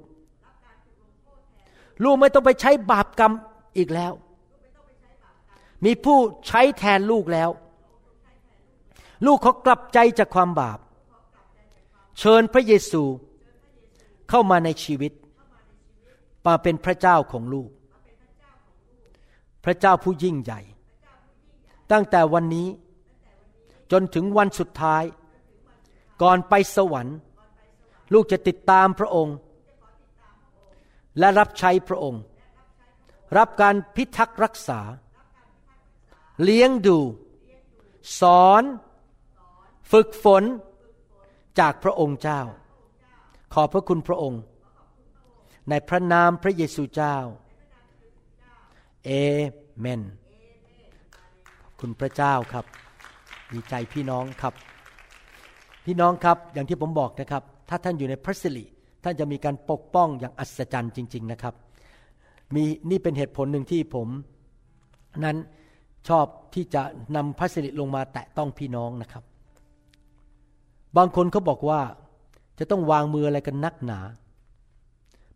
[2.04, 3.32] ลูกไม่ต้องไปใช้บาปกรรม
[3.76, 4.12] อีกแล้ว
[5.84, 7.50] มีผู้ใช้แทนลูกแล้ว
[9.26, 10.78] ลูกเขากลับใจจากความบาป
[12.18, 13.02] เชิญพระเยซู
[14.28, 15.12] เข้ามาในชีวิต
[16.46, 17.70] มาเป็นพระเจ้าของลูก
[19.64, 20.60] พระเจ้าผู้ยิ่งใหญ่
[21.92, 22.68] ตั้งแต่วันนี้
[23.92, 25.04] จนถึงวันสุดท้าย
[26.22, 27.16] ก่อนไปสวรรค์
[28.12, 29.36] ลูกจะติดตามพระองค์
[31.18, 32.22] และรับใช้พระองค์
[33.36, 34.80] รับการพิทักษ์รักษา
[36.42, 36.98] เลี้ยงดู
[38.20, 38.62] สอน
[39.92, 40.44] ฝึกฝน
[41.58, 42.40] จากพระองค์เจ้า
[43.52, 44.42] ขอพระคุณพระองค์
[45.68, 47.16] ในพระนามพระเยซูเจ้า
[49.04, 49.10] เอ
[49.80, 50.00] เมน
[51.62, 52.64] ขอบคุณพระเจ้าครับ
[53.52, 54.54] ดีใจพี่น้องครับ
[55.84, 58.64] พี่น้องครับอย่างที่ผมบอกนะครับ ถ้าท่านอยู่ในพระสิริ
[59.04, 61.54] ท่านจะมีการปกป้องอย่างอัศจรรย์จริง ๆนะครับ
[62.54, 64.08] มีนี่เป็นเหตุผลหนึ่งที่ผม
[65.24, 65.36] นั้น
[66.08, 66.82] ชอบที่จะ
[67.16, 69.24] นำพระสิริลงมาแตะต้องพี่น้องนะครับ
[70.96, 71.80] บางคนเขาบอกว่า
[72.58, 74.00] จะต้องวางมืออะไรกันนักหนา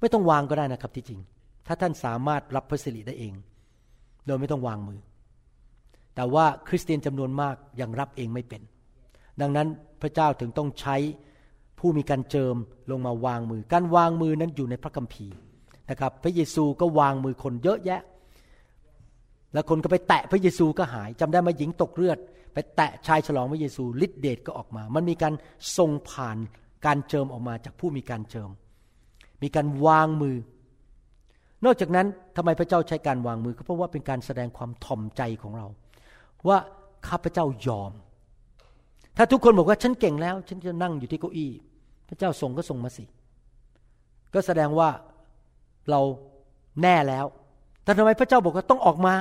[0.00, 1.20] ไม่ต้องวางก็ได้นะครับที่จริง
[1.66, 3.34] ถ้าท่านสามารถรับพระสิริได้เอง
[4.26, 5.00] โดยไม่ต้องวางมือ
[6.14, 8.62] แต่ว่าคริสเตียนจำนวนมากยังรับเองไม่เป็น
[9.40, 9.68] ดังนั้น
[10.02, 10.96] พระเจ้าถึงต้องใช้
[11.78, 12.56] ผู้มีการเจิม
[12.90, 15.36] ลงมาวางมือ การวางมือนั้นอยู่ในพระคัมภีร์
[15.90, 18.00] นะครับ พระเยซูก็วางมือคนเยอะแยะ
[19.52, 22.18] แล้วคนก็ไปแตะพระเยซูก็หายจำได้ไหมาหญิงตกเลือด
[22.54, 25.34] ไปแตะชายฉลองพระเยซูฤทธิเดชก็ออกมา มันมีการ
[25.76, 26.36] ทรงผ่าน
[26.86, 28.50] การเจิมออกมาจากผู้มีการเจิม
[29.42, 30.36] มีการวางมือ
[31.64, 35.66] นอกจากนั้นทำไมพระเจ้าใช้การวางมือก็เพราะว่าเป็นการแสดงความถ่อมใจของเรา
[36.48, 36.58] ว่า
[37.08, 37.92] ข้าพระเจ้ายอม
[39.16, 41.50] ถ้าทุกคนบอกว่าฉันเก่งแล้ว ฉันจะนั่งอยู่ที่เก้าอี้
[42.08, 43.04] พระเจ้าส่งก็ส่งมาสิ
[44.34, 44.88] ก็แสดงว่า
[45.90, 46.00] เรา
[46.82, 47.26] แน่แล้ว
[47.84, 49.14] แต่ทำไมพระเจ้าบอกว่าต้องออกมา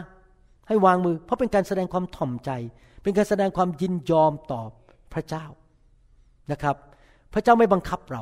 [0.67, 2.51] ให้วางมือ เพราะเป็นการแสดงความถ่อมใจ
[3.03, 4.61] เป็นการแสดงความยินยอมต่อ
[5.13, 5.45] พระเจ้า
[6.51, 6.75] นะครับ
[7.33, 8.21] พระเจ้าไม่บังคับเรา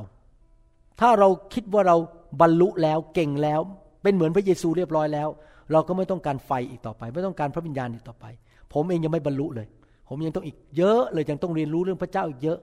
[0.99, 1.97] ถ้าเราคิดว่าเรา
[2.41, 3.61] บรรลุแล้วเก่งแล้ว
[4.03, 5.29] เป็นเหมือนพระเยซูเรียบร้อยแล้ว
[5.71, 8.25] เราก็ไม่ต้องการไฟอีกต่อไป ไม่ต้องการพระวิญญาณอีกต่อไป
[8.73, 9.67] ผมเองยังไม่บรรลุเลย
[10.09, 12.57] ผมยังต้องอีกเยอะเลยยังต้องเรียนรู้เรื่องพระเจ้าอีกเยอะ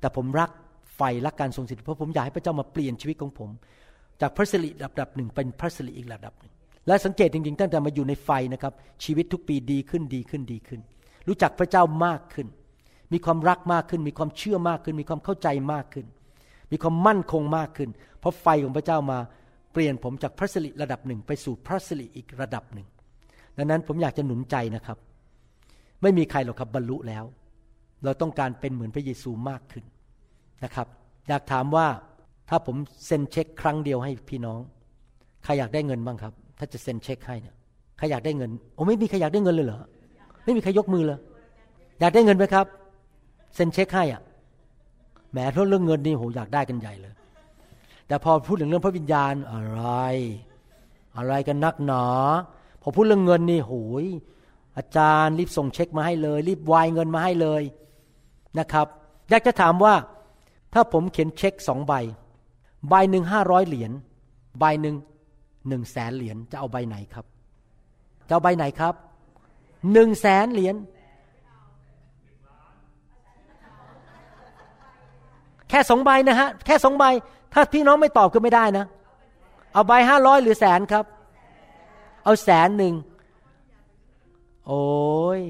[0.00, 0.50] แต่ผมรัก
[0.96, 3.50] ไฟรักการทรงสิทธิ์เพราะผมอยากให้พระเจ้ามาเปลี่ยนชีวิตของผม
[4.20, 6.52] จากพระสิริระดับหนึ่งเป็นพระสิริอีกระดับหนึ่ง
[6.86, 8.72] และสังเกตจริงๆตั้งแต่มาอยู่ในไฟนะครับ
[9.04, 10.80] ชีวิตทุกปีดีขึ้นดีขึ้นดีขึ้น
[11.28, 12.46] รู้จักพระเจ้ามากขึ้น
[13.12, 16.06] มีความรักมากขึ้น มีความเชื่อมากขึ้น มีความเข้าใจมากขึ้น
[16.72, 17.90] มีความมั่นคงมากขึ้น
[18.20, 19.18] เพราะไฟของพระเจ้ามา
[19.74, 22.86] เปลี่ยนผมจากพระสิริระดับหนึ่งไปสู่พระสิริอีกระดับหนึ่ง
[23.58, 24.98] ดังนั้นผมอยากจะหนุนใจนะครับ
[26.02, 27.24] ไม่มีใครหรอกครับบรรลุแล้ว
[28.04, 29.84] เราต้องการเป็นเหมือนพระเยซูมากขึ้น
[30.64, 30.86] นะครับ
[31.28, 31.86] อยากถามว่า
[32.48, 32.76] ถ้าผม
[33.06, 34.60] เซ็นเช็คครั้งเดียวให้พี่น้อง
[35.44, 37.54] ใครอยากได้เงินบ้างครับ ถ้าจะเซ็นเช็คให้เนี่ย
[37.98, 39.80] ใครอยากได้เงินโอ้ไม่มีใครอยากได้เงินเลยเหรอ
[40.44, 41.18] ไม่มีใครยกมือเลย
[42.00, 42.66] อยากได้เงินไหมครับ
[43.54, 44.22] เซ็นเช็คให้อะ
[45.32, 47.12] แหมเพราะเรื่องเงินนี่โหอยากได้กันใหญ่เลย
[48.06, 49.82] แต่พอพูดถึงเรื่องพระวิญญาณอะไร
[51.16, 52.06] อะไรกันนักหนา
[52.82, 53.72] พอพูดเรื่องเงินนี่โห
[54.02, 54.04] ย
[54.76, 57.62] อาจารย์รีบส่งเช็คมาให้เลย รีบวายเงินมาให้เลย
[58.58, 58.86] นะครับ
[59.30, 59.94] อยากจะถามว่า
[60.72, 61.92] ถ้าผมเขียนเช็คสองใบ
[62.88, 63.92] ใบหนึ่งห้าร้อยเหรียญ
[64.58, 64.96] ใบหนึ่ง
[65.68, 67.24] หนึ่งแสนเหรียญจะเอาใบไหนครับ
[68.26, 68.94] จะเอาใบไหนครับ
[69.92, 70.76] หนึ่งแสนเหรียญ
[75.70, 77.04] แค่สองใบนะฮะแค่สองใบ
[77.54, 78.84] ถ้าพี่น้องไม่ตอบก็ไม่ได้นะ
[79.72, 81.04] เอาใบห้าร้อยหรือแสนครับ
[82.24, 82.94] เอาแสนหนึ่ง
[84.66, 84.84] โอ้
[85.38, 85.40] ย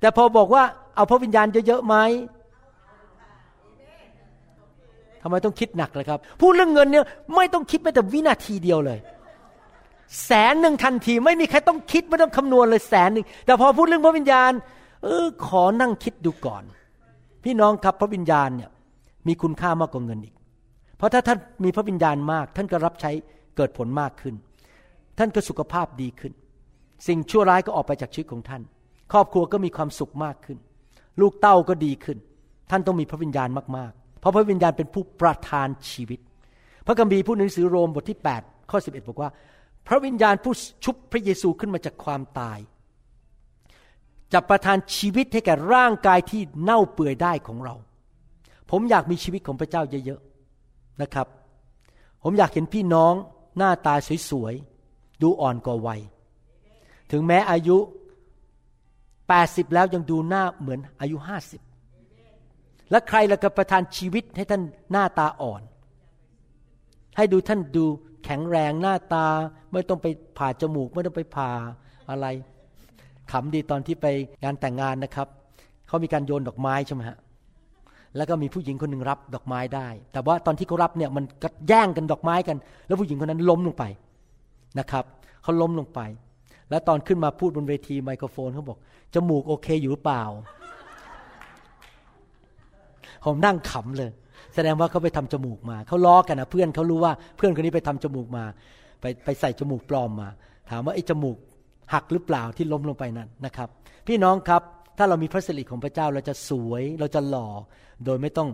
[0.00, 0.62] แต่พอบอกว่า
[0.96, 1.96] เอาพระวิญญาณเยอะๆไหม
[5.22, 7.04] ทำไมต้องคิดหนักเลยครับ พูดเรื่องเงินเนี่ย
[7.36, 8.98] ไม่ต้องคิดแม้แต่วินาทีเดียวเลย
[10.26, 14.52] แสนหนึ่งทันที ไม่มีใครต้องคิดไม่ต้องคำนวณเลยแสนหนึ่ง แต่พอพูดเรื่องพระวิญญาณ
[15.04, 16.62] เออขอนั่งคิดดูก่อน
[17.44, 18.70] พี่น้องครับพระวิญญาณเนี่ย
[19.26, 20.34] มีคุณค่ามากกว่าเงินอีก
[20.98, 23.10] เพราะถ้าท่านมีพระวิญญาณมาก ท่านก็รับใช้
[23.56, 24.34] เกิดผลมากขึ้น
[25.18, 26.32] ท่านก็สุขภาพดีขึ้น
[27.06, 28.62] สิ่งชั่วร้ายก็ออกไปจากชีวิตของท่าน
[29.12, 30.58] ครอบครัวก็มีความสุขมากขึ้น
[31.20, 32.18] ลูกเต้าก็ดีขึ้น
[32.70, 36.20] ท่านต้องมีพระวิญญาณมากๆ เพราะพระวิญญาณเป็นผู้ประทานชีวิต
[36.86, 39.30] พระคัมภีร์พูดในหนังสือโรมบทที่ 8 ข้อ 11 บอกว่า
[39.88, 40.54] พระวิญญาณผู้
[40.84, 42.58] ชุบพระเยซูขึ้นมาจากความตาย
[44.32, 47.74] จะประทานชีวิตให้แก่ร่างกายที่เน่าเปื่อยได้ของเรา
[48.70, 50.20] ผมอยากมีชีวิตของพระเจ้าเยอะ
[51.02, 51.26] นะครับ
[52.22, 53.14] ผมอยากเห็นพี่น้อง
[53.58, 53.94] หน้าตา
[54.30, 56.00] สวยๆ ดูอ่อนกว่าวัย
[57.10, 57.76] ถึงแม้อายุ
[58.96, 61.16] 80 แล้วยังดูหน้าเหมือนอายุ
[62.04, 64.62] 50 และใครละกับประทานชีวิตให้ท่าน
[64.92, 65.62] หน้าตาอ่อน
[67.16, 67.84] ให้ดูท่านดู
[68.24, 69.26] แข็งแรงหน้าตา
[69.72, 70.06] ไม่ต้องไป
[70.38, 71.50] ผ่าจมูก ไม่ต้องไปผ่า
[72.10, 72.26] อะไร
[73.30, 74.06] ขำดีตอนที่ไป
[74.44, 75.28] งานแต่งงานนะครับ
[75.86, 77.18] เขามีการโยนดอกไม้ใช่ไหมฮะ
[78.16, 82.56] แล้วก็มีผู้หญิงคนหนึ่งรับดอกไม้ได้ แต่ว่าตอนที่เขารับเนี่ยมันก็แย่งกันดอกไม้กัน
[82.86, 83.84] แล้วผู้หญิงคนนั้นล้มลงไป
[84.78, 85.04] นะครับ
[85.42, 86.00] เขาล้มลงไป
[86.70, 88.78] แล้วตอนขึ้นมาพูดบนเวทีไมโครโฟนเขาบอก
[89.14, 90.24] จมูกโอเคอยู่หรือเปล่า
[93.24, 94.10] ผมนั่งขำเลย
[94.54, 98.44] แสดงว่าเขาไปทำจมูกมาเขาล้อกันนะเพื่อนเขารู้ว่าเพื่อนคนนี้ไปทำจมูกมา
[99.00, 100.28] ไปไปใส่จมูกปลอมมา
[100.70, 101.36] ถามว่าไอ้จมูก
[101.94, 103.68] หักหรือเปล่าที่ล้มลงไปนั้นนะครับ
[104.06, 104.62] พี่น้องครับ
[104.98, 107.48] ถ้าเรามีพระสิริของพระเจ้าเราจะสวยเราจะหล่อ
[108.04, 108.48] โดยไม่ต้อง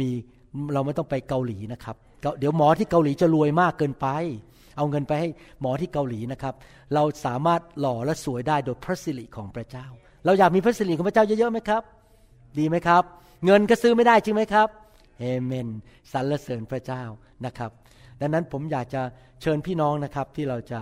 [0.00, 0.08] มี
[0.74, 1.96] เราไม่ต้องไปเกาหลีนะครับ
[2.38, 4.06] เดี๋ยวหมอที่เกาหลีจะรวยมากเกินไป
[4.76, 5.28] เอาเงินไปให้
[5.60, 6.54] หมอที่เกาหลีนะครับ
[6.94, 9.86] เราสามารถหล่อและสวยได้โดยพระสิริของพระเจ้า
[10.24, 11.82] เราอยากมีพระสิริของพระเจ้าเยอะๆไหมครับ
[12.58, 13.02] ดีไหมครับ
[13.44, 14.68] เงินก็ซื้อไม่ได้จริงไหมครับ
[15.20, 15.68] เอเมน
[16.12, 17.02] สรรเสริญพระเจ้า
[17.46, 17.70] นะครับ
[18.20, 19.02] ดังนั้นผมอยากจะ
[19.42, 20.80] เชิญพี่น้องนะครับที่เราจะ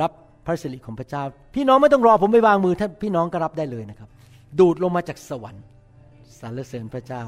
[0.00, 0.12] รับ
[0.46, 1.22] พระสิริของพระเจ้า
[1.54, 4.08] พี่น้องไม่ต้องรอผมไปวางมือท่านพี่น้องก็รับได้เลยนะครับ
[4.58, 5.64] ดูดลงมาจากสวรรค์
[6.38, 7.22] สรรเสริญพระเจ้า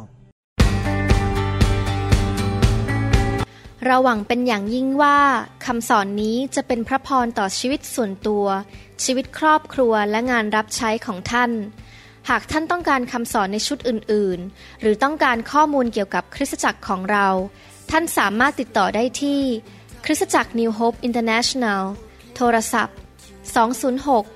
[3.85, 5.19] เราหวังเป็นอย่างยิ่งว่า
[5.65, 8.47] คำสอนนี้จะเป็นพระพรต่อชีวิตส่วนตัว
[9.05, 11.51] ชีวิตครอบครัวและงานรับใช้ของท่าน
[12.29, 17.29] หากท่านต้องการคำสอนในชุดอื่น ๆ หรือต้องการข้อมูลเกี่ยวกับคริสตจักรของเรา
[17.91, 19.41] ท่านสามารถติดต่อได้ที่
[20.05, 21.83] คริสตจักร New Hope International
[22.37, 22.97] โทรศัพท์
[23.87, 24.36] 206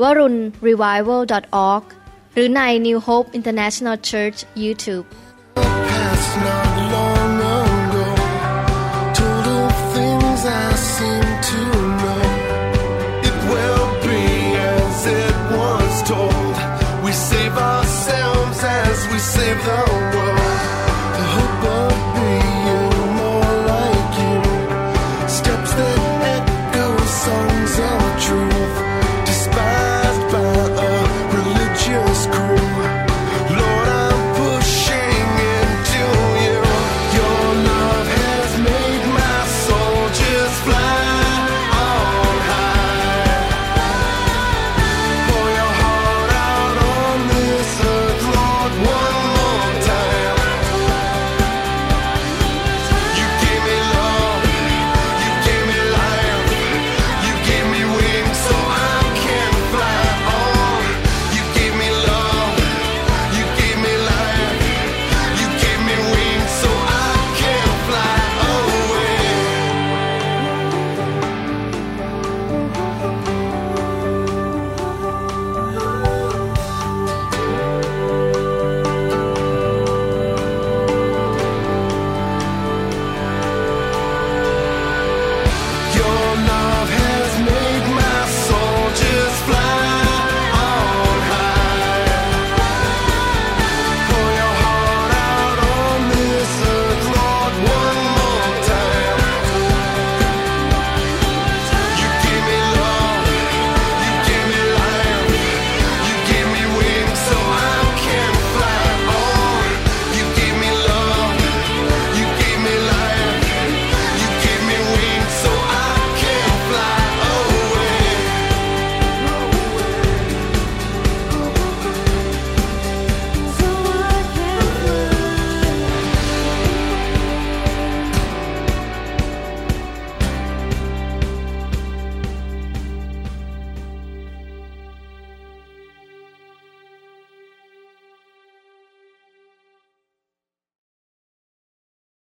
[0.00, 1.84] www.warunrevival.org
[2.32, 5.06] หรือใน New Hope International Church YouTube